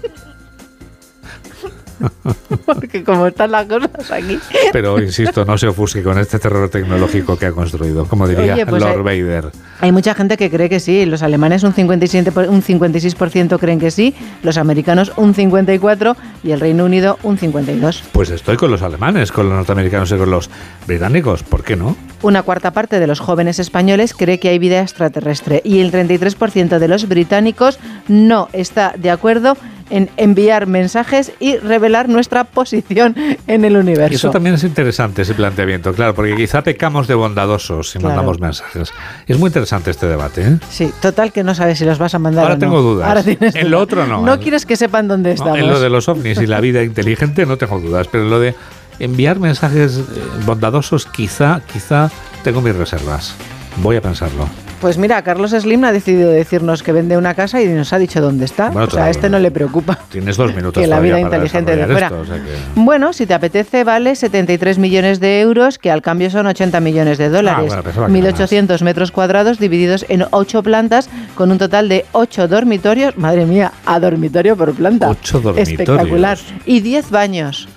Porque 2.66 3.05
como 3.05 3.26
están 3.26 3.50
las 3.50 3.66
cosas 3.66 4.11
aquí. 4.11 4.38
Pero 4.72 5.00
insisto, 5.00 5.44
no 5.44 5.57
se 5.59 5.68
ofusque 5.68 6.03
con 6.03 6.18
este 6.18 6.38
terror 6.38 6.68
tecnológico 6.68 7.38
que 7.38 7.46
ha 7.46 7.53
construido, 7.53 8.07
como 8.07 8.28
diría 8.28 8.66
pues 8.66 8.82
Lord 8.82 9.03
Vader. 9.03 9.50
Hay 9.80 9.92
mucha 9.92 10.14
gente 10.14 10.36
que 10.36 10.50
cree 10.50 10.68
que 10.68 10.80
sí. 10.80 11.07
Los 11.07 11.22
alemanes 11.22 11.62
un, 11.62 11.72
57, 11.72 12.30
un 12.48 12.62
56% 12.62 13.59
creen 13.59 13.80
que 13.80 13.90
sí, 13.90 14.14
los 14.42 14.57
americanos 14.57 15.12
un 15.16 15.34
54% 15.34 16.16
y 16.44 16.53
el 16.53 16.61
Reino 16.61 16.84
Unido 16.84 17.18
un 17.22 17.38
52%. 17.38 18.03
Pues 18.12 18.30
estoy 18.30 18.57
con 18.57 18.70
los 18.70 18.82
alemanes, 18.82 19.32
con 19.32 19.48
los 19.48 19.57
norteamericanos 19.57 20.11
y 20.12 20.16
con 20.16 20.30
los 20.30 20.50
británicos. 20.86 21.42
¿Por 21.42 21.64
qué 21.64 21.76
no? 21.76 21.96
Una 22.22 22.42
cuarta 22.42 22.72
parte 22.72 23.00
de 23.00 23.07
los 23.07 23.20
jóvenes 23.20 23.59
españoles 23.59 24.14
cree 24.14 24.38
que 24.38 24.48
hay 24.48 24.59
vida 24.59 24.80
extraterrestre 24.80 25.61
y 25.64 25.80
el 25.80 25.90
33% 25.90 26.78
de 26.78 26.88
los 26.88 27.09
británicos 27.09 27.78
no 28.09 28.48
está 28.53 28.94
de 28.96 29.11
acuerdo 29.11 29.57
en 29.93 30.09
enviar 30.16 30.66
mensajes 30.66 31.32
y 31.38 31.59
revelar 31.59 32.09
nuestra 32.09 32.45
posición 32.45 33.14
en 33.47 33.64
el 33.64 33.76
universo. 33.76 34.16
eso 34.16 34.30
también 34.30 34.55
es 34.55 34.64
interesante, 34.64 35.22
ese 35.22 35.34
planteamiento, 35.34 35.93
claro, 35.93 36.14
porque 36.14 36.34
quizá 36.34 36.62
pecamos 36.62 37.07
de 37.07 37.14
bondadosos 37.14 37.90
si 37.90 37.99
mandamos 37.99 38.40
mensajes. 38.40 38.90
Es 39.26 39.38
muy 39.38 39.49
interesante 39.49 39.90
este 39.90 40.07
debate. 40.07 40.43
¿eh? 40.43 40.59
Sí, 40.70 40.90
total 41.03 41.30
que 41.30 41.45
no 41.45 41.55
sabes 41.55 41.78
si 41.78 41.84
los 41.84 41.99
vas 41.99 42.14
a 42.14 42.18
mandar 42.18 42.45
Ahora 42.45 42.55
o 42.55 42.57
no. 42.57 42.61
tengo 42.61 42.80
dudas. 42.80 43.07
Ahora 43.07 43.22
tienes 43.22 43.55
en 43.55 43.70
lo 43.70 43.80
otro 43.80 44.07
no. 44.07 44.22
No 44.22 44.40
quieres 44.40 44.64
que 44.64 44.76
sepan 44.76 45.09
dónde 45.09 45.32
estamos. 45.32 45.59
en 45.59 45.68
lo 45.68 45.78
de 45.78 45.90
los 45.90 46.09
ovnis 46.09 46.40
y 46.40 46.47
la 46.47 46.61
vida 46.61 46.82
inteligente 46.82 47.45
no 47.45 47.59
tengo 47.59 47.78
dudas, 47.78 48.09
pero 48.11 48.24
en 48.24 48.30
lo 48.30 48.40
de 48.40 48.55
enviar 48.99 49.38
mensajes 49.40 49.99
eh, 49.99 50.03
bondadosos 50.47 51.05
quizá, 51.05 51.61
quizá 51.70 52.11
tengo 52.43 52.62
mis 52.62 52.74
reservas. 52.74 53.34
Voy 53.77 53.97
a 53.97 54.01
pensarlo. 54.01 54.49
Pues 54.83 54.99
mira, 54.99 55.23
Carlos 55.23 55.53
Slim 55.53 55.85
ha 55.85 55.93
decidido 55.93 56.29
decirnos 56.29 56.83
que 56.83 56.91
vende 56.91 57.16
una 57.16 57.35
casa 57.35 57.62
y 57.62 57.68
nos 57.68 57.93
ha 57.93 57.99
dicho 57.99 58.20
dónde 58.20 58.47
está. 58.47 58.70
o 58.70 58.91
sea, 58.91 59.05
a 59.05 59.11
este 59.11 59.31
no 59.31 59.39
le 59.39 59.53
preocupa. 59.53 59.97
Tienes 60.11 60.37
dos 60.37 60.53
minutos. 60.57 60.73
Que 60.83 60.89
la 60.89 60.99
vida 60.99 61.20
inteligente 61.20 61.77
de 61.77 61.87
fuera. 61.87 62.11
Bueno, 62.75 63.12
si 63.12 63.25
te 63.25 63.35
apetece, 63.35 63.85
vale 63.85 64.16
73 64.16 64.79
millones 64.79 65.20
de 65.20 65.41
euros, 65.41 65.79
que 65.79 65.93
al 65.93 66.03
cambio 66.03 66.31
son 66.31 66.49
80 66.49 66.81
millones 66.81 67.18
de 67.18 67.29
dólares. 67.29 67.73
1.800 67.73 68.66
pues 68.66 68.83
metros 68.83 69.12
cuadrados 69.12 69.61
divididos 69.61 70.05
en 70.09 70.25
8 70.29 70.64
plantas 70.64 71.09
con 71.37 71.53
un 71.53 71.59
total 71.59 71.89
de 71.89 72.05
8 72.11 72.49
dormitorios. 72.49 73.16
Madre 73.16 73.47
mía, 73.47 73.73
a 73.87 74.01
dormitorio 74.01 74.57
por 74.57 74.75
planta. 74.75 75.11
8 75.11 75.41
dormitorios. 75.41 75.68
Espectacular. 75.68 76.39
Y 76.66 76.81
10 76.81 77.11
baños. 77.11 77.68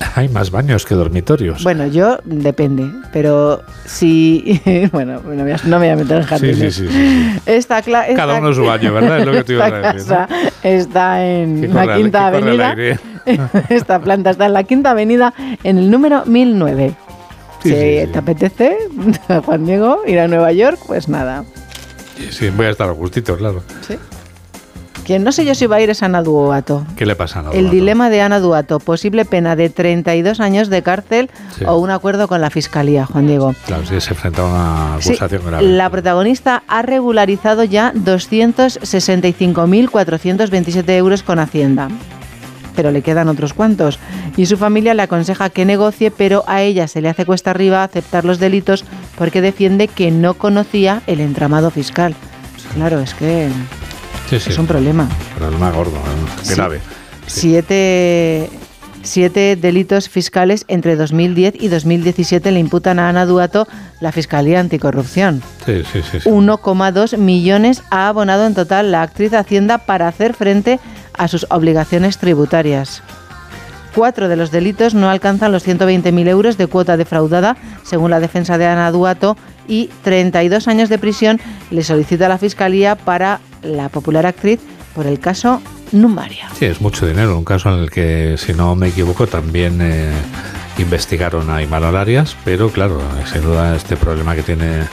Hay 0.14 0.28
más 0.28 0.50
baños 0.50 0.86
que 0.86 0.94
dormitorios. 0.94 1.62
Bueno, 1.62 1.86
yo 1.86 2.18
depende, 2.24 2.90
pero 3.12 3.62
si. 3.84 4.60
bueno, 4.92 5.20
no 5.24 5.44
me, 5.44 5.78
voy 5.78 5.88
a 5.88 5.96
meter 5.96 6.18
en 6.18 6.22
jardines. 6.24 6.74
Sí, 6.74 6.86
sí, 6.86 6.92
sí. 6.92 7.40
Esta, 7.46 7.82
Cada 7.82 8.38
uno 8.38 8.52
su 8.52 8.64
baño, 8.64 8.92
¿verdad? 8.92 9.20
Es 9.20 9.26
lo 9.26 9.32
que 9.32 9.44
te 9.44 9.52
iba 9.54 9.66
a 9.66 9.70
decir. 9.92 10.08
Casa 10.08 10.28
está 10.62 11.24
en 11.24 11.74
la 11.74 11.96
Quinta 11.96 12.26
Avenida. 12.28 12.74
Esta 13.68 14.00
planta 14.00 14.30
está 14.30 14.46
en 14.46 14.52
la 14.54 14.64
Quinta 14.64 14.90
Avenida, 14.90 15.34
en 15.64 15.78
el 15.78 15.90
número 15.90 16.24
1009. 16.24 16.94
si 17.62 17.70
te 17.70 18.18
apetece, 18.18 18.76
Juan 19.44 19.66
Diego, 19.66 20.02
ir 20.06 20.18
a 20.18 20.28
Nueva 20.28 20.52
York, 20.52 20.78
pues 20.86 21.08
nada. 21.08 21.44
Sí, 22.30 22.50
voy 22.50 22.66
a 22.66 22.70
estar 22.70 22.88
a 22.88 22.92
gustito, 22.92 23.36
claro. 23.36 23.62
Sí. 23.86 23.96
Quien 25.04 25.22
no 25.24 25.32
sé 25.32 25.44
yo 25.44 25.54
si 25.54 25.66
va 25.66 25.76
a 25.76 25.80
ir 25.80 25.90
es 25.90 26.02
Ana 26.02 26.22
Duato. 26.22 26.84
¿Qué 26.96 27.04
le 27.06 27.16
pasa 27.16 27.40
a 27.40 27.42
Ana 27.42 27.50
El 27.52 27.70
dilema 27.70 28.08
de 28.10 28.20
Ana 28.20 28.38
Duato. 28.40 28.78
Posible 28.78 29.24
pena 29.24 29.56
de 29.56 29.70
32 29.70 30.38
años 30.40 30.68
de 30.68 30.82
cárcel 30.82 31.30
o 31.66 31.78
un 31.78 31.90
acuerdo 31.90 32.28
con 32.28 32.40
la 32.40 32.50
Fiscalía, 32.50 33.06
Juan 33.06 33.26
Diego. 33.26 33.56
Claro, 33.66 33.84
sí, 33.86 34.00
se 34.00 34.10
enfrenta 34.10 34.42
a 34.42 34.44
una 34.46 34.94
acusación 34.94 35.44
grave. 35.44 35.66
La 35.66 35.90
protagonista 35.90 36.62
ha 36.68 36.82
regularizado 36.82 37.64
ya 37.64 37.92
265.427 37.94 40.90
euros 40.90 41.22
con 41.22 41.38
Hacienda 41.38 41.88
pero 42.74 42.90
le 42.92 43.02
quedan 43.02 43.28
otros 43.28 43.52
cuantos. 43.52 43.98
Y 44.38 44.46
su 44.46 44.56
familia 44.56 44.94
le 44.94 45.02
aconseja 45.02 45.50
que 45.50 45.66
negocie, 45.66 46.10
pero 46.10 46.44
a 46.46 46.62
ella 46.62 46.88
se 46.88 47.02
le 47.02 47.10
hace 47.10 47.26
cuesta 47.26 47.50
arriba 47.50 47.84
aceptar 47.84 48.24
los 48.24 48.38
delitos 48.38 48.86
porque 49.18 49.42
defiende 49.42 49.88
que 49.88 50.10
no 50.10 50.32
conocía 50.34 51.02
el 51.06 51.20
entramado 51.20 51.70
fiscal. 51.70 52.14
Claro, 52.74 53.00
es 53.00 53.12
que 53.12 53.50
es 54.36 54.58
un 54.58 54.66
problema. 54.66 55.08
Problema 55.36 55.70
gordo, 55.70 55.98
grave. 56.48 56.80
Siete, 57.26 58.48
siete 59.02 59.56
delitos 59.56 60.08
fiscales 60.08 60.64
entre 60.68 60.96
2010 60.96 61.54
y 61.60 61.68
2017 61.68 62.50
le 62.50 62.60
imputan 62.60 62.98
a 62.98 63.08
Ana 63.08 63.26
Duato 63.26 63.66
la 64.00 64.12
Fiscalía 64.12 64.60
Anticorrupción. 64.60 65.42
Sí, 65.64 65.82
sí, 65.92 66.00
sí. 66.02 66.18
1,2 66.28 67.16
millones 67.18 67.82
ha 67.90 68.08
abonado 68.08 68.46
en 68.46 68.54
total 68.54 68.90
la 68.90 69.02
actriz 69.02 69.32
Hacienda 69.32 69.78
para 69.78 70.08
hacer 70.08 70.34
frente 70.34 70.80
a 71.16 71.28
sus 71.28 71.46
obligaciones 71.50 72.18
tributarias. 72.18 73.02
Cuatro 73.94 74.28
de 74.28 74.36
los 74.36 74.52
delitos 74.52 74.94
no 74.94 75.10
alcanzan 75.10 75.50
los 75.50 75.66
120.000 75.66 76.28
euros 76.28 76.56
de 76.56 76.68
cuota 76.68 76.96
defraudada, 76.96 77.56
según 77.82 78.10
la 78.10 78.20
defensa 78.20 78.56
de 78.56 78.66
Ana 78.66 78.92
Duato, 78.92 79.36
y 79.66 79.90
32 80.02 80.68
años 80.68 80.88
de 80.88 80.98
prisión 80.98 81.40
le 81.70 81.82
solicita 81.82 82.28
la 82.28 82.38
Fiscalía 82.38 82.96
para 82.96 83.40
la 83.62 83.88
popular 83.88 84.26
actriz 84.26 84.60
por 84.94 85.06
el 85.06 85.18
caso 85.20 85.60
Numaria. 85.92 86.48
Sí, 86.58 86.66
es 86.66 86.80
mucho 86.80 87.06
dinero. 87.06 87.36
Un 87.36 87.44
caso 87.44 87.72
en 87.72 87.80
el 87.80 87.90
que, 87.90 88.36
si 88.38 88.52
no 88.52 88.76
me 88.76 88.88
equivoco, 88.88 89.26
también 89.26 89.78
eh, 89.80 90.12
investigaron 90.78 91.50
a 91.50 91.62
Imanol 91.62 91.96
Arias, 91.96 92.36
pero 92.44 92.70
claro, 92.70 93.00
sin 93.30 93.42
duda 93.42 93.76
este 93.76 93.96
problema 93.96 94.34
que 94.34 94.42
tiene 94.42 94.84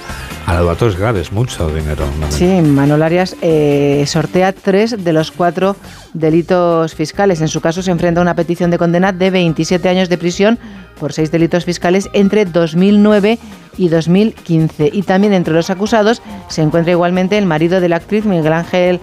Albato 0.48 0.88
es 0.88 0.98
grave, 0.98 1.20
es 1.20 1.34
mucho 1.34 1.70
dinero. 1.70 2.06
Sí, 2.30 2.62
Manuel 2.62 3.04
Arias 3.04 3.36
eh, 3.42 4.06
sortea 4.08 4.54
tres 4.54 5.04
de 5.04 5.12
los 5.12 5.30
cuatro 5.30 5.76
delitos 6.14 6.96
fiscales. 6.96 7.42
En 7.42 7.50
su 7.50 7.60
caso 7.60 7.82
se 7.82 7.92
enfrenta 7.92 8.22
a 8.22 8.24
una 8.24 8.34
petición 8.34 8.72
de 8.72 8.78
condena 8.78 9.12
de 9.12 9.30
27 9.30 9.90
años 9.90 10.08
de 10.08 10.18
prisión 10.18 10.58
por 11.02 11.12
seis 11.12 11.32
delitos 11.32 11.66
fiscales 11.66 12.10
entre 12.14 12.46
2009 12.46 13.40
y 13.78 13.90
2015. 13.90 14.90
Y 14.94 15.02
también 15.02 15.34
entre 15.34 15.54
los 15.54 15.70
acusados 15.70 16.22
se 16.48 16.62
encuentra 16.62 16.94
igualmente 16.94 17.38
el 17.38 17.46
marido 17.46 17.82
de 17.82 17.90
la 17.90 17.98
actriz 17.98 18.24
Miguel 18.24 18.54
Ángel 18.54 19.02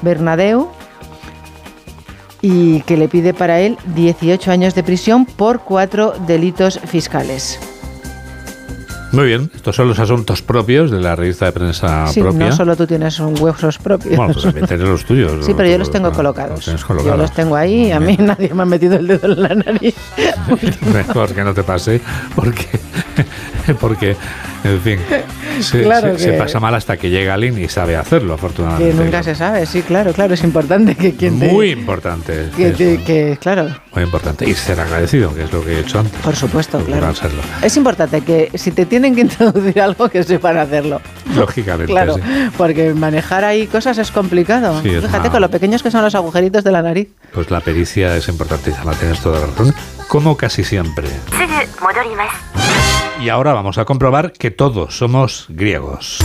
Bernadeu 0.00 0.70
y 2.44 2.82
que 2.82 2.98
le 2.98 3.08
pide 3.08 3.32
para 3.32 3.60
él 3.60 3.78
18 3.94 4.50
años 4.50 4.74
de 4.74 4.82
prisión 4.82 5.24
por 5.24 5.60
cuatro 5.60 6.12
delitos 6.26 6.78
fiscales. 6.84 7.58
Muy 9.12 9.26
bien, 9.26 9.50
estos 9.54 9.76
son 9.76 9.88
los 9.88 9.98
asuntos 9.98 10.42
propios 10.42 10.90
de 10.90 11.00
la 11.00 11.16
revista 11.16 11.46
de 11.46 11.52
prensa 11.52 12.06
sí, 12.08 12.20
propia. 12.20 12.50
No 12.50 12.52
solo 12.54 12.76
tú 12.76 12.86
tienes 12.86 13.18
un 13.18 13.40
huesos 13.40 13.78
propios. 13.78 14.16
Bueno, 14.16 14.34
pues 14.34 14.44
también 14.44 14.66
tienes 14.66 14.86
los 14.86 15.06
tuyos. 15.06 15.46
Sí, 15.46 15.54
pero 15.56 15.70
yo 15.70 15.78
los 15.78 15.90
tengo 15.90 16.12
colocados. 16.12 16.66
Los 16.66 16.84
colocados. 16.84 17.16
Yo 17.16 17.22
los 17.22 17.32
tengo 17.32 17.56
ahí 17.56 17.86
y 17.86 17.92
a 17.92 18.00
mí 18.00 18.14
nadie 18.20 18.52
me 18.52 18.62
ha 18.62 18.66
metido 18.66 18.96
el 18.96 19.06
dedo 19.06 19.32
en 19.32 19.40
la 19.40 19.54
nariz. 19.54 19.94
Mejor 20.92 21.32
que 21.32 21.44
no 21.44 21.54
te 21.54 21.62
pase, 21.62 22.02
porque, 22.34 22.66
porque 23.80 24.16
en 24.64 24.80
fin, 24.80 24.98
se, 25.60 25.82
Claro 25.82 26.16
se- 26.18 26.24
se 26.24 26.30
que- 26.32 26.38
pasa 26.38 26.58
mal 26.60 26.74
hasta 26.74 26.96
que 26.96 27.10
llega 27.10 27.34
alguien 27.34 27.62
y 27.62 27.68
sabe 27.68 27.96
hacerlo, 27.96 28.28
Que 28.34 28.40
afortunadamente. 28.40 28.94
nunca 29.04 29.22
se 29.22 29.34
sabe, 29.34 29.66
sí, 29.66 29.82
claro, 29.82 30.12
claro, 30.12 30.34
es 30.34 30.42
importante 30.44 30.94
que 30.94 31.14
quien 31.14 31.38
te- 31.38 31.48
Muy 31.48 31.70
importante. 31.70 32.50
que, 32.56 32.72
que, 33.04 33.38
claro, 33.40 33.68
muy 33.94 34.04
importante. 34.04 34.48
Y 34.48 34.54
ser 34.54 34.80
agradecido, 34.80 35.34
que 35.34 35.44
es 35.44 35.52
lo 35.52 35.64
que 35.64 35.72
he 35.76 35.80
hecho 35.80 36.00
antes. 36.00 36.20
por 36.22 36.34
supuesto, 36.36 36.78
claro. 36.84 37.12
Es 37.62 37.76
importante 37.76 38.22
que 38.22 38.50
si 38.54 38.70
te 38.70 38.86
tienen 38.86 39.14
que 39.14 39.20
introducir 39.28 39.80
algo, 39.80 40.08
que 40.08 40.22
sepan 40.22 40.56
hacerlo. 40.58 41.00
Lógicamente, 41.34 41.92
Claro, 41.92 42.14
sí. 42.14 42.20
porque 42.56 42.94
manejar 42.94 43.44
ahí 43.44 43.66
cosas 43.66 43.98
es 43.98 44.10
complicado. 44.10 44.80
Sí, 44.82 44.90
es 44.90 45.02
Fíjate 45.02 45.18
una- 45.20 45.30
con 45.30 45.40
lo 45.42 45.50
pequeños 45.50 45.82
que 45.82 45.90
son 45.90 46.02
los 46.02 46.14
agujeritos 46.14 46.64
de 46.64 46.72
la 46.72 46.82
nariz. 46.82 47.08
Pues 47.32 47.50
la 47.50 47.60
pericia 47.60 48.16
es 48.16 48.28
importantísima, 48.28 48.92
tienes 48.94 49.20
toda 49.20 49.40
la 49.40 49.46
razón. 49.46 49.74
Como 50.08 50.36
casi 50.36 50.62
siempre. 50.64 51.08
Y 53.24 53.30
ahora 53.30 53.54
vamos 53.54 53.78
a 53.78 53.86
comprobar 53.86 54.32
que 54.32 54.50
todos 54.50 54.98
somos 54.98 55.46
griegos. 55.48 56.18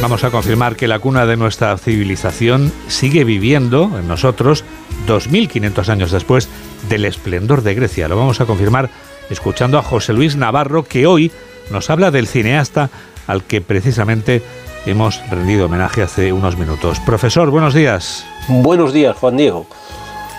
Vamos 0.00 0.22
a 0.22 0.30
confirmar 0.30 0.76
que 0.76 0.86
la 0.86 1.00
cuna 1.00 1.26
de 1.26 1.36
nuestra 1.36 1.76
civilización 1.76 2.70
sigue 2.86 3.24
viviendo 3.24 3.90
en 3.98 4.06
nosotros 4.06 4.64
2500 5.08 5.88
años 5.88 6.12
después 6.12 6.48
del 6.88 7.04
esplendor 7.04 7.62
de 7.62 7.74
Grecia. 7.74 8.06
Lo 8.06 8.16
vamos 8.16 8.40
a 8.40 8.46
confirmar 8.46 8.90
escuchando 9.28 9.76
a 9.76 9.82
José 9.82 10.12
Luis 10.12 10.36
Navarro 10.36 10.84
que 10.84 11.08
hoy 11.08 11.32
nos 11.72 11.90
habla 11.90 12.12
del 12.12 12.28
cineasta 12.28 12.90
al 13.26 13.42
que 13.42 13.60
precisamente 13.60 14.40
hemos 14.86 15.20
rendido 15.30 15.66
homenaje 15.66 16.02
hace 16.02 16.32
unos 16.32 16.56
minutos. 16.56 17.00
Profesor, 17.00 17.50
buenos 17.50 17.74
días. 17.74 18.24
Buenos 18.46 18.92
días, 18.92 19.16
Juan 19.16 19.36
Diego. 19.36 19.66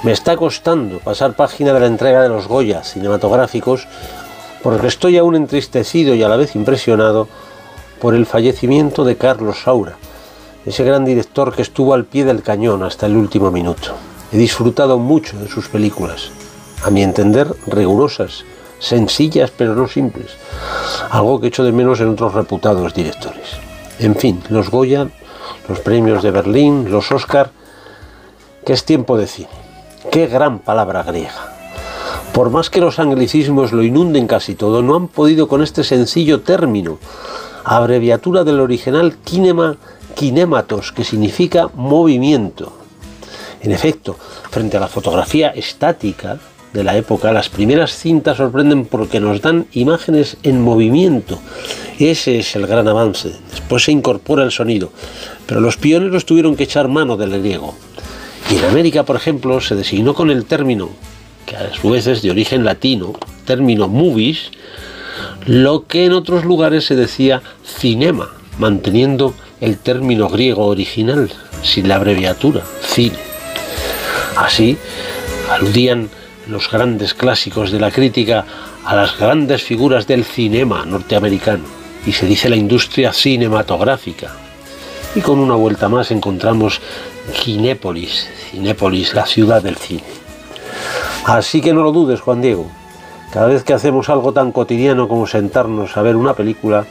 Me 0.06 0.12
está 0.12 0.38
costando 0.38 0.99
pasar 0.99 1.34
página 1.34 1.74
de 1.74 1.80
la 1.80 1.88
entrega 1.88 2.22
de 2.22 2.30
los 2.30 2.47
Goya 2.47 2.84
cinematográficos 2.84 3.88
porque 4.62 4.86
estoy 4.86 5.18
aún 5.18 5.36
entristecido 5.36 6.14
y 6.14 6.22
a 6.22 6.30
la 6.30 6.36
vez 6.36 6.56
impresionado 6.56 7.28
por 7.99 8.14
el 8.14 8.28
fallecimiento 8.28 9.03
de 9.03 9.18
Carlos 9.18 9.64
Saura, 9.64 9.97
ese 10.64 10.84
gran 10.84 11.06
director 11.06 11.56
que 11.56 11.64
estuvo 11.64 11.95
al 11.95 12.06
pie 12.06 12.24
del 12.24 12.43
cañón 12.43 12.84
hasta 12.84 13.08
el 13.08 13.18
último 13.18 13.49
minuto. 13.49 13.95
He 14.32 14.38
disfrutado 14.38 14.99
mucho 14.99 15.39
de 15.39 15.47
sus 15.47 15.70
películas, 15.70 16.30
a 16.84 16.91
mi 16.91 17.01
entender 17.01 17.51
rigurosas, 17.66 18.45
sencillas 18.78 19.49
pero 19.49 19.74
no 19.74 19.88
simples, 19.88 20.38
algo 21.10 21.41
que 21.41 21.47
echo 21.47 21.64
de 21.64 21.72
menos 21.72 21.99
en 21.99 22.10
otros 22.10 22.36
reputados 22.36 22.93
directores. 22.93 23.58
En 23.97 24.16
fin, 24.16 24.43
los 24.49 24.70
Goya, 24.70 25.08
los 25.68 25.80
premios 25.80 26.22
de 26.22 26.30
Berlín, 26.30 26.91
los 26.91 27.12
Oscar, 27.12 27.49
que 28.64 28.74
es 28.74 28.86
tiempo 28.86 29.18
de 29.18 29.26
cine. 29.26 29.64
Qué 30.16 30.28
gran 30.28 30.59
palabra 30.59 31.03
griega. 31.03 31.57
Por 32.32 32.49
más 32.49 32.70
que 32.70 32.80
los 32.80 32.99
anglicismos 32.99 33.74
lo 33.74 33.84
inunden 33.84 34.28
casi 34.28 34.55
todo, 34.55 34.82
no 34.82 34.95
han 34.95 35.09
podido 35.09 35.49
con 35.49 35.61
este 35.61 35.84
sencillo 35.84 36.39
término, 36.39 36.99
abreviatura 37.66 38.45
del 38.45 38.61
original 38.61 39.18
kinema, 39.26 39.76
kinematos, 40.16 40.93
que 40.93 41.03
significa 41.03 41.70
movimiento. 41.74 42.72
En 43.59 43.74
efecto, 43.74 44.16
frente 44.51 44.78
a 44.78 44.80
la 44.80 44.88
fotografía 44.88 45.49
estática 45.49 46.39
de 46.72 46.86
la 46.86 46.95
época, 46.95 47.34
las 47.34 47.49
primeras 47.49 47.91
cintas 47.91 48.38
sorprenden 48.38 48.86
porque 48.86 49.20
nos 49.20 49.41
dan 49.41 49.68
imágenes 49.74 50.38
en 50.43 50.61
movimiento. 50.61 51.39
Ese 51.99 52.39
es 52.39 52.55
el 52.55 52.68
gran 52.68 52.88
avance. 52.88 53.34
Después 53.51 53.84
se 53.84 53.91
incorpora 53.91 54.45
el 54.45 54.51
sonido. 54.51 54.93
Pero 55.45 55.59
los 55.59 55.76
pioneros 55.76 56.26
tuvieron 56.26 56.55
que 56.55 56.63
echar 56.63 56.88
mano 56.88 57.18
del 57.18 57.38
griego. 57.38 57.76
Y 58.50 58.58
en 58.58 58.66
América, 58.66 59.04
por 59.04 59.16
ejemplo, 59.16 59.60
se 59.60 59.76
designó 59.76 60.14
con 60.14 60.30
el 60.30 60.46
término, 60.46 60.89
que 61.46 61.56
a 61.56 61.74
su 61.74 61.89
vez 61.89 62.08
es 62.08 62.22
de 62.22 62.32
origen 62.32 62.64
latino, 62.64 63.14
término 63.46 63.88
movies, 63.88 64.52
lo 65.46 65.88
que 65.88 66.06
en 66.06 66.14
otros 66.14 66.46
lugares 66.46 66.86
se 66.86 66.96
decía 66.96 67.41
cinema, 67.64 68.30
manteniendo 68.60 69.34
el 69.62 69.78
término 69.78 70.30
griego 70.30 70.66
original, 70.68 71.32
sin 71.64 71.88
la 71.88 71.96
abreviatura, 71.96 72.64
cine. 72.82 73.18
Así, 74.36 74.78
aludían 75.50 76.10
los 76.48 76.70
grandes 76.70 77.14
clásicos 77.14 77.72
de 77.72 77.80
la 77.80 77.91
crítica 77.91 78.46
a 78.86 78.96
las 78.96 79.18
grandes 79.18 79.64
figuras 79.64 80.06
del 80.06 80.24
cinema 80.24 80.86
norteamericano, 80.86 81.66
y 82.06 82.12
se 82.12 82.28
dice 82.28 82.50
la 82.50 82.56
industria 82.56 83.12
cinematográfica. 83.12 84.45
Y 85.16 85.22
con 85.22 85.39
una 85.39 85.55
vuelta 85.55 85.88
más 85.88 86.11
encontramos 86.11 86.82
Ginépolis, 87.32 88.30
Cinépolis, 88.51 89.13
la 89.13 89.26
ciudad 89.26 89.63
del 89.63 89.78
cine. 89.78 90.03
Así 91.26 91.61
que 91.61 91.74
no 91.74 91.84
lo 91.84 91.93
dudes, 91.93 92.20
Juan 92.20 92.41
Diego. 92.41 92.70
Cada 93.32 93.47
vez 93.47 93.63
que 93.63 93.74
hacemos 93.74 94.09
algo 94.09 94.34
tan 94.34 94.51
cotidiano 94.51 95.07
como 95.07 95.26
sentarnos 95.26 95.95
a 95.97 96.01
ver 96.01 96.16
una 96.16 96.34
película, 96.34 96.86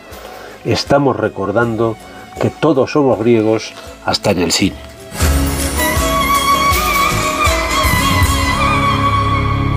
estamos 0.65 1.17
recordando 1.17 1.97
que 2.41 2.51
todos 2.51 2.93
somos 2.93 3.19
griegos 3.19 3.73
hasta 4.05 4.31
en 4.31 4.39
el 4.41 4.53
cine. 4.53 4.77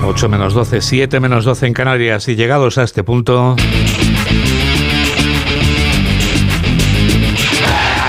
Ocho 0.06 0.30
menos 0.30 0.54
12, 0.54 0.82
7 0.82 1.20
menos 1.20 1.44
12 1.44 1.68
en 1.68 1.74
Canarias 1.74 2.30
y 2.30 2.36
llegados 2.36 2.78
a 2.78 2.84
este 2.84 3.04
punto... 3.04 3.58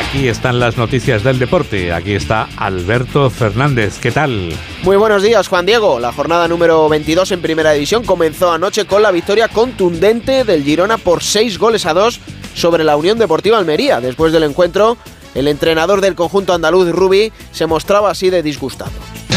Aquí 0.08 0.26
están 0.26 0.58
las 0.58 0.78
noticias 0.78 1.22
del 1.22 1.38
deporte. 1.38 1.92
Aquí 1.92 2.14
está 2.14 2.48
Alberto 2.56 3.28
Fernández. 3.28 3.98
¿Qué 3.98 4.10
tal? 4.10 4.54
Muy 4.82 4.96
buenos 4.96 5.22
días, 5.22 5.48
Juan 5.48 5.66
Diego. 5.66 6.00
La 6.00 6.12
jornada 6.12 6.48
número 6.48 6.88
22 6.88 7.32
en 7.32 7.42
Primera 7.42 7.72
División 7.72 8.04
comenzó 8.04 8.50
anoche 8.50 8.86
con 8.86 9.02
la 9.02 9.10
victoria 9.10 9.48
contundente 9.48 10.44
del 10.44 10.64
Girona 10.64 10.96
por 10.96 11.22
6 11.22 11.58
goles 11.58 11.84
a 11.84 11.92
2 11.92 12.20
sobre 12.54 12.84
la 12.84 12.96
Unión 12.96 13.18
Deportiva 13.18 13.58
Almería. 13.58 14.00
Después 14.00 14.32
del 14.32 14.44
encuentro, 14.44 14.96
el 15.34 15.46
entrenador 15.46 16.00
del 16.00 16.14
conjunto 16.14 16.54
andaluz, 16.54 16.90
Rubi, 16.90 17.30
se 17.52 17.66
mostraba 17.66 18.10
así 18.10 18.30
de 18.30 18.42
disgustado. 18.42 18.92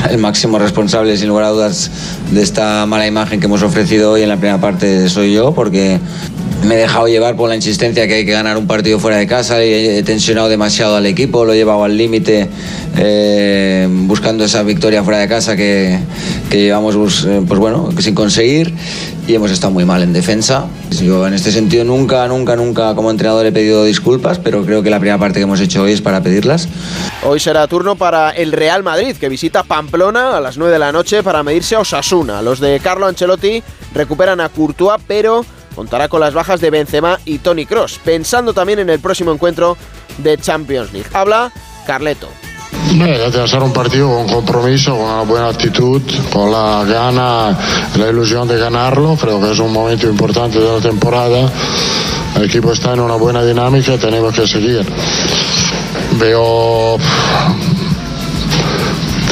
El 0.09 0.19
máximo 0.19 0.57
responsable, 0.57 1.17
sin 1.17 1.27
lugar 1.27 1.43
a 1.43 1.49
dudas, 1.49 1.91
de 2.31 2.41
esta 2.41 2.85
mala 2.85 3.05
imagen 3.05 3.41
que 3.41 3.47
hemos 3.47 3.61
ofrecido 3.61 4.13
hoy 4.13 4.23
en 4.23 4.29
la 4.29 4.37
primera 4.37 4.61
parte 4.61 5.09
soy 5.09 5.33
yo, 5.33 5.53
porque 5.53 5.99
me 6.63 6.75
he 6.75 6.77
dejado 6.77 7.07
llevar 7.07 7.35
por 7.35 7.49
la 7.49 7.55
insistencia 7.55 8.07
que 8.07 8.13
hay 8.15 8.25
que 8.25 8.31
ganar 8.33 8.55
un 8.57 8.67
partido 8.67 8.99
fuera 8.99 9.17
de 9.17 9.25
casa 9.27 9.63
y 9.65 9.73
he 9.73 10.03
tensionado 10.03 10.47
demasiado 10.47 10.95
al 10.95 11.05
equipo, 11.05 11.43
lo 11.43 11.53
he 11.53 11.55
llevado 11.57 11.83
al 11.83 11.97
límite 11.97 12.47
eh, 12.97 13.87
buscando 13.89 14.43
esa 14.43 14.61
victoria 14.63 15.03
fuera 15.03 15.19
de 15.19 15.27
casa 15.27 15.55
que, 15.55 15.99
llevamos 16.51 16.95
bus- 16.95 17.25
eh, 17.25 17.41
pues 17.47 17.59
bueno, 17.59 17.89
sin 17.99 18.13
conseguir 18.13 18.73
y 19.27 19.33
hemos 19.35 19.49
estado 19.51 19.71
muy 19.71 19.85
mal 19.85 20.03
en 20.03 20.13
defensa. 20.13 20.65
Yo 21.01 21.25
en 21.25 21.33
este 21.33 21.51
sentido 21.51 21.83
nunca, 21.83 22.27
nunca, 22.27 22.55
nunca 22.55 22.93
como 22.95 23.09
entrenador 23.09 23.45
he 23.45 23.51
pedido 23.51 23.83
disculpas, 23.85 24.37
pero 24.39 24.63
creo 24.65 24.83
que 24.83 24.89
la 24.89 24.99
primera 24.99 25.17
parte 25.17 25.39
que 25.39 25.43
hemos 25.43 25.59
hecho 25.61 25.81
hoy 25.83 25.93
es 25.93 26.01
para 26.01 26.21
pedirlas. 26.21 26.67
Hoy 27.23 27.39
será 27.39 27.67
turno 27.67 27.95
para 27.95 28.31
el 28.31 28.51
Real 28.51 28.83
Madrid, 28.83 29.15
que 29.15 29.29
visita 29.29 29.63
Pamplona 29.63 30.37
a 30.37 30.41
las 30.41 30.57
9 30.57 30.73
de 30.73 30.79
la 30.79 30.91
noche 30.91 31.23
para 31.23 31.41
medirse 31.43 31.75
a 31.75 31.79
Osasuna. 31.79 32.41
Los 32.41 32.59
de 32.59 32.79
Carlo 32.83 33.07
Ancelotti 33.07 33.63
recuperan 33.95 34.41
a 34.41 34.49
Courtois, 34.49 35.01
pero 35.07 35.45
contará 35.75 36.07
con 36.07 36.19
las 36.19 36.33
bajas 36.33 36.61
de 36.61 36.69
Benzema 36.69 37.19
y 37.25 37.39
Tony 37.39 37.65
Cross, 37.65 37.99
pensando 38.03 38.53
también 38.53 38.79
en 38.79 38.89
el 38.89 38.99
próximo 38.99 39.31
encuentro 39.31 39.77
de 40.17 40.37
Champions 40.37 40.93
League. 40.93 41.09
Habla 41.13 41.51
Carleto. 41.85 42.27
Beh, 42.93 43.29
deve 43.29 43.47
ser 43.47 43.61
un 43.61 43.71
partido 43.71 44.09
con 44.09 44.27
compromiso, 44.27 44.91
con 44.91 45.05
una 45.05 45.21
buena 45.21 45.49
actitud, 45.49 46.01
con 46.31 46.51
la 46.51 46.83
gana, 46.85 47.57
la 47.97 48.09
ilusión 48.09 48.47
de 48.47 48.57
ganarlo. 48.57 49.15
Creo 49.15 49.39
que 49.39 49.51
es 49.51 49.59
un 49.59 49.71
momento 49.71 50.07
importante 50.09 50.59
de 50.59 50.75
la 50.75 50.81
temporada. 50.81 51.49
El 52.35 52.43
equipo 52.43 52.71
está 52.71 52.93
en 52.93 53.01
una 53.01 53.15
buena 53.15 53.43
dinámica 53.43 53.93
y 53.93 53.97
tenemos 53.97 54.33
que 54.33 54.47
seguir. 54.47 54.85
veo 56.19 56.97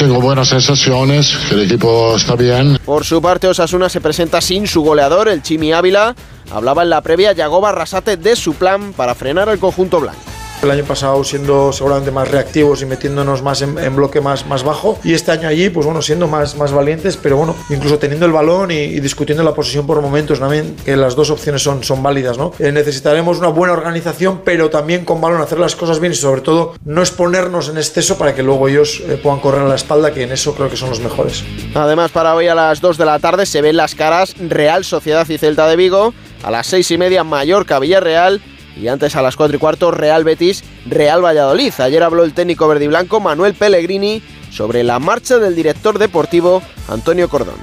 tengo 0.00 0.18
buenas 0.18 0.48
sensaciones, 0.48 1.36
el 1.52 1.60
equipo 1.60 2.16
está 2.16 2.34
bien. 2.34 2.78
Por 2.86 3.04
su 3.04 3.20
parte, 3.20 3.48
Osasuna 3.48 3.90
se 3.90 4.00
presenta 4.00 4.40
sin 4.40 4.66
su 4.66 4.80
goleador, 4.80 5.28
el 5.28 5.42
Chimi 5.42 5.74
Ávila. 5.74 6.14
Hablaba 6.50 6.84
en 6.84 6.88
la 6.88 7.02
previa 7.02 7.32
Yagoba 7.32 7.70
Rasate 7.70 8.16
de 8.16 8.34
su 8.34 8.54
plan 8.54 8.94
para 8.94 9.14
frenar 9.14 9.50
al 9.50 9.58
conjunto 9.58 10.00
blanco 10.00 10.29
el 10.62 10.70
año 10.70 10.84
pasado 10.84 11.22
siendo 11.24 11.72
seguramente 11.72 12.10
más 12.10 12.30
reactivos 12.30 12.82
y 12.82 12.86
metiéndonos 12.86 13.42
más 13.42 13.62
en, 13.62 13.96
bloque 13.96 14.20
más, 14.20 14.46
más 14.46 14.62
bajo. 14.62 14.98
Y 15.04 15.14
este 15.14 15.32
año 15.32 15.48
allí 15.48 15.70
pues 15.70 15.86
bueno 15.86 16.02
siendo 16.02 16.28
más, 16.28 16.56
más 16.56 16.72
valientes 16.72 17.16
pero 17.16 17.36
bueno 17.36 17.56
incluso 17.70 17.98
teniendo 17.98 18.26
el 18.26 18.32
balón 18.32 18.70
y, 18.70 19.00
discutiendo 19.00 19.42
la 19.42 19.54
posición 19.54 19.86
por 19.86 20.00
momentos 20.00 20.38
también 20.38 20.76
que 20.84 20.96
las 20.96 21.16
dos 21.16 21.30
opciones 21.30 21.62
son, 21.62 21.82
son 21.82 22.02
válidas 22.02 22.38
¿no? 22.38 22.52
Eh, 22.58 22.72
necesitaremos 22.72 23.38
una 23.38 23.48
buena 23.48 23.72
organización 23.72 24.42
pero 24.44 24.70
también 24.70 25.04
con 25.04 25.20
balón 25.20 25.40
hacer 25.40 25.58
las 25.58 25.76
cosas 25.76 26.00
bien 26.00 26.12
y 26.12 26.16
sobre 26.16 26.42
todo 26.42 26.74
no 26.84 27.00
exponernos 27.00 27.68
en 27.68 27.78
exceso 27.78 28.18
para 28.18 28.34
que 28.34 28.42
luego 28.42 28.68
ellos 28.68 29.02
eh, 29.06 29.18
puedan 29.22 29.40
correr 29.40 29.62
a 29.62 29.68
la 29.68 29.76
espalda 29.76 30.12
que 30.12 30.22
en 30.22 30.32
eso 30.32 30.54
creo 30.54 30.68
que 30.68 30.76
son 30.76 30.90
los 30.90 31.00
mejores. 31.00 31.44
Además 31.74 32.10
para 32.10 32.34
hoy 32.34 32.48
a 32.48 32.54
las 32.54 32.80
2 32.80 32.98
de 32.98 33.04
la 33.04 33.18
tarde 33.18 33.46
se 33.46 33.62
ven 33.62 33.76
las 33.76 33.94
caras 33.94 34.34
Real 34.38 34.84
Sociedad 34.84 35.28
y 35.28 35.38
Celta 35.38 35.66
de 35.66 35.76
Vigo. 35.76 36.14
A 36.42 36.50
las 36.50 36.66
6 36.68 36.90
y 36.92 36.98
media 36.98 37.22
Mallorca 37.22 37.78
Villarreal 37.78 38.40
y 38.80 38.88
antes 38.88 39.14
a 39.16 39.22
las 39.22 39.36
4 39.36 39.56
y 39.56 39.60
cuarto 39.60 39.90
Real 39.90 40.24
Betis, 40.24 40.64
Real 40.86 41.24
Valladolid. 41.24 41.72
Ayer 41.78 42.02
habló 42.02 42.24
el 42.24 42.32
técnico 42.32 42.66
verde 42.66 42.86
y 42.86 42.88
blanco 42.88 43.20
Manuel 43.20 43.54
Pellegrini 43.54 44.22
sobre 44.50 44.82
la 44.82 44.98
marcha 44.98 45.38
del 45.38 45.54
director 45.54 45.98
deportivo 45.98 46.62
Antonio 46.88 47.28
Cordón. 47.28 47.56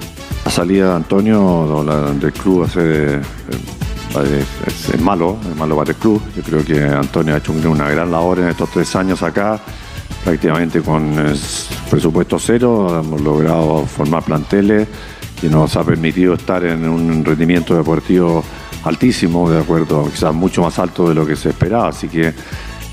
La 0.45 0.51
salida 0.51 0.89
de 0.89 0.95
Antonio 0.95 1.83
del 2.19 2.31
club 2.33 2.63
hace, 2.63 3.15
eh, 3.15 3.21
es, 4.93 5.01
malo, 5.01 5.37
es 5.49 5.55
malo 5.57 5.75
para 5.75 5.91
el 5.91 5.97
club. 5.97 6.21
Yo 6.35 6.43
creo 6.43 6.63
que 6.63 6.81
Antonio 6.83 7.33
ha 7.33 7.37
hecho 7.37 7.51
una 7.51 7.89
gran 7.89 8.11
labor 8.11 8.39
en 8.39 8.49
estos 8.49 8.69
tres 8.71 8.95
años 8.95 9.23
acá, 9.23 9.59
prácticamente 10.23 10.81
con 10.81 11.15
presupuesto 11.89 12.39
cero. 12.39 13.01
Hemos 13.03 13.21
logrado 13.21 13.85
formar 13.85 14.23
planteles 14.23 14.87
y 15.41 15.47
nos 15.47 15.75
ha 15.75 15.83
permitido 15.83 16.35
estar 16.35 16.63
en 16.63 16.87
un 16.87 17.25
rendimiento 17.25 17.75
deportivo 17.75 18.43
altísimo, 18.87 19.49
de 19.49 19.59
acuerdo, 19.59 20.09
quizás 20.09 20.33
mucho 20.33 20.61
más 20.61 20.79
alto 20.79 21.09
de 21.09 21.15
lo 21.15 21.25
que 21.25 21.35
se 21.35 21.49
esperaba, 21.49 21.89
así 21.89 22.07
que 22.07 22.33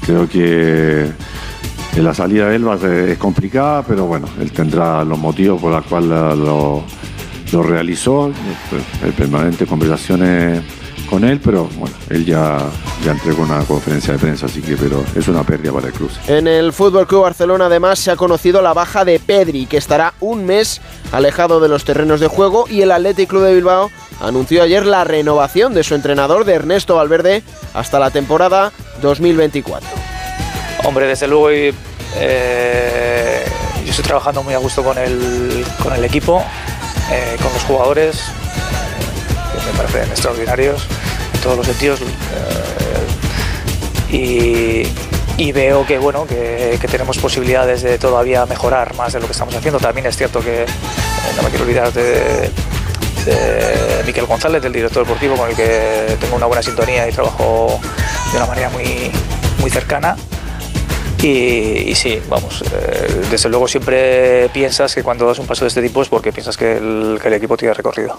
creo 0.05 0.29
que 0.29 1.11
la 1.97 2.15
salida 2.15 2.49
de 2.49 2.57
él 2.57 2.67
va 2.67 2.75
a 2.75 2.79
ser, 2.79 3.09
es 3.11 3.19
complicada, 3.19 3.83
pero 3.83 4.07
bueno, 4.07 4.27
él 4.41 4.51
tendrá 4.53 5.05
los 5.05 5.19
motivos 5.19 5.61
por 5.61 5.73
los 5.73 5.85
cuales 5.87 6.09
lo, 6.39 6.85
realizó, 7.63 8.33
hay 9.03 9.13
permanentes 9.13 9.69
conversaciones 9.69 10.61
con 11.09 11.23
él, 11.23 11.41
pero 11.43 11.69
bueno, 11.79 11.95
él 12.11 12.25
ya, 12.25 12.59
ya 13.05 13.13
entregó 13.13 13.45
una 13.45 13.61
conferencia 13.61 14.15
de 14.15 14.19
prensa, 14.19 14.47
así 14.47 14.61
que 14.61 14.77
pero 14.77 15.05
es 15.15 15.29
una 15.29 15.45
pérdida 15.45 15.73
para 15.73 15.87
el 15.87 15.93
club. 15.93 16.11
En 16.27 16.49
el 16.49 16.73
Fútbol 16.73 17.07
Club 17.07 17.23
Barcelona 17.23 17.67
además 17.67 18.01
se 18.01 18.11
ha 18.11 18.17
conocido 18.17 18.61
la 18.61 18.73
baja 18.73 19.05
de 19.05 19.21
Pedri, 19.21 19.67
que 19.67 19.77
estará 19.77 20.15
un 20.19 20.45
mes 20.45 20.81
alejado 21.13 21.61
de 21.61 21.69
los 21.69 21.85
terrenos 21.85 22.19
de 22.19 22.27
juego 22.27 22.65
y 22.69 22.81
el 22.81 22.91
Athletic 22.91 23.29
Club 23.29 23.45
de 23.45 23.55
Bilbao 23.55 23.91
anunció 24.27 24.63
ayer 24.63 24.87
la 24.87 25.05
renovación 25.05 25.75
de 25.75 25.85
su 25.85 25.95
entrenador, 25.95 26.45
de 26.45 26.55
Ernesto 26.55 26.97
Valverde, 26.97 27.43
hasta 27.75 27.99
la 27.99 28.11
temporada 28.11 28.73
2024. 29.03 29.89
Hombre, 30.85 31.07
desde 31.07 31.27
luego 31.29 31.51
eh, 32.17 33.45
yo 33.85 33.91
estoy 33.91 34.05
trabajando 34.05 34.43
muy 34.43 34.55
a 34.55 34.59
gusto 34.59 34.83
con 34.83 34.99
el, 34.99 35.65
con 35.83 35.93
el 35.95 36.05
equipo, 36.05 36.43
eh, 37.11 37.37
con 37.43 37.53
los 37.53 37.63
jugadores, 37.65 38.21
que 39.53 39.73
me 39.73 39.79
parecen 39.79 40.11
extraordinarios 40.11 40.87
en 41.35 41.41
todos 41.41 41.57
los 41.57 41.67
sentidos. 41.67 42.01
Eh, 44.11 44.87
y, 45.37 45.53
veo 45.53 45.87
que 45.87 45.99
bueno 45.99 46.27
que, 46.27 46.79
tenemos 46.91 47.19
posibilidades 47.19 47.83
de 47.83 47.99
todavía 47.99 48.47
mejorar 48.47 48.95
más 48.95 49.13
de 49.13 49.21
lo 49.21 49.27
que 49.27 49.33
estamos 49.33 49.55
haciendo. 49.55 49.79
También 49.81 50.07
es 50.07 50.17
cierto 50.17 50.41
que 50.41 50.65
no 51.37 51.43
me 51.43 51.49
quiero 51.49 51.65
olvidar 51.65 51.93
de, 51.93 52.51
de 53.25 54.03
Miquel 54.07 54.27
González, 54.27 54.63
del 54.63 54.73
director 54.73 55.05
deportivo, 55.05 55.37
con 55.37 55.51
el 55.51 55.57
que 55.57 56.17
tengo 56.21 56.37
una 56.37 56.47
buena 56.47 56.63
sintonía 56.63 57.09
y 57.09 57.13
trabajo 57.13 57.81
de 58.33 58.37
una 58.37 58.47
manera 58.47 58.71
muy, 58.71 59.11
muy 59.61 59.71
cercana. 59.71 60.17
Y, 61.25 61.95
sí, 61.95 62.21
vamos, 62.29 62.63
eh, 62.71 63.23
desde 63.31 63.49
luego 63.49 63.67
siempre 63.67 64.51
piensas 64.51 64.95
que 64.95 65.03
cuando 65.03 65.27
das 65.27 65.39
un 65.39 65.47
paso 65.47 65.65
de 65.65 65.69
este 65.69 65.81
tipo 65.81 66.03
es 66.03 66.09
porque 66.11 66.33
piensas 66.33 66.59
que 66.59 66.77
el, 66.77 67.19
equipo 67.33 67.57
tiene 67.57 67.73
recorrido. 67.73 68.19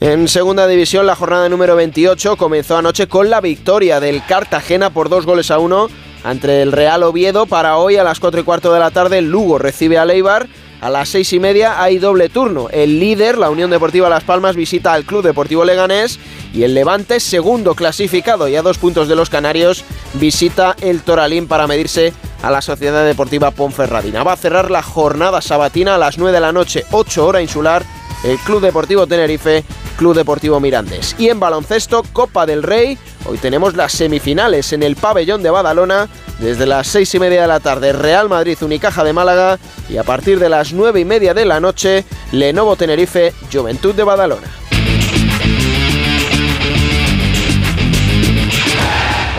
En 0.00 0.26
segunda 0.26 0.66
división, 0.66 1.06
la 1.06 1.14
jornada 1.14 1.48
número 1.48 1.76
28 1.76 2.36
comenzó 2.36 2.76
anoche 2.76 3.06
con 3.06 3.30
la 3.30 3.40
victoria 3.40 4.00
del 4.00 4.24
Cartagena 4.26 4.90
por 4.90 5.08
dos 5.08 5.26
goles 5.26 5.52
a 5.52 5.58
uno 5.60 5.88
ante 6.24 6.62
el 6.62 6.72
Real 6.72 7.04
Oviedo. 7.04 7.46
Para 7.46 7.76
hoy, 7.76 7.98
a 7.98 8.02
las 8.02 8.18
4 8.18 8.40
y 8.40 8.42
cuarto 8.42 8.72
de 8.72 8.80
la 8.80 8.90
tarde, 8.90 9.22
Lugo 9.22 9.58
recibe 9.58 9.98
a 9.98 10.04
Leibar 10.04 10.48
a 10.80 10.90
las 10.90 11.10
seis 11.10 11.32
y 11.32 11.40
media 11.40 11.82
hay 11.82 11.98
doble 11.98 12.28
turno. 12.28 12.68
El 12.70 12.98
líder, 12.98 13.38
la 13.38 13.50
Unión 13.50 13.70
Deportiva 13.70 14.08
Las 14.08 14.24
Palmas, 14.24 14.56
visita 14.56 14.92
al 14.92 15.04
Club 15.04 15.22
Deportivo 15.22 15.64
Leganés 15.64 16.18
y 16.52 16.62
el 16.62 16.74
Levante, 16.74 17.20
segundo 17.20 17.74
clasificado 17.74 18.48
y 18.48 18.56
a 18.56 18.62
dos 18.62 18.78
puntos 18.78 19.08
de 19.08 19.16
los 19.16 19.30
Canarios, 19.30 19.84
visita 20.14 20.76
el 20.80 21.02
Toralín 21.02 21.46
para 21.46 21.66
medirse 21.66 22.12
a 22.42 22.50
la 22.50 22.62
Sociedad 22.62 23.04
Deportiva 23.04 23.50
Ponferradina. 23.50 24.24
Va 24.24 24.32
a 24.32 24.36
cerrar 24.36 24.70
la 24.70 24.82
jornada 24.82 25.42
sabatina 25.42 25.96
a 25.96 25.98
las 25.98 26.18
9 26.18 26.32
de 26.32 26.40
la 26.40 26.52
noche, 26.52 26.84
8 26.90 27.26
hora 27.26 27.42
insular, 27.42 27.84
el 28.24 28.38
Club 28.38 28.60
Deportivo 28.60 29.06
Tenerife, 29.06 29.64
Club 30.00 30.14
Deportivo 30.14 30.58
Mirandés. 30.60 31.14
Y 31.18 31.28
en 31.28 31.38
baloncesto, 31.38 32.02
Copa 32.14 32.46
del 32.46 32.62
Rey, 32.62 32.96
hoy 33.26 33.36
tenemos 33.36 33.76
las 33.76 33.92
semifinales 33.92 34.72
en 34.72 34.82
el 34.82 34.96
pabellón 34.96 35.42
de 35.42 35.50
Badalona, 35.50 36.08
desde 36.38 36.64
las 36.64 36.86
6 36.86 37.16
y 37.16 37.18
media 37.18 37.42
de 37.42 37.46
la 37.46 37.60
tarde, 37.60 37.92
Real 37.92 38.30
Madrid, 38.30 38.56
Unicaja 38.62 39.04
de 39.04 39.12
Málaga, 39.12 39.58
y 39.90 39.98
a 39.98 40.02
partir 40.02 40.38
de 40.38 40.48
las 40.48 40.72
9 40.72 41.00
y 41.00 41.04
media 41.04 41.34
de 41.34 41.44
la 41.44 41.60
noche, 41.60 42.06
Lenovo 42.32 42.76
Tenerife, 42.76 43.34
Juventud 43.52 43.94
de 43.94 44.02
Badalona. 44.02 44.46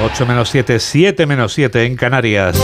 8 0.06 0.26
menos 0.28 0.48
7, 0.52 0.80
7 0.80 1.26
menos 1.26 1.54
7 1.54 1.86
en 1.86 1.96
Canarias. 1.96 2.56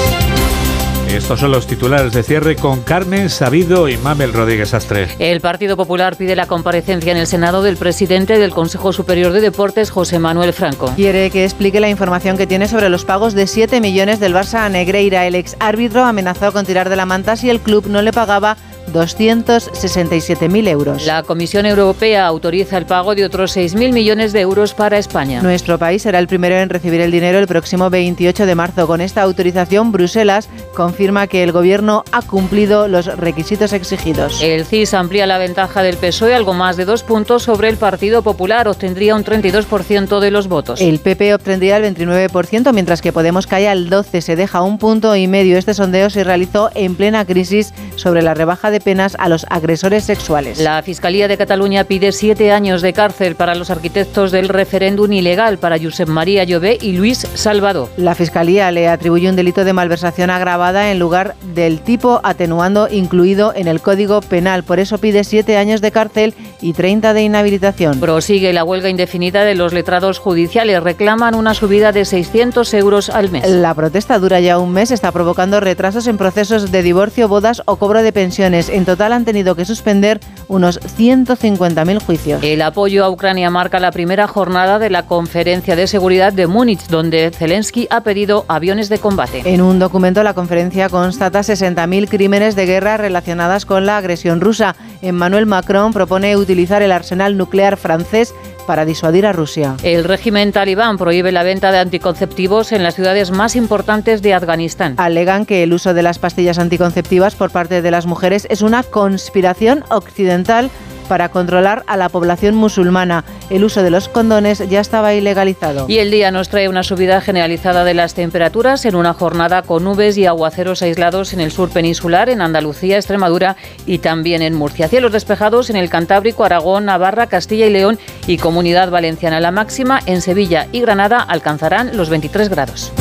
Estos 1.08 1.39
son 1.39 1.51
los 1.51 1.68
titulares 1.68 2.12
de 2.12 2.22
cierre 2.22 2.55
con 2.55 2.82
Carmen 2.82 3.30
Sabido 3.30 3.88
y 3.88 3.97
Mabel 3.97 4.34
Rodríguez 4.34 4.74
Astre. 4.74 5.08
El 5.20 5.39
Partido 5.41 5.78
Popular 5.78 6.18
pide 6.18 6.36
la 6.36 6.47
comparecencia 6.47 7.12
en 7.12 7.18
el 7.18 7.28
Senado 7.28 7.64
del 7.64 7.78
presidente 7.78 8.38
del 8.38 8.51
Consejo 8.51 8.91
Superior 8.91 9.32
de 9.32 9.41
Deportes, 9.41 9.89
José 9.89 10.20
Manuel 10.20 10.53
Franco. 10.53 10.91
Quiere 10.95 11.32
que 11.32 11.45
explique 11.45 11.80
la 11.80 11.89
información 11.89 12.38
que 12.38 12.45
tiene 12.45 12.68
sobre 12.68 12.89
los 12.89 13.05
pagos 13.05 13.34
de 13.34 13.47
7 13.47 13.80
millones 13.80 14.20
del 14.20 14.36
Barça 14.36 14.66
a 14.66 14.70
Negreira. 14.70 15.26
El 15.26 15.36
ex 15.36 15.55
árbitro 15.60 16.03
amenazó 16.03 16.51
con 16.51 16.66
tirar 16.66 16.89
de 16.89 16.97
la 16.97 17.05
manta 17.05 17.36
si 17.36 17.49
el 17.49 17.62
club 17.62 17.88
no 17.88 18.01
le 18.01 18.12
pagaba 18.12 18.58
267.000 18.93 20.67
euros. 20.67 21.05
La 21.05 21.23
Comisión 21.23 21.65
Europea 21.65 22.25
autoriza 22.25 22.77
el 22.77 22.85
pago 22.85 23.15
de 23.15 23.25
otros 23.25 23.55
6.000 23.57 23.91
millones 23.91 24.33
de 24.33 24.41
euros 24.41 24.73
para 24.73 24.97
España. 24.97 25.41
Nuestro 25.41 25.77
país 25.77 26.03
será 26.03 26.19
el 26.19 26.27
primero 26.27 26.55
en 26.55 26.69
recibir 26.69 27.01
el 27.01 27.11
dinero 27.11 27.39
el 27.39 27.47
próximo 27.47 27.89
28 27.89 28.45
de 28.45 28.55
marzo. 28.55 28.88
Con 28.88 29.01
esta 29.01 29.21
autorización, 29.23 29.91
Bruselas 29.91 30.49
confirma 30.73 31.27
que 31.27 31.43
el 31.43 31.51
Gobierno 31.51 32.03
ha 32.11 32.21
cumplido 32.21 32.88
los 32.88 33.05
requisitos 33.17 33.73
exigidos. 33.73 34.41
El 34.41 34.65
CIS 34.65 34.93
amplía 34.93 35.27
la 35.27 35.38
ventaja 35.38 35.83
del 35.83 35.97
PSOE 35.97 36.33
algo 36.33 36.53
más 36.53 36.77
de 36.77 36.85
dos 36.85 37.03
puntos 37.03 37.43
sobre 37.43 37.69
el 37.69 37.77
Partido 37.77 38.21
Popular. 38.21 38.67
Obtendría 38.67 39.15
un 39.15 39.23
32% 39.23 40.19
de 40.19 40.31
los 40.31 40.47
votos. 40.47 40.79
El 40.79 40.99
PP 40.99 41.33
obtendría 41.33 41.77
el 41.77 41.95
29%, 41.95 42.73
mientras 42.73 43.01
que 43.01 43.11
Podemos 43.17 43.47
cae 43.47 43.67
al 43.67 43.89
12%. 43.89 44.21
Se 44.21 44.35
deja 44.35 44.61
un 44.61 44.77
punto 44.77 45.15
y 45.15 45.27
medio. 45.27 45.57
Este 45.57 45.73
sondeo 45.73 46.09
se 46.09 46.23
realizó 46.23 46.69
en 46.75 46.95
plena 46.95 47.25
crisis 47.25 47.73
sobre 47.95 48.21
la 48.21 48.33
rebaja 48.33 48.69
de 48.69 48.76
penas 48.80 49.15
a 49.19 49.30
los 49.30 49.45
agresores 49.49 50.03
sexuales. 50.03 50.59
La 50.59 50.82
Fiscalía 50.84 51.28
de 51.28 51.38
Cataluña 51.38 51.84
pide 51.84 52.11
siete 52.11 52.51
años 52.51 52.82
de 52.82 52.93
cárcel 52.93 53.36
para 53.36 53.55
los 53.55 53.69
arquitectos 53.69 54.32
del 54.32 54.49
referéndum 54.49 55.11
ilegal 55.11 55.57
para 55.57 55.80
Josep 55.80 56.07
María 56.07 56.43
Llobé 56.43 56.78
y 56.82 56.93
Luis 56.93 57.28
Salvador. 57.34 57.89
La 57.97 58.15
Fiscalía 58.15 58.71
le 58.71 58.88
atribuye 58.88 59.30
un 59.30 59.36
delito 59.36 59.63
de 59.63 59.73
malversación 59.73 60.30
agravada 60.30 60.91
en 60.91 60.99
lugar 60.99 61.36
del 61.53 61.80
tipo 61.82 62.21
atenuando 62.23 62.88
incluido 62.89 63.53
en 63.55 63.67
el 63.67 63.82
Código 63.82 64.21
Penal. 64.21 64.63
Por 64.63 64.80
eso 64.80 64.97
pide 64.97 65.23
siete 65.23 65.57
años 65.57 65.82
de 65.82 65.91
cárcel 65.91 66.34
y 66.61 66.73
30 66.73 67.13
de 67.13 67.23
inhabilitación. 67.23 67.99
Prosigue 67.99 68.53
la 68.53 68.63
huelga 68.63 68.89
indefinida 68.89 69.43
de 69.43 69.55
los 69.55 69.73
letrados 69.73 70.19
judiciales. 70.19 70.82
Reclaman 70.82 71.36
una 71.36 71.53
subida 71.53 71.91
de 71.91 72.05
600 72.05 72.73
euros 72.73 73.09
al 73.09 73.30
mes. 73.30 73.47
La 73.47 73.73
protesta 73.73 74.19
dura 74.19 74.39
ya 74.39 74.57
un 74.59 74.71
mes, 74.71 74.91
está 74.91 75.11
provocando 75.11 75.59
retrasos 75.59 76.07
en 76.07 76.17
procesos 76.17 76.71
de 76.71 76.84
divorcio, 76.84 77.28
bodas 77.28 77.61
o 77.65 77.78
cobro 77.78 78.01
de 78.01 78.11
pensiones. 78.11 78.66
En 78.70 78.86
total 78.86 79.13
han 79.13 79.26
tenido 79.26 79.55
que 79.55 79.65
suspender 79.65 80.20
unos 80.47 80.80
150.000 80.80 82.01
juicios. 82.01 82.43
El 82.43 82.61
apoyo 82.61 83.03
a 83.03 83.09
Ucrania 83.09 83.49
marca 83.49 83.80
la 83.80 83.91
primera 83.91 84.28
jornada 84.28 84.80
de 84.80 84.89
la 84.89 85.05
Conferencia 85.05 85.76
de 85.76 85.88
Seguridad 85.88 86.34
de 86.34 86.47
Múnich, 86.47 86.88
donde 86.88 87.32
Zelensky 87.32 87.88
ha 87.89 88.01
pedido 88.01 88.45
aviones 88.47 88.89
de 88.89 88.99
combate. 88.99 89.41
En 89.45 89.61
un 89.61 89.80
documento, 89.80 90.24
la 90.24 90.34
conferencia 90.34 90.89
constata 90.89 91.39
60.000 91.39 92.07
crímenes 92.09 92.55
de 92.55 92.65
guerra 92.65 92.97
relacionadas 92.97 93.65
con 93.65 93.86
la 93.86 93.97
agresión 93.97 94.41
rusa. 94.41 94.76
Emmanuel 95.01 95.45
Macron 95.45 95.93
propone 95.93 96.36
utilizar 96.38 96.82
el 96.82 96.91
arsenal 96.91 97.38
nuclear 97.38 97.78
francés 97.78 98.34
para 98.68 98.86
disuadir 98.86 99.26
a 99.26 99.34
Rusia. 99.34 99.76
El 99.82 100.03
régimen 100.03 100.51
talibán 100.51 100.99
prohíbe 100.99 101.32
la 101.32 101.41
venta 101.41 101.72
de 101.72 101.80
anticonceptivos 101.80 102.72
en 102.72 102.84
las 102.84 102.93
ciudades 102.93 103.32
más 103.32 103.55
importantes 103.55 104.22
de 104.22 104.36
Afganistán. 104.36 104.93
Alegan 104.97 105.47
que 105.47 105.63
el 105.63 105.74
uso 105.74 105.95
de 105.95 106.03
las 106.03 106.20
pastillas 106.20 106.59
anticonceptivas 106.59 107.34
por 107.34 107.49
parte 107.49 107.82
de 107.82 107.89
las 107.89 108.05
mujeres 108.05 108.45
es 108.51 108.61
una 108.61 108.84
conspiración 108.84 109.84
occidental 109.89 110.70
para 111.08 111.30
controlar 111.30 111.84
a 111.88 111.97
la 111.97 112.10
población 112.10 112.55
musulmana. 112.55 113.24
El 113.49 113.64
uso 113.64 113.84
de 113.84 113.89
los 113.89 114.10
condones 114.10 114.68
ya 114.70 114.80
estaba 114.80 115.14
ilegalizado. 115.14 115.86
Y 115.88 115.99
el 115.99 116.12
día 116.12 116.32
nos 116.32 116.49
trae 116.49 116.70
una 116.70 116.84
subida 116.84 117.22
generalizada 117.22 117.84
de 117.84 117.93
las 117.93 118.14
temperaturas 118.14 118.86
en 118.86 118.95
una 118.95 119.14
jornada 119.14 119.62
con 119.62 119.84
nubes 119.84 120.18
y 120.18 120.26
aguaceros 120.26 120.82
aislados 120.82 121.34
en 121.34 121.39
el 121.39 121.51
sur 121.51 121.70
peninsular, 121.70 122.30
en 122.30 122.41
Andalucía, 122.41 122.97
Extremadura 122.97 123.55
y 123.86 123.99
también 123.99 124.41
en 124.41 124.53
Murcia. 124.53 124.88
Cielos 124.88 125.12
despejados 125.12 125.70
en 125.70 125.76
el 125.76 125.89
Cantábrico, 125.89 126.43
Aragón, 126.43 126.86
Navarra, 126.86 127.28
Castilla 127.28 127.66
y 127.66 127.72
León 127.72 127.99
y 128.28 128.38
Comunidad 128.38 128.89
Valenciana. 128.89 129.39
La 129.39 129.51
máxima 129.51 129.99
en 130.05 130.22
Sevilla 130.22 130.68
y 130.72 130.82
Granada 130.82 131.20
alcanzarán 131.22 131.95
los 131.95 132.10
23 132.10 132.49
grados. 132.49 132.91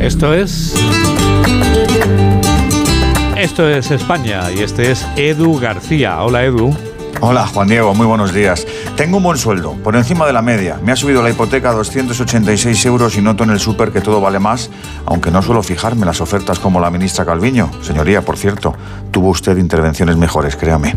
Esto 0.00 0.34
es... 0.34 0.74
Esto 3.36 3.66
es 3.68 3.90
España 3.90 4.50
y 4.52 4.60
este 4.60 4.90
es 4.90 5.06
Edu 5.16 5.58
García. 5.58 6.22
Hola 6.22 6.44
Edu. 6.44 6.91
Hola 7.24 7.46
Juan 7.46 7.68
Diego, 7.68 7.94
muy 7.94 8.04
buenos 8.04 8.34
días. 8.34 8.66
Tengo 8.96 9.18
un 9.18 9.22
buen 9.22 9.38
sueldo, 9.38 9.74
por 9.74 9.94
encima 9.94 10.26
de 10.26 10.32
la 10.32 10.42
media. 10.42 10.80
Me 10.82 10.90
ha 10.90 10.96
subido 10.96 11.22
la 11.22 11.30
hipoteca 11.30 11.70
a 11.70 11.72
286 11.72 12.84
euros 12.86 13.16
y 13.16 13.20
noto 13.20 13.44
en 13.44 13.50
el 13.50 13.60
súper 13.60 13.92
que 13.92 14.00
todo 14.00 14.20
vale 14.20 14.40
más, 14.40 14.70
aunque 15.06 15.30
no 15.30 15.40
suelo 15.40 15.62
fijarme 15.62 16.04
las 16.04 16.20
ofertas 16.20 16.58
como 16.58 16.80
la 16.80 16.90
ministra 16.90 17.24
Calviño. 17.24 17.70
Señoría, 17.80 18.22
por 18.22 18.36
cierto, 18.36 18.74
tuvo 19.12 19.28
usted 19.28 19.56
intervenciones 19.58 20.16
mejores, 20.16 20.56
créame. 20.56 20.96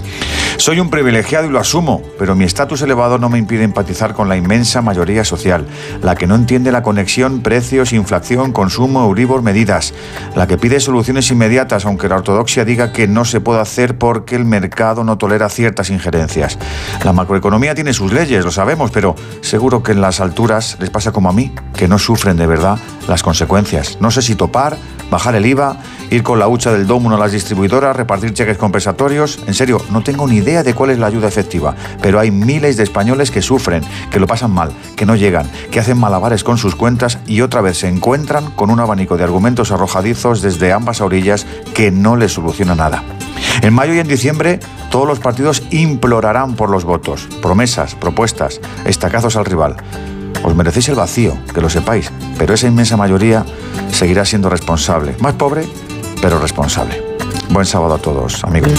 Soy 0.57 0.79
un 0.79 0.89
privilegiado 0.89 1.45
y 1.45 1.51
lo 1.51 1.59
asumo, 1.59 2.01
pero 2.17 2.33
mi 2.33 2.43
estatus 2.43 2.81
elevado 2.81 3.19
no 3.19 3.29
me 3.29 3.37
impide 3.37 3.63
empatizar 3.63 4.15
con 4.15 4.27
la 4.27 4.35
inmensa 4.35 4.81
mayoría 4.81 5.23
social, 5.25 5.67
la 6.01 6.15
que 6.15 6.25
no 6.25 6.33
entiende 6.33 6.71
la 6.71 6.81
conexión 6.81 7.41
precios, 7.41 7.93
inflación, 7.93 8.51
consumo, 8.51 9.03
Euribor, 9.03 9.43
medidas, 9.43 9.93
la 10.35 10.47
que 10.47 10.57
pide 10.57 10.79
soluciones 10.79 11.29
inmediatas, 11.29 11.85
aunque 11.85 12.09
la 12.09 12.15
ortodoxia 12.15 12.65
diga 12.65 12.91
que 12.91 13.07
no 13.07 13.25
se 13.25 13.41
puede 13.41 13.61
hacer 13.61 13.99
porque 13.99 14.35
el 14.35 14.45
mercado 14.45 15.03
no 15.03 15.19
tolera 15.19 15.49
ciertas 15.49 15.91
injerencias. 15.91 16.14
La 17.03 17.13
macroeconomía 17.13 17.75
tiene 17.75 17.93
sus 17.93 18.11
leyes, 18.11 18.43
lo 18.45 18.51
sabemos, 18.51 18.91
pero 18.91 19.15
seguro 19.41 19.83
que 19.83 19.91
en 19.91 20.01
las 20.01 20.19
alturas 20.19 20.77
les 20.79 20.89
pasa 20.89 21.11
como 21.11 21.29
a 21.29 21.33
mí, 21.33 21.51
que 21.75 21.87
no 21.87 21.99
sufren 21.99 22.37
de 22.37 22.47
verdad 22.47 22.77
las 23.07 23.23
consecuencias. 23.23 23.97
No 23.99 24.11
sé 24.11 24.21
si 24.21 24.35
topar, 24.35 24.77
bajar 25.11 25.35
el 25.35 25.45
IVA, 25.45 25.77
ir 26.09 26.23
con 26.23 26.39
la 26.39 26.47
hucha 26.47 26.71
del 26.71 26.87
domuno 26.87 27.15
a 27.15 27.19
las 27.19 27.31
distribuidoras, 27.31 27.95
repartir 27.95 28.33
cheques 28.33 28.57
compensatorios. 28.57 29.39
En 29.47 29.53
serio, 29.53 29.81
no 29.91 30.01
tengo 30.01 30.27
ni 30.27 30.37
idea 30.37 30.63
de 30.63 30.73
cuál 30.73 30.91
es 30.91 30.99
la 30.99 31.07
ayuda 31.07 31.27
efectiva, 31.27 31.75
pero 32.01 32.19
hay 32.19 32.31
miles 32.31 32.77
de 32.77 32.83
españoles 32.83 33.31
que 33.31 33.41
sufren, 33.41 33.83
que 34.11 34.19
lo 34.19 34.27
pasan 34.27 34.51
mal, 34.51 34.71
que 34.95 35.05
no 35.05 35.15
llegan, 35.15 35.49
que 35.71 35.79
hacen 35.79 35.97
malabares 35.97 36.43
con 36.43 36.57
sus 36.57 36.75
cuentas 36.75 37.19
y 37.27 37.41
otra 37.41 37.61
vez 37.61 37.79
se 37.79 37.87
encuentran 37.87 38.51
con 38.51 38.69
un 38.69 38.79
abanico 38.79 39.17
de 39.17 39.23
argumentos 39.23 39.71
arrojadizos 39.71 40.41
desde 40.41 40.73
ambas 40.73 41.01
orillas 41.01 41.45
que 41.73 41.91
no 41.91 42.15
les 42.15 42.33
soluciona 42.33 42.75
nada. 42.75 43.03
En 43.61 43.73
mayo 43.73 43.93
y 43.93 43.99
en 43.99 44.07
diciembre 44.07 44.59
todos 44.91 45.07
los 45.07 45.19
partidos 45.19 45.63
implorarán 46.05 46.55
por 46.55 46.69
los 46.69 46.83
votos, 46.83 47.27
promesas, 47.41 47.95
propuestas, 47.95 48.61
estacazos 48.85 49.37
al 49.37 49.45
rival. 49.45 49.75
Os 50.43 50.55
merecéis 50.55 50.89
el 50.89 50.95
vacío, 50.95 51.35
que 51.51 51.61
lo 51.61 51.67
sepáis, 51.67 52.11
pero 52.37 52.53
esa 52.53 52.67
inmensa 52.67 52.95
mayoría 52.95 53.43
seguirá 53.89 54.23
siendo 54.23 54.51
responsable. 54.51 55.15
Más 55.19 55.33
pobre, 55.33 55.65
pero 56.21 56.37
responsable. 56.37 57.01
Buen 57.49 57.65
sábado 57.65 57.95
a 57.95 57.97
todos, 57.97 58.43
amigos. 58.43 58.71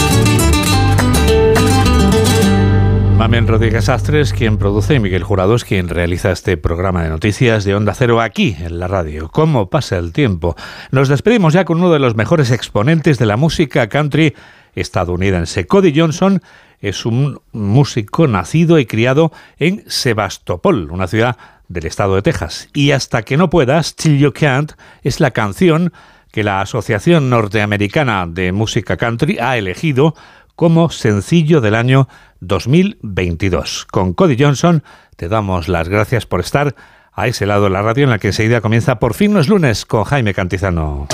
Mamen 3.17 3.45
Rodríguez 3.45 3.89
Astres, 3.89 4.31
quien 4.31 4.57
produce, 4.57 4.93
y 4.93 5.01
Miguel 5.01 5.23
Jurado 5.23 5.53
es 5.55 5.65
quien 5.65 5.89
realiza 5.89 6.31
este 6.31 6.55
programa 6.55 7.03
de 7.03 7.09
noticias 7.09 7.65
de 7.65 7.75
Onda 7.75 7.93
Cero 7.93 8.21
aquí, 8.21 8.55
en 8.57 8.79
la 8.79 8.87
radio. 8.87 9.27
¿Cómo 9.27 9.69
pasa 9.69 9.97
el 9.97 10.13
tiempo? 10.13 10.55
Nos 10.91 11.09
despedimos 11.09 11.51
ya 11.51 11.65
con 11.65 11.79
uno 11.79 11.91
de 11.91 11.99
los 11.99 12.15
mejores 12.15 12.51
exponentes 12.51 13.19
de 13.19 13.25
la 13.25 13.35
música 13.35 13.89
country 13.89 14.33
estadounidense. 14.75 15.67
Cody 15.67 15.91
Johnson 15.93 16.41
es 16.79 17.05
un 17.05 17.41
músico 17.51 18.27
nacido 18.27 18.79
y 18.79 18.85
criado 18.85 19.31
en 19.57 19.83
Sebastopol, 19.87 20.91
una 20.91 21.07
ciudad 21.07 21.37
del 21.67 21.85
estado 21.85 22.15
de 22.15 22.21
Texas. 22.21 22.69
Y 22.73 22.91
hasta 22.91 23.23
que 23.23 23.37
no 23.37 23.49
puedas, 23.49 23.87
Still 23.87 24.19
You 24.19 24.33
Can't 24.33 24.73
es 25.03 25.19
la 25.19 25.31
canción 25.31 25.93
que 26.31 26.43
la 26.43 26.61
Asociación 26.61 27.29
Norteamericana 27.29 28.27
de 28.27 28.51
Música 28.51 28.97
Country 28.97 29.39
ha 29.39 29.57
elegido 29.57 30.15
como 30.55 30.89
sencillo 30.89 31.61
del 31.61 31.75
año 31.75 32.07
2022. 32.41 33.85
Con 33.85 34.13
Cody 34.13 34.37
Johnson 34.39 34.83
te 35.15 35.29
damos 35.29 35.67
las 35.67 35.89
gracias 35.89 36.25
por 36.25 36.39
estar 36.39 36.75
a 37.13 37.27
ese 37.27 37.45
lado 37.45 37.65
de 37.65 37.69
la 37.71 37.81
radio 37.81 38.03
en 38.03 38.11
la 38.11 38.19
que 38.19 38.27
enseguida 38.27 38.61
comienza 38.61 38.99
Por 38.99 39.13
fin 39.13 39.33
los 39.33 39.47
lunes 39.47 39.85
con 39.85 40.03
Jaime 40.03 40.33
Cantizano. 40.33 41.07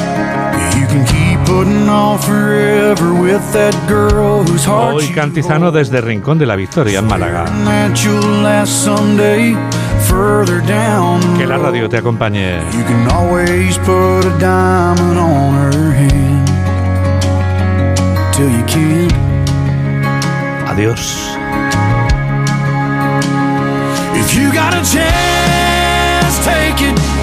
Hoy 4.96 5.08
Cantizano 5.10 5.72
desde 5.72 6.02
Rincón 6.02 6.38
de 6.38 6.46
la 6.46 6.56
Victoria 6.56 7.00
en 7.00 7.08
Málaga. 7.08 7.46
Que 11.38 11.46
la 11.46 11.58
radio 11.58 11.88
te 11.90 11.98
acompañe. 11.98 12.60
Adiós. 20.68 21.38
If 24.16 24.36
you 24.36 24.52
got 24.52 24.74
a 24.74 24.82
chance, 24.84 26.44
take 26.46 26.82
it. 26.82 27.23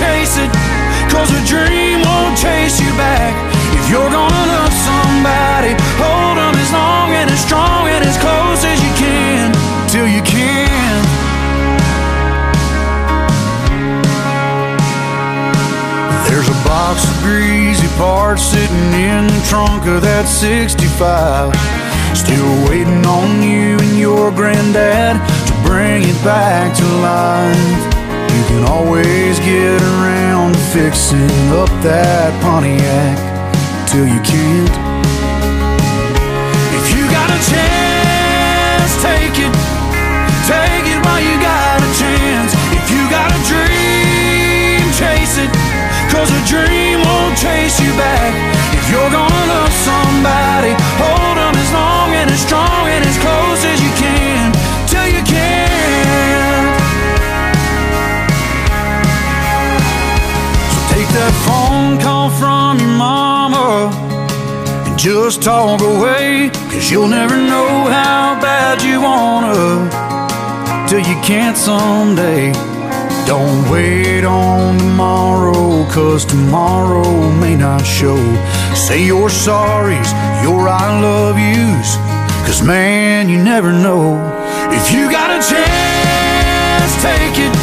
Chase 0.00 0.40
it. 0.40 0.50
Cause 1.12 1.28
a 1.28 1.42
dream 1.44 2.00
won't 2.00 2.36
chase 2.40 2.80
you 2.80 2.88
back. 2.96 3.36
If 3.76 3.84
you're 3.92 4.08
gonna 4.08 4.44
love 4.56 4.72
somebody, 4.72 5.76
hold 6.00 6.40
them 6.40 6.56
as 6.56 6.72
long 6.72 7.12
and 7.12 7.28
as 7.28 7.40
strong 7.44 7.84
and 7.92 8.02
as 8.10 8.16
close 8.16 8.64
as 8.64 8.80
you 8.80 8.92
can. 8.96 9.52
Till 9.92 10.08
you 10.08 10.22
can. 10.24 10.96
There's 16.28 16.48
a 16.48 16.58
box 16.64 17.04
of 17.04 17.16
greasy 17.20 17.90
parts 17.98 18.42
sitting 18.42 18.92
in 18.94 19.26
the 19.26 19.42
trunk 19.50 19.84
of 19.86 20.00
that 20.00 20.24
65. 20.24 21.52
Still 22.16 22.52
waiting 22.68 23.04
on 23.04 23.42
you 23.42 23.76
and 23.76 23.98
your 23.98 24.30
granddad 24.30 25.20
to 25.48 25.54
bring 25.68 26.02
it 26.08 26.18
back 26.24 26.74
to 26.78 26.86
life. 27.04 27.99
You 28.40 28.46
can 28.46 28.64
always 28.64 29.38
get 29.40 29.82
around 29.82 30.54
to 30.54 30.60
fixing 30.72 31.28
up 31.52 31.68
that 31.84 32.32
Pontiac 32.40 33.20
till 33.84 34.08
you 34.08 34.16
can't. 34.24 34.72
If 36.72 36.88
you 36.88 37.04
got 37.12 37.28
a 37.28 37.36
chance, 37.52 38.96
take 39.04 39.36
it. 39.36 39.52
Take 40.48 40.88
it 40.88 41.04
while 41.04 41.20
you 41.20 41.36
got 41.36 41.84
a 41.84 41.90
chance. 42.00 42.56
If 42.72 42.88
you 42.88 43.04
got 43.12 43.28
a 43.28 43.40
dream, 43.44 44.88
chase 44.96 45.36
it. 45.36 45.52
Cause 46.08 46.32
a 46.32 46.40
dream 46.48 47.04
won't 47.04 47.36
chase 47.36 47.76
you 47.76 47.92
back. 48.00 48.32
If 48.72 48.88
you're 48.88 49.12
gonna 49.12 49.44
love 49.52 49.72
somebody, 49.84 50.39
just 65.00 65.42
talk 65.42 65.80
away. 65.80 66.50
Cause 66.68 66.90
you'll 66.90 67.08
never 67.08 67.36
know 67.36 67.88
how 67.88 68.38
bad 68.38 68.82
you 68.82 69.00
wanna 69.00 69.88
till 70.88 71.00
you 71.00 71.16
can't 71.22 71.56
someday. 71.56 72.52
Don't 73.26 73.70
wait 73.70 74.24
on 74.24 74.76
tomorrow, 74.76 75.88
cause 75.90 76.26
tomorrow 76.26 77.30
may 77.40 77.56
not 77.56 77.82
show. 77.82 78.18
Say 78.74 79.06
your 79.06 79.30
sorries, 79.30 80.12
your 80.42 80.68
I 80.68 81.00
love 81.00 81.38
yous, 81.38 81.96
cause 82.44 82.62
man, 82.62 83.30
you 83.30 83.42
never 83.42 83.72
know. 83.72 84.20
If 84.70 84.92
you 84.92 85.10
got 85.10 85.30
a 85.30 85.40
chance, 85.40 86.92
take 87.00 87.38
it. 87.46 87.54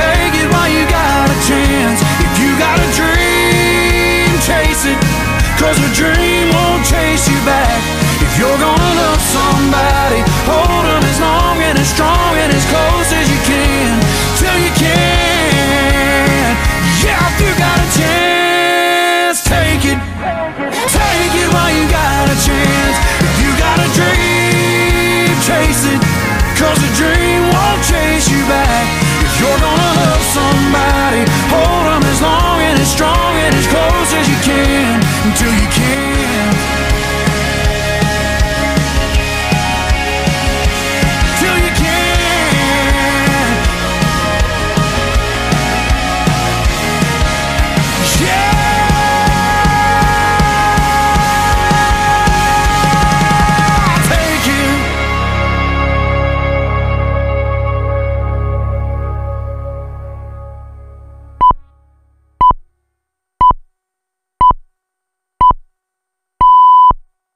Take 0.00 0.34
it 0.40 0.48
while 0.50 0.70
you 0.70 0.84
got 0.88 1.28
a 1.28 1.38
chance. 1.44 2.00
If 2.24 2.32
you 2.40 2.50
got 2.56 2.78
a 2.80 2.88
dream, 2.96 4.30
chase 4.48 4.86
it. 4.86 5.17
Cause 5.58 5.74
a 5.82 5.90
dream 5.90 6.54
won't 6.54 6.86
chase 6.86 7.26
you 7.26 7.34
back. 7.42 7.82
If 8.22 8.38
you're 8.38 8.60
gonna 8.62 8.92
love 8.94 9.18
somebody, 9.18 10.22
hold 10.46 10.86
them 10.86 11.02
as 11.02 11.18
long 11.18 11.58
and 11.58 11.74
as 11.74 11.90
strong 11.90 12.38
and 12.38 12.54
as 12.54 12.62
close 12.70 13.10
as 13.10 13.26
you 13.26 13.40
can. 13.42 13.90
Till 14.38 14.54
you 14.54 14.70
can. 14.78 16.54
Yeah, 17.02 17.18
if 17.18 17.42
you 17.42 17.50
got 17.58 17.74
a 17.74 17.88
chance, 17.98 19.42
take 19.42 19.82
it. 19.82 19.98
Take 20.94 21.34
it 21.34 21.48
while 21.50 21.74
you 21.74 21.90
got 21.90 22.30
a 22.30 22.38
chance. 22.38 22.96
If 23.18 23.34
you 23.42 23.50
got 23.58 23.82
a 23.82 23.88
dream, 23.98 25.34
chase 25.42 25.90
it. 25.90 26.00
Cause 26.54 26.78
a 26.78 26.92
dream 26.94 27.42
won't 27.50 27.82
chase 27.82 28.30
you 28.30 28.46
back. 28.46 28.86
If 29.26 29.42
you're 29.42 29.58
gonna 29.58 29.90
love 30.06 30.22
somebody, 30.22 31.26
hold 31.50 31.82
them 31.90 32.02
as 32.06 32.22
long 32.22 32.62
and 32.62 32.78
as 32.78 32.90
strong 32.94 33.34
and 33.42 33.54
as 33.58 33.66
close 33.66 34.10
as 34.14 34.27